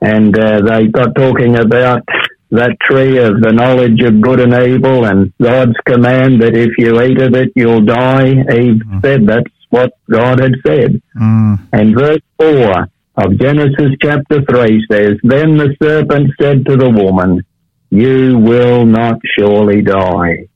and 0.00 0.36
uh, 0.36 0.62
they 0.62 0.88
got 0.88 1.14
talking 1.14 1.56
about 1.56 2.02
that 2.50 2.76
tree 2.80 3.18
of 3.18 3.40
the 3.40 3.52
knowledge 3.52 4.02
of 4.02 4.20
good 4.20 4.40
and 4.40 4.54
evil, 4.54 5.04
and 5.04 5.32
God's 5.40 5.76
command 5.86 6.42
that 6.42 6.56
if 6.56 6.76
you 6.76 7.00
eat 7.00 7.22
of 7.22 7.34
it, 7.36 7.52
you'll 7.54 7.84
die. 7.84 8.30
Eve 8.30 8.82
mm. 8.82 9.00
said 9.00 9.28
that's 9.28 9.54
what 9.70 9.92
God 10.10 10.40
had 10.40 10.54
said. 10.66 11.00
Mm. 11.16 11.60
And 11.72 11.94
verse 11.94 12.22
4 12.40 12.90
of 13.18 13.36
Genesis 13.38 13.92
chapter 14.00 14.42
3 14.48 14.86
says, 14.90 15.16
Then 15.24 15.56
the 15.56 15.74
serpent 15.82 16.30
said 16.40 16.64
to 16.66 16.76
the 16.76 16.88
woman, 16.88 17.42
You 17.90 18.38
will 18.38 18.86
not 18.86 19.18
surely 19.36 19.82
die. 19.82 20.46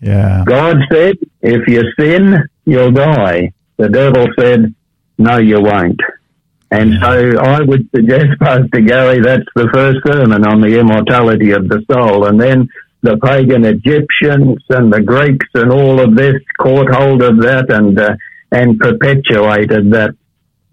Yeah. 0.00 0.42
God 0.46 0.78
said, 0.90 1.16
If 1.42 1.68
you 1.68 1.82
sin, 1.98 2.48
you'll 2.64 2.92
die. 2.92 3.52
The 3.76 3.90
devil 3.90 4.26
said, 4.38 4.74
No, 5.18 5.36
you 5.36 5.60
won't. 5.60 6.00
And 6.70 6.94
yeah. 6.94 7.00
so 7.00 7.38
I 7.40 7.60
would 7.60 7.88
suggest, 7.94 8.26
Pastor 8.40 8.80
Gary, 8.80 9.20
that's 9.20 9.48
the 9.54 9.68
first 9.72 9.98
sermon 10.06 10.46
on 10.46 10.62
the 10.62 10.78
immortality 10.80 11.50
of 11.50 11.68
the 11.68 11.84
soul. 11.90 12.26
And 12.26 12.40
then 12.40 12.68
the 13.02 13.18
pagan 13.18 13.66
Egyptians 13.66 14.62
and 14.70 14.90
the 14.90 15.02
Greeks 15.02 15.46
and 15.54 15.70
all 15.70 16.00
of 16.00 16.16
this 16.16 16.40
caught 16.58 16.90
hold 16.90 17.22
of 17.22 17.38
that 17.42 17.70
and 17.70 17.98
uh, 17.98 18.16
and 18.50 18.78
perpetuated 18.78 19.92
that 19.92 20.14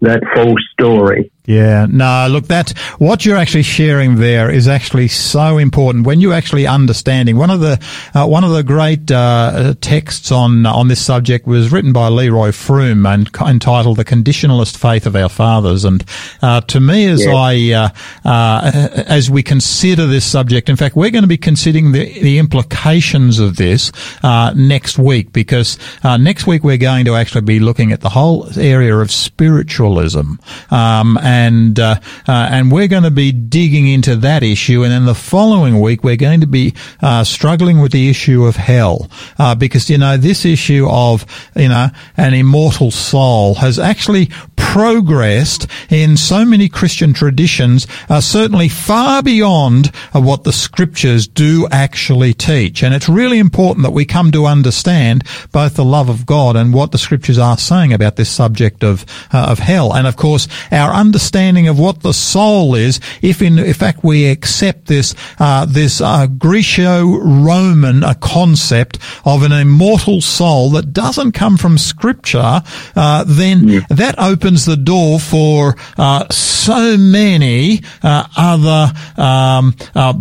that 0.00 0.22
false 0.34 0.60
story. 0.72 1.30
Yeah, 1.46 1.86
no, 1.88 2.26
look, 2.28 2.48
that, 2.48 2.70
what 2.98 3.24
you're 3.24 3.36
actually 3.36 3.62
sharing 3.62 4.16
there 4.16 4.50
is 4.50 4.66
actually 4.66 5.06
so 5.06 5.58
important 5.58 6.04
when 6.04 6.20
you're 6.20 6.34
actually 6.34 6.66
understanding. 6.66 7.36
One 7.36 7.50
of 7.50 7.60
the, 7.60 7.80
uh, 8.14 8.26
one 8.26 8.42
of 8.42 8.50
the 8.50 8.64
great, 8.64 9.12
uh, 9.12 9.74
texts 9.80 10.32
on, 10.32 10.66
on 10.66 10.88
this 10.88 11.00
subject 11.00 11.46
was 11.46 11.70
written 11.70 11.92
by 11.92 12.08
Leroy 12.08 12.48
Froom 12.48 13.06
and 13.08 13.30
entitled 13.48 13.96
The 13.96 14.04
Conditionalist 14.04 14.76
Faith 14.76 15.06
of 15.06 15.14
Our 15.14 15.28
Fathers. 15.28 15.84
And, 15.84 16.04
uh, 16.42 16.62
to 16.62 16.80
me, 16.80 17.06
as 17.06 17.24
yeah. 17.24 17.34
I, 17.34 17.72
uh, 17.72 17.88
uh, 18.28 19.04
as 19.06 19.30
we 19.30 19.44
consider 19.44 20.06
this 20.06 20.24
subject, 20.24 20.68
in 20.68 20.74
fact, 20.74 20.96
we're 20.96 21.10
going 21.10 21.22
to 21.22 21.28
be 21.28 21.36
considering 21.36 21.92
the, 21.92 22.20
the 22.22 22.38
implications 22.38 23.38
of 23.38 23.54
this, 23.54 23.92
uh, 24.24 24.52
next 24.56 24.98
week 24.98 25.32
because, 25.32 25.78
next 26.02 26.48
week 26.48 26.64
we're 26.64 26.76
going 26.76 27.04
to 27.04 27.14
actually 27.14 27.42
be 27.42 27.60
looking 27.60 27.92
at 27.92 28.00
the 28.00 28.08
whole 28.08 28.48
area 28.58 28.96
of 28.96 29.12
spiritualism. 29.12 30.40
Um, 30.70 31.18
and 31.18 31.35
and 31.36 31.78
uh, 31.78 31.96
uh, 32.26 32.48
and 32.50 32.72
we're 32.72 32.88
going 32.88 33.02
to 33.02 33.10
be 33.10 33.32
digging 33.32 33.86
into 33.86 34.16
that 34.16 34.42
issue. 34.42 34.82
And 34.82 34.92
then 34.92 35.04
the 35.04 35.14
following 35.14 35.80
week, 35.80 36.02
we're 36.02 36.16
going 36.16 36.40
to 36.40 36.46
be 36.46 36.74
uh, 37.00 37.24
struggling 37.24 37.80
with 37.80 37.92
the 37.92 38.08
issue 38.08 38.44
of 38.44 38.56
hell, 38.56 39.10
uh, 39.38 39.54
because 39.54 39.90
you 39.90 39.98
know 39.98 40.16
this 40.16 40.44
issue 40.44 40.86
of 40.88 41.26
you 41.54 41.68
know 41.68 41.88
an 42.16 42.34
immortal 42.34 42.90
soul 42.90 43.54
has 43.56 43.78
actually 43.78 44.30
progressed 44.56 45.66
in 45.90 46.16
so 46.16 46.44
many 46.44 46.68
Christian 46.68 47.12
traditions, 47.12 47.86
uh, 48.08 48.20
certainly 48.20 48.68
far 48.68 49.22
beyond 49.22 49.92
uh, 50.14 50.20
what 50.20 50.44
the 50.44 50.52
scriptures 50.52 51.26
do 51.26 51.68
actually 51.70 52.34
teach. 52.34 52.82
And 52.82 52.94
it's 52.94 53.08
really 53.08 53.38
important 53.38 53.84
that 53.84 53.92
we 53.92 54.04
come 54.04 54.32
to 54.32 54.46
understand 54.46 55.24
both 55.52 55.74
the 55.74 55.84
love 55.84 56.08
of 56.08 56.26
God 56.26 56.56
and 56.56 56.74
what 56.74 56.92
the 56.92 56.98
scriptures 56.98 57.38
are 57.38 57.58
saying 57.58 57.92
about 57.92 58.16
this 58.16 58.30
subject 58.30 58.82
of 58.82 59.04
of 59.32 59.58
hell. 59.58 59.94
And 59.94 60.06
of 60.06 60.16
course, 60.16 60.48
our 60.72 60.92
understanding 60.92 61.25
understanding 61.26 61.66
of 61.66 61.76
what 61.76 62.02
the 62.02 62.12
soul 62.12 62.76
is, 62.76 63.00
if 63.20 63.42
in, 63.42 63.58
in 63.58 63.74
fact 63.74 64.04
we 64.04 64.26
accept 64.26 64.86
this 64.86 65.12
uh, 65.40 65.66
this 65.66 66.00
uh, 66.00 66.28
Greco-Roman 66.28 68.04
uh, 68.04 68.14
concept 68.20 68.98
of 69.24 69.42
an 69.42 69.50
immortal 69.50 70.20
soul 70.20 70.70
that 70.70 70.92
doesn't 70.92 71.32
come 71.32 71.56
from 71.56 71.78
Scripture, 71.78 72.62
uh, 72.94 73.24
then 73.26 73.68
yeah. 73.68 73.80
that 73.90 74.14
opens 74.18 74.66
the 74.66 74.76
door 74.76 75.18
for 75.18 75.74
uh, 75.98 76.28
so 76.30 76.96
many 76.96 77.80
uh, 78.04 78.24
other 78.36 78.92
um, 79.16 79.74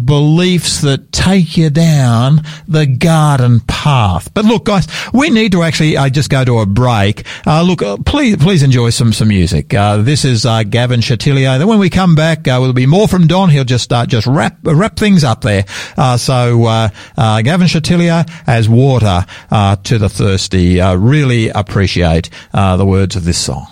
beliefs 0.05 0.81
that 0.81 1.11
take 1.11 1.55
you 1.55 1.69
down 1.69 2.41
the 2.67 2.87
garden 2.87 3.59
path. 3.59 4.33
But 4.33 4.45
look, 4.45 4.65
guys, 4.65 4.87
we 5.13 5.29
need 5.29 5.51
to 5.51 5.61
actually 5.61 5.93
just 6.09 6.31
go 6.31 6.43
to 6.43 6.59
a 6.59 6.65
break. 6.65 7.27
look, 7.45 7.83
please 8.05 8.37
please 8.37 8.63
enjoy 8.63 8.89
some 8.89 9.13
some 9.13 9.27
music. 9.27 9.69
this 9.69 10.25
is 10.25 10.45
Gavin 10.69 10.94
Chatilier. 11.01 11.57
Then 11.57 11.67
when 11.67 11.79
we 11.79 11.89
come 11.89 12.15
back, 12.15 12.47
uh, 12.47 12.57
will 12.59 12.73
be 12.73 12.85
more 12.85 13.07
from 13.07 13.27
Don. 13.27 13.49
He'll 13.49 13.63
just 13.63 13.91
uh, 13.91 14.05
just 14.05 14.27
wrap 14.27 14.57
wrap 14.63 14.97
things 14.97 15.23
up 15.23 15.41
there. 15.41 15.65
Uh, 15.97 16.17
so 16.17 16.65
uh, 16.65 16.89
uh, 17.17 17.41
Gavin 17.41 17.67
Chatilier 17.67 18.29
as 18.47 18.67
water 18.69 19.25
uh, 19.51 19.75
to 19.77 19.97
the 19.97 20.09
thirsty. 20.09 20.79
really 20.81 21.49
appreciate 21.49 22.29
the 22.53 22.85
words 22.85 23.15
of 23.15 23.23
this 23.23 23.37
song. 23.37 23.67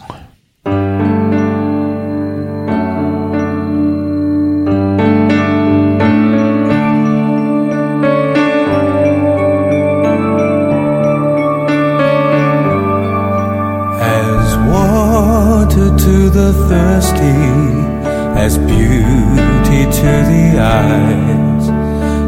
As 18.44 18.58
beauty 18.58 19.84
to 20.00 20.12
the 20.32 20.58
eyes, 20.60 21.70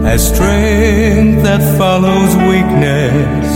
as 0.06 0.28
strength 0.34 1.42
that 1.44 1.62
follows 1.78 2.36
weakness, 2.52 3.48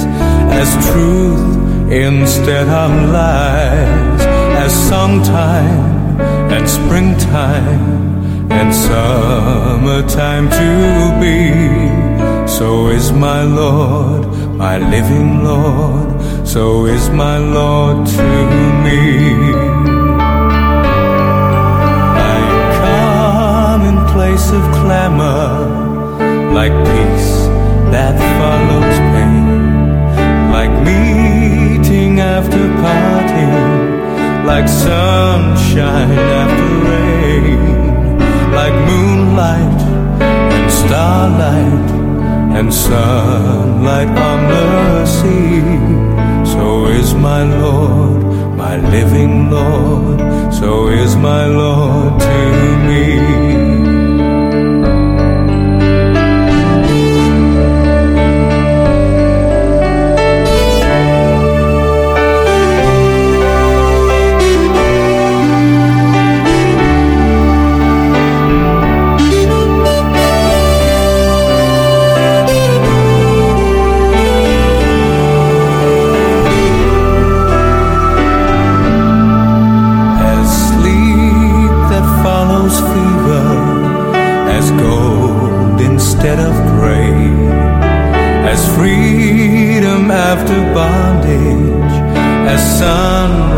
as 0.59 0.69
truth 0.91 1.91
instead 1.91 2.67
of 2.67 2.91
lies, 3.11 4.21
as 4.63 4.73
summertime 4.89 6.19
and 6.51 6.67
springtime 6.67 8.51
and 8.51 8.73
summertime 8.73 10.49
to 10.49 10.69
be. 11.21 12.47
So 12.47 12.87
is 12.87 13.11
my 13.11 13.43
Lord, 13.43 14.25
my 14.57 14.79
living 14.79 15.43
Lord, 15.43 16.47
so 16.47 16.85
is 16.85 17.09
my 17.09 17.37
Lord 17.37 18.07
to 18.07 18.27
me. 18.83 19.68
Of 24.47 24.63
clamor, 24.79 25.51
like 26.53 26.71
peace 26.87 27.31
that 27.93 28.15
follows 28.37 28.97
pain, 29.13 29.45
like 30.55 30.73
meeting 30.89 32.19
after 32.19 32.63
parting, 32.81 34.45
like 34.45 34.67
sunshine 34.67 36.17
after 36.41 36.71
rain, 36.89 38.17
like 38.59 38.75
moonlight 38.89 39.81
and 40.55 40.71
starlight 40.71 41.89
and 42.57 42.73
sunlight 42.73 44.09
on 44.29 44.39
the 44.53 45.05
sea. 45.05 45.61
So 46.53 46.87
is 46.87 47.13
my 47.13 47.43
Lord, 47.43 48.23
my 48.55 48.77
living 48.77 49.51
Lord, 49.51 50.19
so 50.53 50.87
is 50.87 51.15
my 51.15 51.45
Lord 51.45 52.19
to 52.21 52.37
me. 52.87 53.18
sun. 92.79 93.48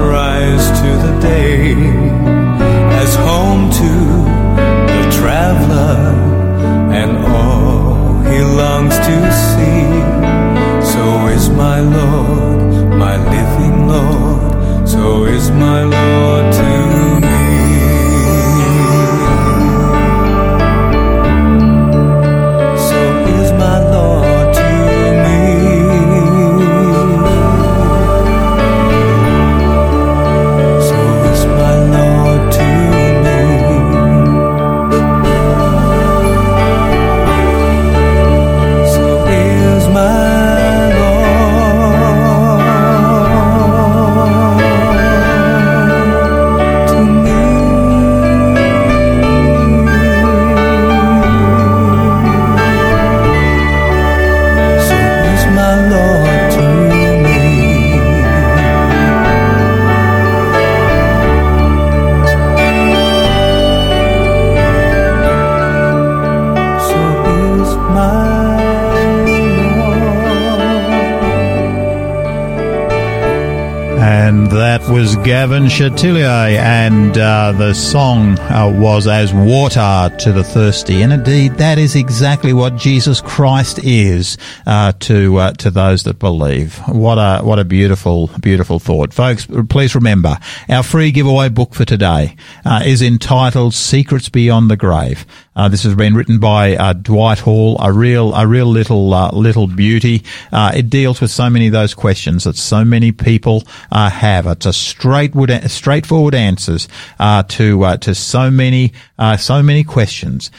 Gavin 75.24 75.66
Chatilier, 75.66 76.58
and 76.58 77.16
uh, 77.16 77.52
the 77.52 77.76
song 77.76 78.40
uh, 78.40 78.76
was 78.76 79.06
As 79.06 79.32
Water 79.32 80.10
to 80.18 80.32
the 80.32 80.44
Thirsty. 80.44 81.04
And 81.04 81.14
indeed, 81.14 81.54
that 81.56 81.78
is 81.78 81.96
exactly 81.96 82.54
what 82.54 82.76
Jesus 82.76 83.22
Christ 83.22 83.80
is 83.84 84.40
uh, 84.66 84.94
to 85.02 85.38
uh, 85.38 85.54
to 85.54 85.70
those 85.70 86.04
that 86.04 86.18
believe. 86.18 86.78
What 86.88 87.20
a 87.20 87.44
what 87.44 87.60
a 87.60 87.66
beautiful 87.66 88.32
beautiful 88.42 88.80
thought, 88.80 89.14
folks. 89.14 89.48
Please 89.70 89.94
remember 89.94 90.40
our 90.68 90.82
free 90.82 91.12
giveaway 91.12 91.50
book 91.50 91.76
for 91.76 91.86
today 91.86 92.36
uh, 92.66 92.82
is 92.84 93.04
entitled 93.04 93.76
"Secrets 93.76 94.28
Beyond 94.28 94.72
the 94.72 94.78
Grave." 94.78 95.26
Uh, 95.56 95.68
this 95.68 95.84
has 95.84 95.96
been 95.96 96.16
written 96.16 96.40
by 96.40 96.76
uh, 96.76 96.94
Dwight 96.94 97.40
Hall, 97.40 97.78
a 97.80 97.92
real, 97.92 98.34
a 98.34 98.48
real 98.48 98.68
little, 98.68 99.14
uh, 99.14 99.32
little 99.32 99.68
beauty. 99.68 100.24
Uh, 100.52 100.72
it 100.74 100.90
deals 100.90 101.20
with 101.20 101.30
so 101.30 101.50
many 101.50 101.68
of 101.68 101.74
those 101.74 101.94
questions 101.94 102.46
that 102.46 102.56
so 102.56 102.86
many 102.86 103.12
people 103.12 103.64
uh, 103.92 104.10
have. 104.10 104.48
It's 104.48 104.66
a 104.66 104.74
straight, 104.74 105.34
straightforward 105.68 106.36
answers 106.36 106.88
uh, 107.20 107.44
to 107.44 107.98
to 107.98 108.16
so 108.16 108.50
many, 108.50 108.94
so 109.38 109.62
many 109.62 109.84
questions. 109.84 110.52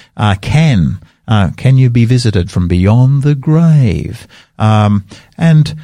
can 0.42 1.00
can 1.56 1.78
you 1.78 1.88
be 1.88 2.04
visited 2.04 2.50
from 2.50 2.68
beyond 2.68 3.22
the 3.22 3.34
grave? 3.34 4.26
Um, 4.58 5.06
and 5.38 5.74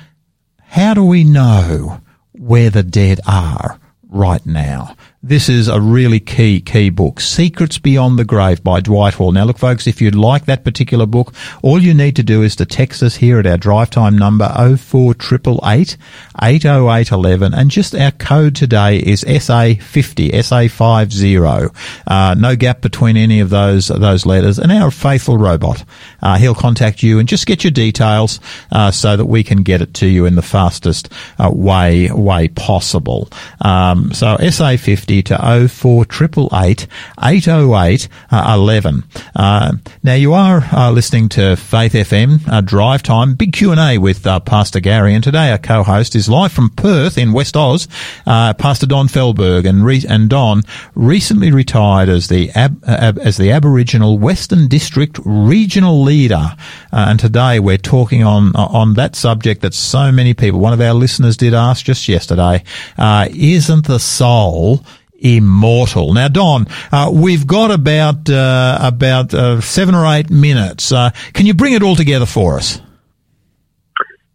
how 0.58 0.92
do 0.92 1.04
we 1.04 1.24
know 1.24 2.02
where 2.32 2.68
the 2.68 2.82
dead 2.82 3.20
are 3.26 3.80
right 4.08 4.44
now? 4.44 4.94
This 5.28 5.50
is 5.50 5.68
a 5.68 5.78
really 5.78 6.20
key, 6.20 6.62
key 6.62 6.88
book. 6.88 7.20
Secrets 7.20 7.76
Beyond 7.76 8.18
the 8.18 8.24
Grave 8.24 8.64
by 8.64 8.80
Dwight 8.80 9.12
Hall. 9.12 9.30
Now 9.30 9.44
look 9.44 9.58
folks, 9.58 9.86
if 9.86 10.00
you'd 10.00 10.14
like 10.14 10.46
that 10.46 10.64
particular 10.64 11.04
book, 11.04 11.34
all 11.60 11.78
you 11.82 11.92
need 11.92 12.16
to 12.16 12.22
do 12.22 12.42
is 12.42 12.56
to 12.56 12.64
text 12.64 13.02
us 13.02 13.16
here 13.16 13.38
at 13.38 13.46
our 13.46 13.58
drive 13.58 13.90
time 13.90 14.16
number 14.16 14.48
04888 14.48 15.98
80811 16.40 17.52
and 17.52 17.70
just 17.70 17.94
our 17.94 18.10
code 18.12 18.56
today 18.56 18.96
is 19.00 19.22
SA50, 19.22 20.30
SA50. 20.30 21.74
Uh, 22.06 22.34
no 22.38 22.56
gap 22.56 22.80
between 22.80 23.18
any 23.18 23.40
of 23.40 23.50
those, 23.50 23.88
those 23.88 24.24
letters 24.24 24.58
and 24.58 24.72
our 24.72 24.90
faithful 24.90 25.36
robot. 25.36 25.84
Uh, 26.22 26.38
he'll 26.38 26.54
contact 26.54 27.02
you 27.02 27.18
and 27.18 27.28
just 27.28 27.46
get 27.46 27.64
your 27.64 27.70
details, 27.70 28.40
uh, 28.72 28.90
so 28.90 29.14
that 29.18 29.26
we 29.26 29.44
can 29.44 29.62
get 29.62 29.82
it 29.82 29.92
to 29.92 30.06
you 30.06 30.24
in 30.24 30.36
the 30.36 30.42
fastest 30.42 31.12
uh, 31.38 31.50
way, 31.52 32.10
way 32.12 32.48
possible. 32.48 33.28
Um, 33.60 34.14
so 34.14 34.38
SA50 34.38 35.17
50 35.22 35.22
to 35.22 35.68
04888 35.68 36.86
808 37.22 38.08
11. 38.32 39.04
Uh, 39.34 39.72
now 40.02 40.14
you 40.14 40.32
are 40.32 40.62
uh, 40.72 40.90
listening 40.90 41.28
to 41.30 41.56
Faith 41.56 41.92
FM 41.92 42.46
uh, 42.48 42.60
Drive 42.60 43.02
Time, 43.02 43.34
big 43.34 43.52
Q&A 43.52 43.98
with 43.98 44.26
uh, 44.26 44.40
Pastor 44.40 44.80
Gary 44.80 45.14
and 45.14 45.24
today 45.24 45.50
our 45.50 45.58
co-host 45.58 46.14
is 46.14 46.28
live 46.28 46.52
from 46.52 46.70
Perth 46.70 47.18
in 47.18 47.32
West 47.32 47.56
Oz, 47.56 47.88
uh, 48.26 48.54
Pastor 48.54 48.86
Don 48.86 49.08
Fehlberg 49.08 49.68
and, 49.68 49.84
re- 49.84 50.04
and 50.08 50.28
Don 50.30 50.62
recently 50.94 51.50
retired 51.50 52.08
as 52.08 52.28
the 52.28 52.50
Ab- 52.50 52.82
Ab- 52.86 53.18
as 53.18 53.36
the 53.36 53.50
Aboriginal 53.50 54.18
Western 54.18 54.68
District 54.68 55.18
Regional 55.24 56.02
Leader 56.02 56.54
and 56.92 57.18
today 57.18 57.58
we're 57.58 57.76
talking 57.78 58.22
on 58.22 58.54
on 58.56 58.94
that 58.94 59.16
subject 59.16 59.62
that 59.62 59.74
so 59.74 60.12
many 60.12 60.34
people 60.34 60.60
one 60.60 60.72
of 60.72 60.80
our 60.80 60.94
listeners 60.94 61.36
did 61.36 61.54
ask 61.54 61.84
just 61.84 62.08
yesterday 62.08 62.62
isn't 62.98 63.86
the 63.86 63.98
soul 63.98 64.84
immortal. 65.18 66.14
Now, 66.14 66.28
Don, 66.28 66.66
uh, 66.92 67.10
we've 67.12 67.46
got 67.46 67.70
about 67.70 68.30
uh, 68.30 68.78
about 68.80 69.34
uh, 69.34 69.60
seven 69.60 69.94
or 69.94 70.06
eight 70.06 70.30
minutes. 70.30 70.92
Uh, 70.92 71.10
can 71.32 71.46
you 71.46 71.54
bring 71.54 71.74
it 71.74 71.82
all 71.82 71.96
together 71.96 72.26
for 72.26 72.56
us? 72.56 72.80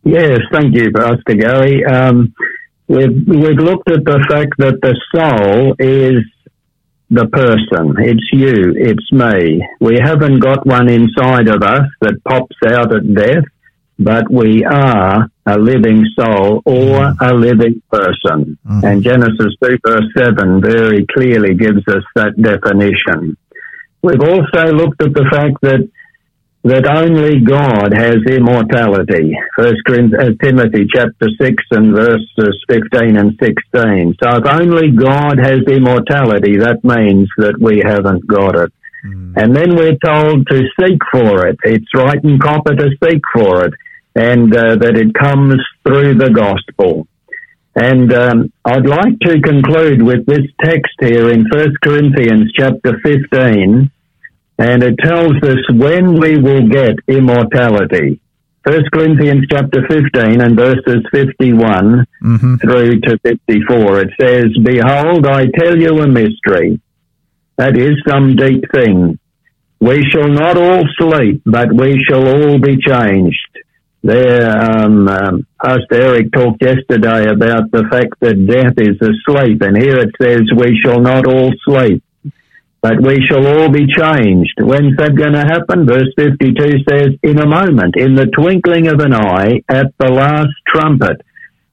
Yes, 0.03 0.39
thank 0.51 0.75
you, 0.75 0.91
Pastor 0.91 1.35
Gary. 1.35 1.85
Um, 1.85 2.33
we've 2.87 3.27
we've 3.27 3.57
looked 3.57 3.89
at 3.89 4.03
the 4.03 4.25
fact 4.29 4.55
that 4.57 4.79
the 4.81 4.99
soul 5.15 5.75
is 5.79 6.23
the 7.09 7.27
person. 7.27 7.95
It's 7.99 8.29
you. 8.33 8.73
It's 8.75 9.11
me. 9.11 9.65
We 9.79 9.99
haven't 10.03 10.39
got 10.39 10.65
one 10.65 10.89
inside 10.89 11.47
of 11.47 11.61
us 11.63 11.87
that 12.01 12.23
pops 12.27 12.55
out 12.67 12.93
at 12.93 13.13
death 13.13 13.45
but 14.03 14.31
we 14.31 14.63
are 14.65 15.29
a 15.45 15.57
living 15.57 16.05
soul 16.15 16.61
or 16.65 16.99
mm-hmm. 16.99 17.23
a 17.23 17.33
living 17.33 17.81
person. 17.91 18.57
Mm-hmm. 18.65 18.85
And 18.85 19.03
Genesis 19.03 19.55
2 19.63 19.77
verse 19.85 20.05
7 20.17 20.61
very 20.61 21.05
clearly 21.13 21.53
gives 21.55 21.87
us 21.87 22.03
that 22.15 22.35
definition. 22.41 23.37
We've 24.01 24.21
also 24.21 24.73
looked 24.73 25.01
at 25.01 25.13
the 25.13 25.27
fact 25.31 25.61
that 25.61 25.89
that 26.65 26.87
only 26.87 27.43
God 27.43 27.91
has 27.91 28.23
immortality. 28.23 29.35
First 29.55 29.83
uh, 29.89 30.31
Timothy 30.41 30.87
chapter 30.87 31.27
6 31.37 31.63
and 31.71 31.93
verses 31.93 32.55
15 32.69 33.17
and 33.17 33.37
16. 33.37 34.15
So 34.23 34.37
if 34.37 34.45
only 34.47 34.91
God 34.91 35.39
has 35.39 35.59
immortality, 35.67 36.57
that 36.59 36.79
means 36.83 37.27
that 37.37 37.59
we 37.59 37.83
haven't 37.83 38.25
got 38.27 38.55
it. 38.55 38.71
Mm. 39.05 39.33
And 39.35 39.55
then 39.55 39.75
we're 39.75 39.99
told 39.99 40.47
to 40.47 40.61
seek 40.79 40.99
for 41.11 41.47
it. 41.47 41.57
It's 41.63 41.93
right 41.93 42.23
and 42.23 42.39
proper 42.39 42.75
to 42.75 42.89
seek 43.03 43.21
for 43.33 43.65
it, 43.65 43.73
and 44.15 44.55
uh, 44.55 44.75
that 44.75 44.95
it 44.95 45.13
comes 45.13 45.55
through 45.85 46.15
the 46.15 46.29
gospel. 46.29 47.07
And 47.75 48.13
um, 48.13 48.53
I'd 48.65 48.85
like 48.85 49.19
to 49.21 49.41
conclude 49.41 50.01
with 50.01 50.25
this 50.27 50.45
text 50.61 50.93
here 50.99 51.31
in 51.31 51.45
1 51.49 51.73
Corinthians 51.83 52.51
chapter 52.55 52.99
15, 53.03 53.91
and 54.59 54.83
it 54.83 54.95
tells 54.99 55.41
us 55.41 55.57
when 55.71 56.19
we 56.19 56.37
will 56.37 56.67
get 56.67 56.95
immortality. 57.07 58.19
1 58.65 58.81
Corinthians 58.93 59.45
chapter 59.49 59.85
15 59.89 60.39
and 60.39 60.55
verses 60.55 61.03
51 61.11 62.05
mm-hmm. 62.23 62.55
through 62.57 62.99
to 63.01 63.17
54. 63.17 64.01
It 64.01 64.09
says, 64.21 64.45
Behold, 64.63 65.25
I 65.25 65.47
tell 65.47 65.75
you 65.75 65.99
a 65.99 66.07
mystery. 66.07 66.79
That 67.57 67.77
is 67.77 67.95
some 68.07 68.35
deep 68.35 68.63
thing. 68.73 69.19
We 69.81 70.05
shall 70.09 70.29
not 70.29 70.57
all 70.57 70.83
sleep, 70.97 71.41
but 71.45 71.73
we 71.73 72.01
shall 72.07 72.25
all 72.25 72.57
be 72.57 72.77
changed. 72.77 73.52
There, 74.03 74.51
um, 74.51 75.07
um, 75.07 75.47
Pastor 75.63 75.95
Eric 75.95 76.33
talked 76.33 76.61
yesterday 76.61 77.29
about 77.29 77.71
the 77.71 77.85
fact 77.89 78.19
that 78.19 78.45
death 78.45 78.75
is 78.77 78.99
asleep, 79.01 79.61
and 79.61 79.81
here 79.81 79.97
it 79.97 80.11
says, 80.21 80.41
We 80.55 80.77
shall 80.83 80.99
not 80.99 81.25
all 81.25 81.53
sleep 81.63 82.03
but 82.83 83.01
we 83.01 83.25
shall 83.25 83.47
all 83.47 83.69
be 83.69 83.87
changed. 83.87 84.59
When's 84.59 84.97
that 84.97 85.15
going 85.15 85.31
to 85.31 85.39
happen? 85.39 85.87
Verse 85.87 86.11
52 86.17 86.83
says, 86.87 87.17
in 87.23 87.39
a 87.39 87.47
moment, 87.47 87.95
in 87.95 88.13
the 88.13 88.25
twinkling 88.25 88.87
of 88.87 88.99
an 88.99 89.13
eye, 89.13 89.61
at 89.69 89.97
the 89.97 90.11
last 90.11 90.51
trumpet. 90.67 91.21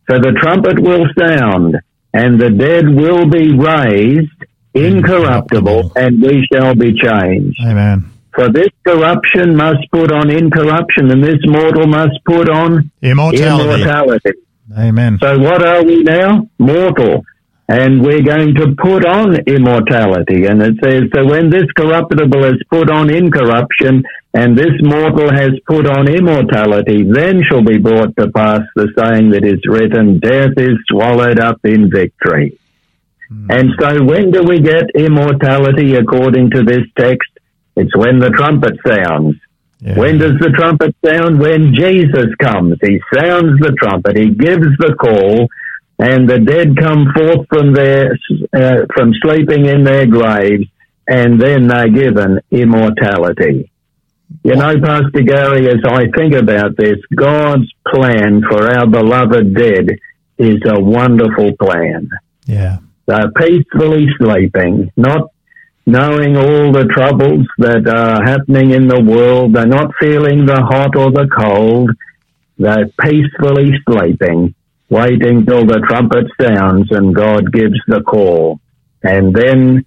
So 0.08 0.18
the 0.20 0.38
trumpet 0.40 0.78
will 0.78 1.06
sound, 1.18 1.76
and 2.14 2.40
the 2.40 2.50
dead 2.50 2.88
will 2.88 3.28
be 3.28 3.52
raised 3.58 4.30
incorruptible, 4.72 5.92
and 5.96 6.22
we 6.22 6.46
shall 6.52 6.76
be 6.76 6.94
changed. 6.94 7.58
Amen. 7.66 8.08
For 8.34 8.50
this 8.50 8.68
corruption 8.86 9.56
must 9.56 9.90
put 9.90 10.12
on 10.12 10.30
incorruption, 10.30 11.10
and 11.10 11.22
this 11.22 11.40
mortal 11.44 11.86
must 11.86 12.18
put 12.24 12.48
on 12.48 12.90
immortality. 13.02 13.82
immortality. 13.82 14.30
Amen. 14.78 15.18
So 15.20 15.38
what 15.38 15.66
are 15.66 15.84
we 15.84 16.02
now? 16.02 16.48
Mortal 16.58 17.24
and 17.70 18.02
we're 18.02 18.22
going 18.22 18.52
to 18.56 18.74
put 18.76 19.06
on 19.06 19.36
immortality. 19.46 20.46
And 20.46 20.60
it 20.60 20.74
says, 20.82 21.04
so 21.14 21.24
when 21.24 21.50
this 21.50 21.70
corruptible 21.76 22.44
is 22.46 22.60
put 22.68 22.90
on 22.90 23.14
incorruption, 23.14 24.02
and 24.34 24.58
this 24.58 24.74
mortal 24.82 25.30
has 25.32 25.52
put 25.68 25.86
on 25.86 26.08
immortality, 26.08 27.04
then 27.04 27.42
shall 27.48 27.62
be 27.62 27.78
brought 27.78 28.16
to 28.16 28.28
pass 28.32 28.62
the 28.74 28.88
saying 28.98 29.30
that 29.30 29.44
is 29.44 29.60
written, 29.66 30.18
death 30.18 30.54
is 30.56 30.78
swallowed 30.88 31.38
up 31.38 31.60
in 31.62 31.88
victory. 31.88 32.58
Mm. 33.30 33.46
And 33.56 33.70
so 33.78 34.02
when 34.02 34.32
do 34.32 34.42
we 34.42 34.58
get 34.58 34.90
immortality 34.96 35.94
according 35.94 36.50
to 36.50 36.64
this 36.64 36.82
text? 36.98 37.29
It's 37.76 37.96
when 37.96 38.18
the 38.18 38.30
trumpet 38.30 38.76
sounds. 38.86 39.36
Yeah. 39.80 39.98
When 39.98 40.18
does 40.18 40.38
the 40.40 40.50
trumpet 40.50 40.94
sound? 41.04 41.40
When 41.40 41.74
Jesus 41.74 42.34
comes. 42.38 42.76
He 42.82 43.00
sounds 43.14 43.58
the 43.60 43.74
trumpet. 43.80 44.16
He 44.16 44.30
gives 44.30 44.66
the 44.78 44.94
call 45.00 45.48
and 46.00 46.28
the 46.28 46.38
dead 46.38 46.76
come 46.78 47.12
forth 47.14 47.46
from 47.48 47.74
their 47.74 48.16
uh, 48.54 48.86
from 48.94 49.12
sleeping 49.22 49.66
in 49.66 49.84
their 49.84 50.06
graves, 50.06 50.64
and 51.06 51.38
then 51.38 51.68
they're 51.68 51.90
given 51.90 52.40
immortality. 52.50 53.70
You 54.42 54.54
know, 54.54 54.80
Pastor 54.80 55.22
Gary, 55.22 55.68
as 55.68 55.80
I 55.84 56.06
think 56.16 56.34
about 56.34 56.76
this, 56.76 56.96
God's 57.14 57.70
plan 57.86 58.42
for 58.48 58.66
our 58.66 58.86
beloved 58.86 59.54
dead 59.54 59.90
is 60.38 60.62
a 60.66 60.80
wonderful 60.80 61.52
plan. 61.60 62.08
Yeah. 62.46 62.78
They're 63.06 63.30
peacefully 63.32 64.06
sleeping, 64.18 64.90
not 64.96 65.30
knowing 65.90 66.36
all 66.36 66.72
the 66.72 66.86
troubles 66.86 67.46
that 67.58 67.88
are 67.88 68.22
happening 68.22 68.70
in 68.70 68.86
the 68.86 69.02
world. 69.02 69.54
They're 69.54 69.66
not 69.66 69.90
feeling 70.00 70.46
the 70.46 70.62
hot 70.62 70.96
or 70.96 71.10
the 71.10 71.28
cold. 71.28 71.90
They're 72.58 72.88
peacefully 73.00 73.72
sleeping 73.88 74.54
waiting 74.90 75.46
till 75.46 75.64
the 75.64 75.80
trumpet 75.88 76.26
sounds 76.40 76.90
and 76.90 77.14
God 77.14 77.52
gives 77.52 77.80
the 77.86 78.02
call. 78.02 78.60
And 79.02 79.32
then 79.32 79.86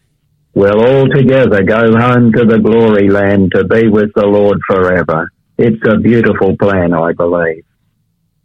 we'll 0.56 0.82
all 0.82 1.08
together 1.08 1.62
go 1.62 1.96
home 1.98 2.32
to 2.32 2.46
the 2.46 2.60
glory 2.60 3.10
land 3.10 3.52
to 3.54 3.66
be 3.66 3.90
with 3.90 4.12
the 4.16 4.26
Lord 4.26 4.60
forever. 4.66 5.30
It's 5.58 5.86
a 5.88 5.98
beautiful 5.98 6.58
plan, 6.58 6.94
I 6.94 7.12
believe. 7.12 7.66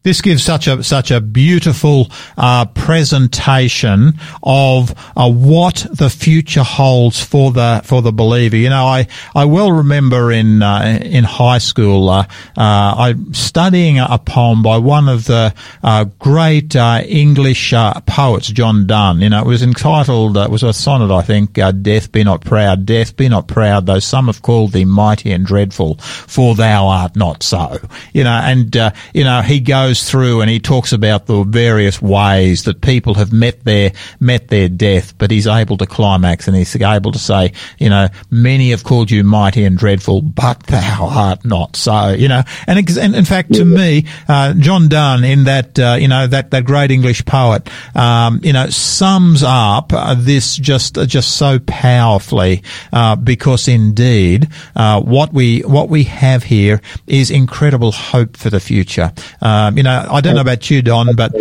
This 0.05 0.21
gives 0.23 0.45
such 0.45 0.69
a 0.69 0.85
such 0.85 1.11
a 1.11 1.21
beautiful 1.21 2.13
uh, 2.37 2.67
presentation 2.67 4.15
of 4.45 4.95
uh, 5.17 5.29
what 5.29 5.85
the 5.91 6.09
future 6.09 6.63
holds 6.63 7.21
for 7.21 7.51
the 7.51 7.83
for 7.85 8.01
the 8.01 8.13
believer. 8.13 8.57
You 8.57 8.69
know, 8.69 8.87
I, 8.87 9.09
I 9.35 9.47
well 9.47 9.73
remember 9.73 10.31
in 10.31 10.63
uh, 10.63 11.01
in 11.03 11.25
high 11.25 11.59
school, 11.59 12.09
uh, 12.11 12.23
uh, 12.23 12.29
I 12.57 13.17
studying 13.33 13.99
a 13.99 14.21
poem 14.25 14.63
by 14.63 14.79
one 14.79 15.09
of 15.09 15.25
the 15.25 15.53
uh, 15.83 16.05
great 16.21 16.77
English 16.77 17.73
poets, 18.07 18.47
John 18.47 18.87
Donne. 18.87 19.21
You 19.21 19.31
know, 19.31 19.41
it 19.41 19.49
was 19.49 19.65
entitled 19.65 20.37
it 20.37 20.49
was 20.49 20.63
a 20.63 20.73
sonnet, 20.73 21.13
I 21.13 21.23
think. 21.23 21.55
Death 21.83 22.13
be 22.13 22.23
not 22.23 22.43
proud, 22.43 22.87
death 22.87 23.17
be 23.17 23.29
not 23.29 23.49
proud, 23.49 23.87
though 23.87 23.99
some 23.99 24.27
have 24.27 24.43
called 24.43 24.73
thee 24.73 24.85
mighty 24.85 25.33
and 25.33 25.45
dreadful, 25.45 25.97
for 25.99 26.55
thou 26.55 26.87
art 26.87 27.17
not 27.17 27.43
so. 27.43 27.79
You 28.13 28.23
know, 28.23 28.31
and 28.31 28.73
you 29.13 29.25
know 29.25 29.43
he 29.43 29.59
goes 29.59 29.88
goes 29.89 30.11
through 30.11 30.43
and 30.43 30.51
he 30.51 30.61
talks 30.61 30.93
about 30.93 31.25
the 31.25 31.45
various 31.45 32.03
ways 32.03 32.65
that 32.65 32.83
people 32.83 33.15
have 33.15 33.33
met 33.33 33.65
their 33.65 33.91
met 34.21 34.49
their 34.49 34.69
death, 34.69 35.17
but 35.17 35.31
he's 35.31 35.47
able 35.47 35.79
to 35.79 35.87
climax 35.87 36.47
and 36.47 36.55
he's 36.55 36.77
able 36.77 37.11
to 37.11 37.19
say, 37.19 37.53
you 37.79 37.89
know, 37.89 38.07
many 38.31 38.69
have 38.69 38.85
called 38.85 39.11
you 39.11 39.25
mighty 39.25 39.65
and 39.65 39.79
dreadful, 39.79 40.21
but 40.21 40.63
thou 40.65 41.09
art 41.11 41.43
not 41.43 41.75
so. 41.75 42.11
You 42.11 42.29
know, 42.29 42.43
and, 42.67 42.79
in 42.99 43.25
fact, 43.25 43.55
to 43.55 43.65
me, 43.65 44.05
uh, 44.29 44.53
John 44.55 44.89
Donne 44.89 45.25
in 45.25 45.45
that 45.45 45.79
uh, 45.79 45.97
you 45.99 46.09
know 46.09 46.27
that 46.27 46.51
that 46.51 46.67
great 46.67 46.91
English 46.91 47.25
poet, 47.25 47.67
um, 47.97 48.41
you 48.43 48.53
know, 48.53 48.69
sums 48.69 49.43
up 49.43 49.95
uh, 49.95 50.15
this 50.19 50.57
just 50.57 50.99
uh, 50.99 51.07
just 51.07 51.39
so 51.39 51.61
powerfully 51.61 52.63
uh, 52.93 53.17
because 53.17 53.69
indeed 53.69 54.49
uh, 54.77 55.01
what 55.01 55.33
we 55.33 55.61
what 55.61 55.89
we 55.89 56.05
have 56.05 56.43
here 56.43 56.83
is 57.07 57.31
incredible 57.31 57.93
hope 57.93 58.37
for 58.37 58.51
the 58.51 58.61
future. 58.61 59.15
Um, 59.41 59.78
you 59.79 59.85
know, 59.85 60.09
I 60.11 60.21
don't 60.21 60.35
know 60.35 60.41
about 60.41 60.69
you, 60.69 60.83
Don, 60.83 61.15
but 61.15 61.33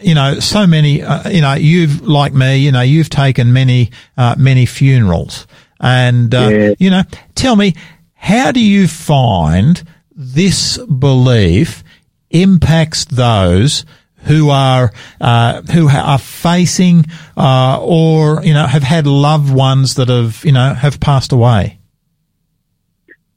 you 0.00 0.16
know, 0.16 0.40
so 0.40 0.66
many, 0.66 1.02
uh, 1.04 1.30
you 1.30 1.40
know, 1.40 1.54
you've 1.54 2.02
like 2.02 2.32
me, 2.32 2.56
you 2.56 2.72
know, 2.72 2.80
you've 2.80 3.08
taken 3.08 3.52
many, 3.52 3.92
uh, 4.16 4.34
many 4.36 4.66
funerals, 4.66 5.46
and 5.78 6.34
uh, 6.34 6.48
yeah. 6.48 6.74
you 6.80 6.90
know, 6.90 7.04
tell 7.36 7.54
me, 7.54 7.74
how 8.16 8.50
do 8.50 8.58
you 8.58 8.88
find 8.88 9.84
this 10.16 10.78
belief 10.78 11.84
impacts 12.30 13.04
those? 13.04 13.84
who 14.24 14.50
are 14.50 14.92
uh, 15.20 15.62
who 15.62 15.88
are 15.88 16.18
facing 16.18 17.04
uh, 17.36 17.80
or 17.80 18.42
you 18.42 18.52
know 18.52 18.66
have 18.66 18.82
had 18.82 19.06
loved 19.06 19.54
ones 19.54 19.94
that 19.94 20.08
have 20.08 20.44
you 20.44 20.50
know 20.50 20.74
have 20.74 20.98
passed 20.98 21.30
away. 21.30 21.78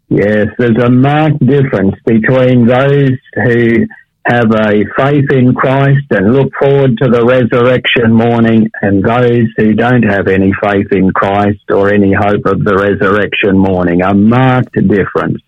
Yes, 0.08 0.47
there's 0.58 0.84
a 0.84 0.89
marked 0.89 1.45
difference 1.45 1.93
between 2.08 2.66
those 2.66 3.12
who 3.36 3.86
have 4.26 4.51
a 4.51 4.84
faith 4.97 5.32
in 5.32 5.53
Christ 5.53 6.05
and 6.11 6.34
look 6.34 6.51
forward 6.59 6.97
to 7.01 7.09
the 7.09 7.26
resurrection 7.26 8.13
morning, 8.13 8.70
and 8.82 9.03
those 9.03 9.47
who 9.57 9.74
don't 9.74 10.03
have 10.03 10.28
any 10.28 10.51
faith 10.61 10.91
in 10.91 11.11
Christ 11.11 11.72
or 11.72 11.93
any 11.93 12.13
hope 12.13 12.45
of 12.45 12.63
the 12.63 12.76
resurrection 12.76 13.57
morning. 13.57 14.01
A 14.01 14.13
marked 14.13 14.76
difference. 14.76 15.41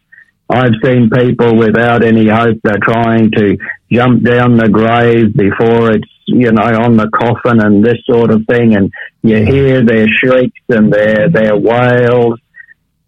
I've 0.50 0.74
seen 0.84 1.10
people 1.10 1.56
without 1.56 2.04
any 2.04 2.28
hope. 2.28 2.58
They're 2.64 2.78
trying 2.82 3.32
to 3.32 3.58
jump 3.92 4.24
down 4.24 4.58
the 4.58 4.68
grave 4.68 5.34
before 5.36 5.92
it's, 5.92 6.10
you 6.26 6.52
know, 6.52 6.64
on 6.64 6.98
the 6.98 7.10
coffin 7.10 7.62
and 7.62 7.84
this 7.84 8.00
sort 8.06 8.32
of 8.32 8.46
thing. 8.48 8.76
And 8.76 8.92
you 9.22 9.38
hear 9.46 9.86
their 9.86 10.08
shrieks 10.08 10.60
and 10.70 10.92
their, 10.92 11.30
their 11.30 11.56
wails. 11.56 12.40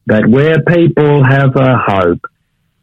But 0.06 0.28
where 0.28 0.62
people 0.62 1.24
have 1.24 1.56
a 1.56 1.78
hope, 1.78 2.22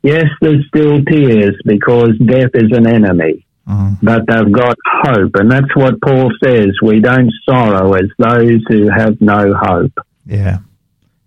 Yes, 0.03 0.27
there's 0.41 0.67
still 0.69 1.05
tears 1.05 1.61
because 1.65 2.17
death 2.25 2.51
is 2.55 2.73
an 2.73 2.87
enemy, 2.87 3.47
mm. 3.69 3.99
but 4.03 4.23
they've 4.27 4.53
got 4.53 4.77
hope. 4.87 5.33
And 5.35 5.51
that's 5.51 5.75
what 5.77 6.01
Paul 6.01 6.31
says. 6.43 6.71
We 6.83 7.01
don't 7.01 7.31
sorrow 7.49 7.93
as 7.95 8.09
those 8.19 8.63
who 8.69 8.89
have 8.89 9.21
no 9.21 9.55
hope. 9.55 9.93
Yeah. 10.25 10.59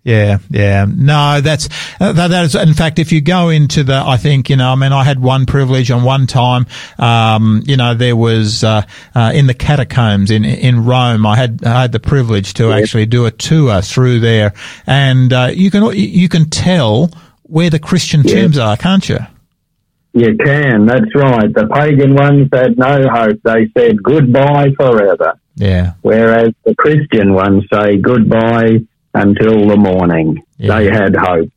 Yeah, 0.04 0.36
yeah. 0.50 0.84
No, 0.86 1.40
that's, 1.40 1.70
uh, 1.98 2.12
that, 2.12 2.28
that 2.28 2.44
is, 2.44 2.54
in 2.54 2.74
fact, 2.74 2.98
if 2.98 3.10
you 3.10 3.22
go 3.22 3.48
into 3.48 3.82
the, 3.84 3.94
I 3.94 4.18
think, 4.18 4.50
you 4.50 4.56
know, 4.56 4.70
I 4.70 4.74
mean, 4.74 4.92
I 4.92 5.02
had 5.02 5.18
one 5.18 5.46
privilege 5.46 5.90
on 5.90 6.04
one 6.04 6.26
time, 6.26 6.66
um, 6.98 7.62
you 7.64 7.78
know, 7.78 7.94
there 7.94 8.14
was, 8.14 8.62
uh, 8.62 8.82
uh, 9.14 9.32
in 9.34 9.46
the 9.46 9.54
catacombs 9.54 10.30
in, 10.30 10.44
in 10.44 10.84
Rome, 10.84 11.24
I 11.24 11.36
had, 11.36 11.64
I 11.64 11.80
had 11.80 11.92
the 11.92 12.00
privilege 12.00 12.52
to 12.54 12.70
actually 12.70 13.06
do 13.06 13.24
a 13.24 13.30
tour 13.30 13.80
through 13.80 14.20
there 14.20 14.52
and, 14.86 15.32
uh, 15.32 15.48
you 15.54 15.70
can, 15.70 15.90
you 15.96 16.28
can 16.28 16.50
tell 16.50 17.10
where 17.44 17.70
the 17.70 17.78
Christian 17.78 18.22
yeah. 18.22 18.42
tombs 18.42 18.58
are, 18.58 18.76
can't 18.76 19.08
you? 19.08 19.18
You 20.12 20.36
can, 20.36 20.86
that's 20.86 21.14
right. 21.14 21.52
The 21.52 21.66
pagan 21.66 22.14
ones 22.14 22.48
had 22.52 22.78
no 22.78 23.08
hope. 23.08 23.40
They 23.42 23.68
said 23.76 24.02
goodbye 24.02 24.70
forever. 24.76 25.38
Yeah. 25.56 25.94
Whereas 26.02 26.52
the 26.64 26.74
Christian 26.76 27.34
ones 27.34 27.64
say 27.72 27.96
goodbye 27.96 28.86
until 29.12 29.66
the 29.68 29.76
morning. 29.76 30.42
Yeah. 30.56 30.78
They 30.78 30.84
had 30.86 31.16
hope. 31.16 31.50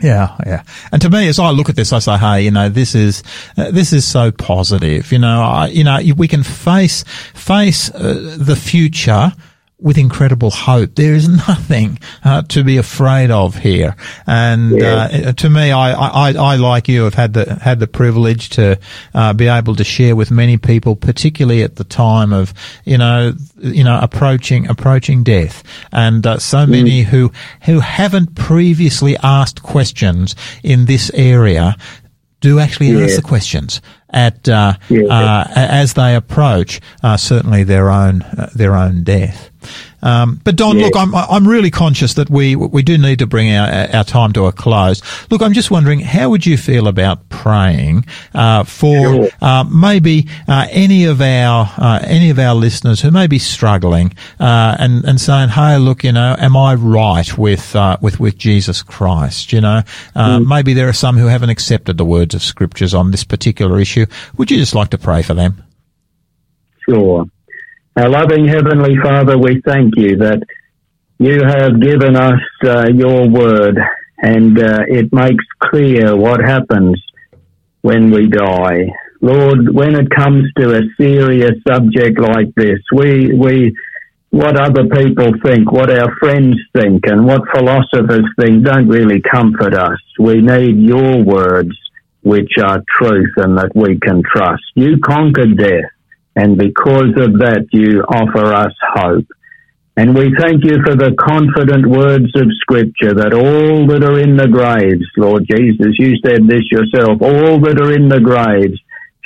Yeah, 0.00 0.36
yeah. 0.46 0.62
And 0.92 1.02
to 1.02 1.10
me, 1.10 1.28
as 1.28 1.38
I 1.38 1.50
look 1.50 1.68
at 1.68 1.76
this, 1.76 1.92
I 1.92 1.98
say, 1.98 2.16
hey, 2.18 2.42
you 2.42 2.50
know, 2.50 2.68
this 2.68 2.94
is 2.94 3.22
uh, 3.56 3.70
this 3.72 3.92
is 3.92 4.06
so 4.06 4.30
positive. 4.30 5.10
You 5.10 5.18
know, 5.18 5.42
I, 5.42 5.66
you 5.68 5.82
know, 5.82 5.98
we 6.16 6.28
can 6.28 6.44
face 6.44 7.02
face 7.34 7.90
uh, 7.90 8.36
the 8.38 8.54
future 8.54 9.32
with 9.80 9.96
incredible 9.96 10.50
hope. 10.50 10.94
There 10.94 11.14
is 11.14 11.28
nothing 11.28 11.98
uh, 12.24 12.42
to 12.42 12.64
be 12.64 12.76
afraid 12.76 13.30
of 13.30 13.56
here. 13.56 13.96
And 14.26 14.72
yeah. 14.72 15.08
uh, 15.26 15.32
to 15.32 15.50
me, 15.50 15.70
I, 15.70 15.92
I, 15.92 16.32
I, 16.32 16.56
like 16.56 16.88
you, 16.88 17.04
have 17.04 17.14
had 17.14 17.34
the 17.34 17.54
had 17.54 17.78
the 17.80 17.86
privilege 17.86 18.50
to 18.50 18.78
uh, 19.14 19.32
be 19.32 19.48
able 19.48 19.76
to 19.76 19.84
share 19.84 20.16
with 20.16 20.30
many 20.30 20.56
people, 20.56 20.96
particularly 20.96 21.62
at 21.62 21.76
the 21.76 21.84
time 21.84 22.32
of 22.32 22.52
you 22.84 22.98
know 22.98 23.34
you 23.58 23.84
know 23.84 23.98
approaching 24.00 24.68
approaching 24.68 25.22
death, 25.22 25.62
and 25.92 26.26
uh, 26.26 26.38
so 26.38 26.58
mm. 26.58 26.70
many 26.70 27.02
who 27.02 27.32
who 27.62 27.80
haven't 27.80 28.34
previously 28.34 29.16
asked 29.22 29.62
questions 29.62 30.34
in 30.62 30.86
this 30.86 31.10
area 31.14 31.76
do 32.40 32.58
actually 32.60 32.90
yeah. 32.90 33.04
ask 33.04 33.16
the 33.16 33.22
questions 33.22 33.80
at 34.10 34.48
uh, 34.48 34.74
yeah. 34.88 35.04
uh, 35.04 35.44
as 35.54 35.94
they 35.94 36.14
approach 36.14 36.80
uh, 37.02 37.16
certainly 37.16 37.64
their 37.64 37.90
own 37.90 38.22
uh, 38.22 38.48
their 38.54 38.74
own 38.74 39.02
death. 39.02 39.47
Um, 40.02 40.40
but 40.44 40.56
Don, 40.56 40.78
yeah. 40.78 40.86
look, 40.86 40.96
I'm 40.96 41.14
I'm 41.14 41.46
really 41.46 41.70
conscious 41.70 42.14
that 42.14 42.30
we 42.30 42.56
we 42.56 42.82
do 42.82 42.98
need 42.98 43.18
to 43.18 43.26
bring 43.26 43.52
our 43.52 43.68
our 43.94 44.04
time 44.04 44.32
to 44.34 44.46
a 44.46 44.52
close. 44.52 45.02
Look, 45.30 45.42
I'm 45.42 45.52
just 45.52 45.70
wondering, 45.70 46.00
how 46.00 46.30
would 46.30 46.46
you 46.46 46.56
feel 46.56 46.88
about 46.88 47.28
praying 47.28 48.06
uh, 48.34 48.64
for 48.64 49.28
uh, 49.40 49.64
maybe 49.64 50.28
uh, 50.46 50.66
any 50.70 51.04
of 51.04 51.20
our 51.20 51.72
uh, 51.76 52.00
any 52.04 52.30
of 52.30 52.38
our 52.38 52.54
listeners 52.54 53.00
who 53.00 53.10
may 53.10 53.26
be 53.26 53.38
struggling 53.38 54.14
uh, 54.38 54.76
and 54.78 55.04
and 55.04 55.20
saying, 55.20 55.50
hey, 55.50 55.78
look, 55.78 56.04
you 56.04 56.12
know, 56.12 56.36
am 56.38 56.56
I 56.56 56.74
right 56.74 57.36
with 57.36 57.74
uh, 57.74 57.96
with 58.00 58.20
with 58.20 58.38
Jesus 58.38 58.82
Christ? 58.82 59.52
You 59.52 59.60
know, 59.60 59.82
mm. 60.14 60.46
maybe 60.46 60.74
there 60.74 60.88
are 60.88 60.92
some 60.92 61.16
who 61.16 61.26
haven't 61.26 61.50
accepted 61.50 61.98
the 61.98 62.04
words 62.04 62.34
of 62.34 62.42
scriptures 62.42 62.94
on 62.94 63.10
this 63.10 63.24
particular 63.24 63.80
issue. 63.80 64.06
Would 64.36 64.50
you 64.50 64.58
just 64.58 64.74
like 64.74 64.90
to 64.90 64.98
pray 64.98 65.22
for 65.22 65.34
them? 65.34 65.62
Sure. 66.88 67.26
Our 67.98 68.08
loving 68.08 68.46
Heavenly 68.46 68.96
Father, 69.02 69.36
we 69.36 69.60
thank 69.62 69.94
you 69.96 70.18
that 70.18 70.40
you 71.18 71.40
have 71.44 71.80
given 71.80 72.14
us 72.14 72.40
uh, 72.62 72.86
your 72.94 73.28
word 73.28 73.76
and 74.18 74.56
uh, 74.56 74.84
it 74.86 75.12
makes 75.12 75.44
clear 75.58 76.14
what 76.14 76.38
happens 76.38 77.02
when 77.80 78.12
we 78.12 78.28
die. 78.28 78.86
Lord, 79.20 79.74
when 79.74 79.96
it 79.96 80.10
comes 80.10 80.44
to 80.58 80.76
a 80.76 80.82
serious 80.96 81.60
subject 81.66 82.20
like 82.20 82.54
this, 82.54 82.78
we, 82.94 83.34
we, 83.34 83.76
what 84.30 84.56
other 84.56 84.86
people 84.86 85.32
think, 85.44 85.72
what 85.72 85.90
our 85.90 86.14
friends 86.20 86.54
think, 86.72 87.04
and 87.08 87.26
what 87.26 87.42
philosophers 87.52 88.30
think 88.38 88.62
don't 88.62 88.86
really 88.86 89.20
comfort 89.22 89.74
us. 89.74 89.98
We 90.20 90.40
need 90.40 90.78
your 90.78 91.24
words, 91.24 91.76
which 92.22 92.52
are 92.62 92.80
truth 92.96 93.32
and 93.38 93.58
that 93.58 93.72
we 93.74 93.98
can 93.98 94.22
trust. 94.22 94.62
You 94.76 94.98
conquered 95.00 95.58
death. 95.58 95.90
And 96.38 96.56
because 96.56 97.18
of 97.18 97.42
that, 97.42 97.66
you 97.72 98.02
offer 98.02 98.54
us 98.54 98.72
hope. 98.94 99.26
And 99.96 100.14
we 100.14 100.30
thank 100.38 100.62
you 100.62 100.78
for 100.86 100.94
the 100.94 101.16
confident 101.18 101.84
words 101.84 102.30
of 102.36 102.46
Scripture 102.60 103.12
that 103.14 103.34
all 103.34 103.88
that 103.88 104.04
are 104.04 104.20
in 104.20 104.36
the 104.36 104.46
graves, 104.46 105.02
Lord 105.16 105.42
Jesus, 105.50 105.98
you 105.98 106.14
said 106.24 106.46
this 106.46 106.62
yourself, 106.70 107.20
all 107.20 107.58
that 107.66 107.82
are 107.82 107.92
in 107.92 108.08
the 108.08 108.20
graves 108.20 108.78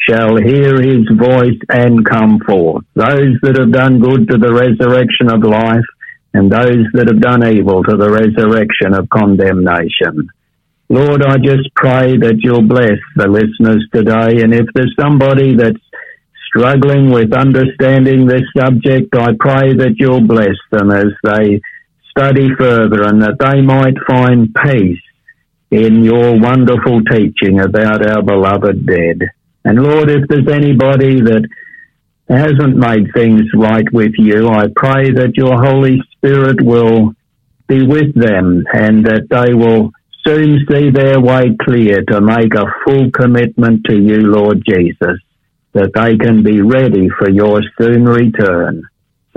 shall 0.09 0.41
hear 0.41 0.81
his 0.81 1.05
voice 1.13 1.61
and 1.69 2.01
come 2.09 2.41
forth. 2.49 2.87
Those 2.95 3.37
that 3.43 3.59
have 3.61 3.73
done 3.73 4.01
good 4.01 4.27
to 4.29 4.39
the 4.39 4.55
resurrection 4.55 5.29
of 5.29 5.45
life, 5.45 5.85
and 6.33 6.51
those 6.51 6.89
that 6.95 7.13
have 7.13 7.21
done 7.21 7.45
evil 7.45 7.85
to 7.85 7.95
the 7.95 8.09
resurrection 8.09 8.95
of 8.95 9.11
condemnation. 9.11 10.31
Lord, 10.89 11.23
I 11.23 11.37
just 11.37 11.69
pray 11.77 12.17
that 12.17 12.41
you'll 12.41 12.67
bless 12.67 12.97
the 13.17 13.29
listeners 13.29 13.85
today. 13.93 14.41
And 14.41 14.55
if 14.55 14.65
there's 14.73 14.97
somebody 14.99 15.55
that's 15.55 15.82
struggling 16.55 17.11
with 17.11 17.33
understanding 17.33 18.27
this 18.27 18.43
subject, 18.57 19.15
I 19.17 19.33
pray 19.39 19.75
that 19.75 19.95
you'll 19.97 20.27
bless 20.27 20.57
them 20.71 20.91
as 20.91 21.09
they 21.25 21.61
study 22.11 22.49
further 22.59 23.05
and 23.05 23.23
that 23.23 23.39
they 23.39 23.63
might 23.63 23.97
find 24.07 24.55
peace 24.55 25.01
in 25.71 26.05
your 26.05 26.39
wonderful 26.39 27.03
teaching 27.05 27.61
about 27.61 28.07
our 28.07 28.23
beloved 28.23 28.87
dead. 28.87 29.31
And 29.65 29.83
Lord, 29.83 30.11
if 30.11 30.29
there's 30.29 30.49
anybody 30.49 31.21
that 31.23 31.49
hasn't 32.29 32.77
made 32.77 33.09
things 33.15 33.43
right 33.55 33.91
with 33.91 34.13
you, 34.19 34.49
I 34.49 34.67
pray 34.77 35.11
that 35.11 35.37
your 35.37 35.57
Holy 35.57 36.03
Spirit 36.17 36.61
will 36.61 37.15
be 37.67 37.87
with 37.87 38.15
them 38.15 38.65
and 38.75 39.07
that 39.07 39.29
they 39.31 39.55
will 39.55 39.93
soon 40.27 40.67
see 40.71 40.91
their 40.91 41.19
way 41.19 41.57
clear 41.63 42.03
to 42.05 42.21
make 42.21 42.55
a 42.55 42.67
full 42.85 43.11
commitment 43.11 43.85
to 43.87 43.97
you, 43.97 44.19
Lord 44.19 44.63
Jesus 44.69 45.19
that 45.73 45.93
they 45.95 46.17
can 46.17 46.43
be 46.43 46.61
ready 46.61 47.09
for 47.19 47.31
your 47.31 47.63
soon 47.79 48.05
return. 48.05 48.83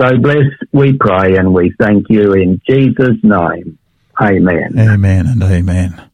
So 0.00 0.18
bless, 0.18 0.44
we 0.72 0.92
pray, 0.92 1.36
and 1.36 1.54
we 1.54 1.74
thank 1.78 2.06
you 2.10 2.34
in 2.34 2.60
Jesus' 2.68 3.16
name. 3.22 3.78
Amen. 4.20 4.78
Amen 4.78 5.26
and 5.26 5.42
amen. 5.42 6.10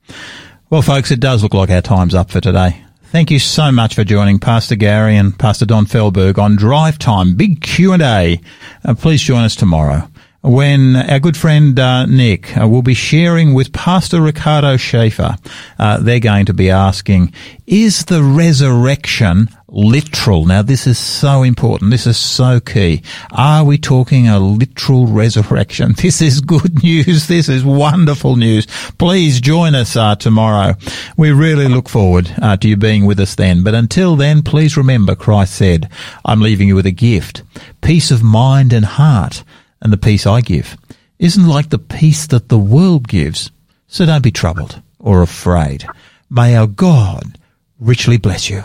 Well, 0.70 0.82
folks, 0.82 1.10
it 1.10 1.20
does 1.20 1.42
look 1.42 1.54
like 1.54 1.70
our 1.70 1.82
time's 1.82 2.14
up 2.14 2.30
for 2.30 2.40
today. 2.40 2.82
Thank 3.06 3.30
you 3.30 3.38
so 3.38 3.70
much 3.70 3.94
for 3.94 4.04
joining 4.04 4.38
Pastor 4.38 4.76
Gary 4.76 5.16
and 5.16 5.38
Pastor 5.38 5.66
Don 5.66 5.84
Fehlberg 5.84 6.38
on 6.38 6.56
Drive 6.56 6.98
Time, 6.98 7.34
big 7.34 7.60
Q&A. 7.60 8.40
Uh, 8.84 8.94
please 8.94 9.20
join 9.20 9.42
us 9.42 9.54
tomorrow 9.54 10.08
when 10.42 10.96
our 10.96 11.20
good 11.20 11.36
friend 11.36 11.78
uh, 11.78 12.06
Nick 12.06 12.56
uh, 12.56 12.66
will 12.66 12.82
be 12.82 12.94
sharing 12.94 13.54
with 13.54 13.72
Pastor 13.72 14.20
Ricardo 14.20 14.76
Schaefer. 14.76 15.36
Uh, 15.78 15.98
they're 15.98 16.20
going 16.20 16.46
to 16.46 16.54
be 16.54 16.70
asking, 16.70 17.32
is 17.66 18.06
the 18.06 18.22
resurrection 18.22 19.48
literal? 19.72 20.46
Now, 20.46 20.62
this 20.62 20.86
is 20.86 20.98
so 20.98 21.42
important. 21.42 21.90
This 21.90 22.06
is 22.06 22.16
so 22.16 22.60
key. 22.60 23.02
Are 23.32 23.64
we 23.64 23.78
talking 23.78 24.28
a 24.28 24.38
literal 24.38 25.06
resurrection? 25.06 25.94
This 26.02 26.20
is 26.20 26.40
good 26.40 26.82
news. 26.82 27.26
This 27.26 27.48
is 27.48 27.64
wonderful 27.64 28.36
news. 28.36 28.66
Please 28.98 29.40
join 29.40 29.74
us 29.74 29.96
uh, 29.96 30.14
tomorrow. 30.14 30.74
We 31.16 31.30
really 31.32 31.68
look 31.68 31.88
forward 31.88 32.30
uh, 32.42 32.56
to 32.58 32.68
you 32.68 32.76
being 32.76 33.06
with 33.06 33.18
us 33.18 33.34
then. 33.34 33.64
But 33.64 33.74
until 33.74 34.16
then, 34.16 34.42
please 34.42 34.76
remember 34.76 35.14
Christ 35.14 35.54
said, 35.54 35.88
I'm 36.24 36.40
leaving 36.40 36.68
you 36.68 36.74
with 36.74 36.86
a 36.86 36.90
gift, 36.92 37.42
peace 37.80 38.10
of 38.10 38.22
mind 38.22 38.72
and 38.72 38.84
heart 38.84 39.42
and 39.82 39.92
the 39.92 39.98
peace 39.98 40.26
I 40.26 40.40
give 40.40 40.76
isn't 41.18 41.46
like 41.46 41.70
the 41.70 41.78
peace 41.78 42.26
that 42.28 42.48
the 42.48 42.58
world 42.58 43.08
gives. 43.08 43.50
So 43.88 44.06
don't 44.06 44.22
be 44.22 44.32
troubled 44.32 44.80
or 44.98 45.22
afraid. 45.22 45.86
May 46.30 46.56
our 46.56 46.66
God 46.66 47.38
richly 47.78 48.16
bless 48.16 48.48
you. 48.48 48.62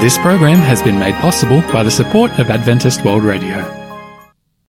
This 0.00 0.18
program 0.18 0.58
has 0.58 0.82
been 0.82 0.98
made 0.98 1.14
possible 1.16 1.60
by 1.72 1.82
the 1.82 1.90
support 1.90 2.32
of 2.38 2.50
Adventist 2.50 3.04
World 3.04 3.22
Radio. 3.22 3.81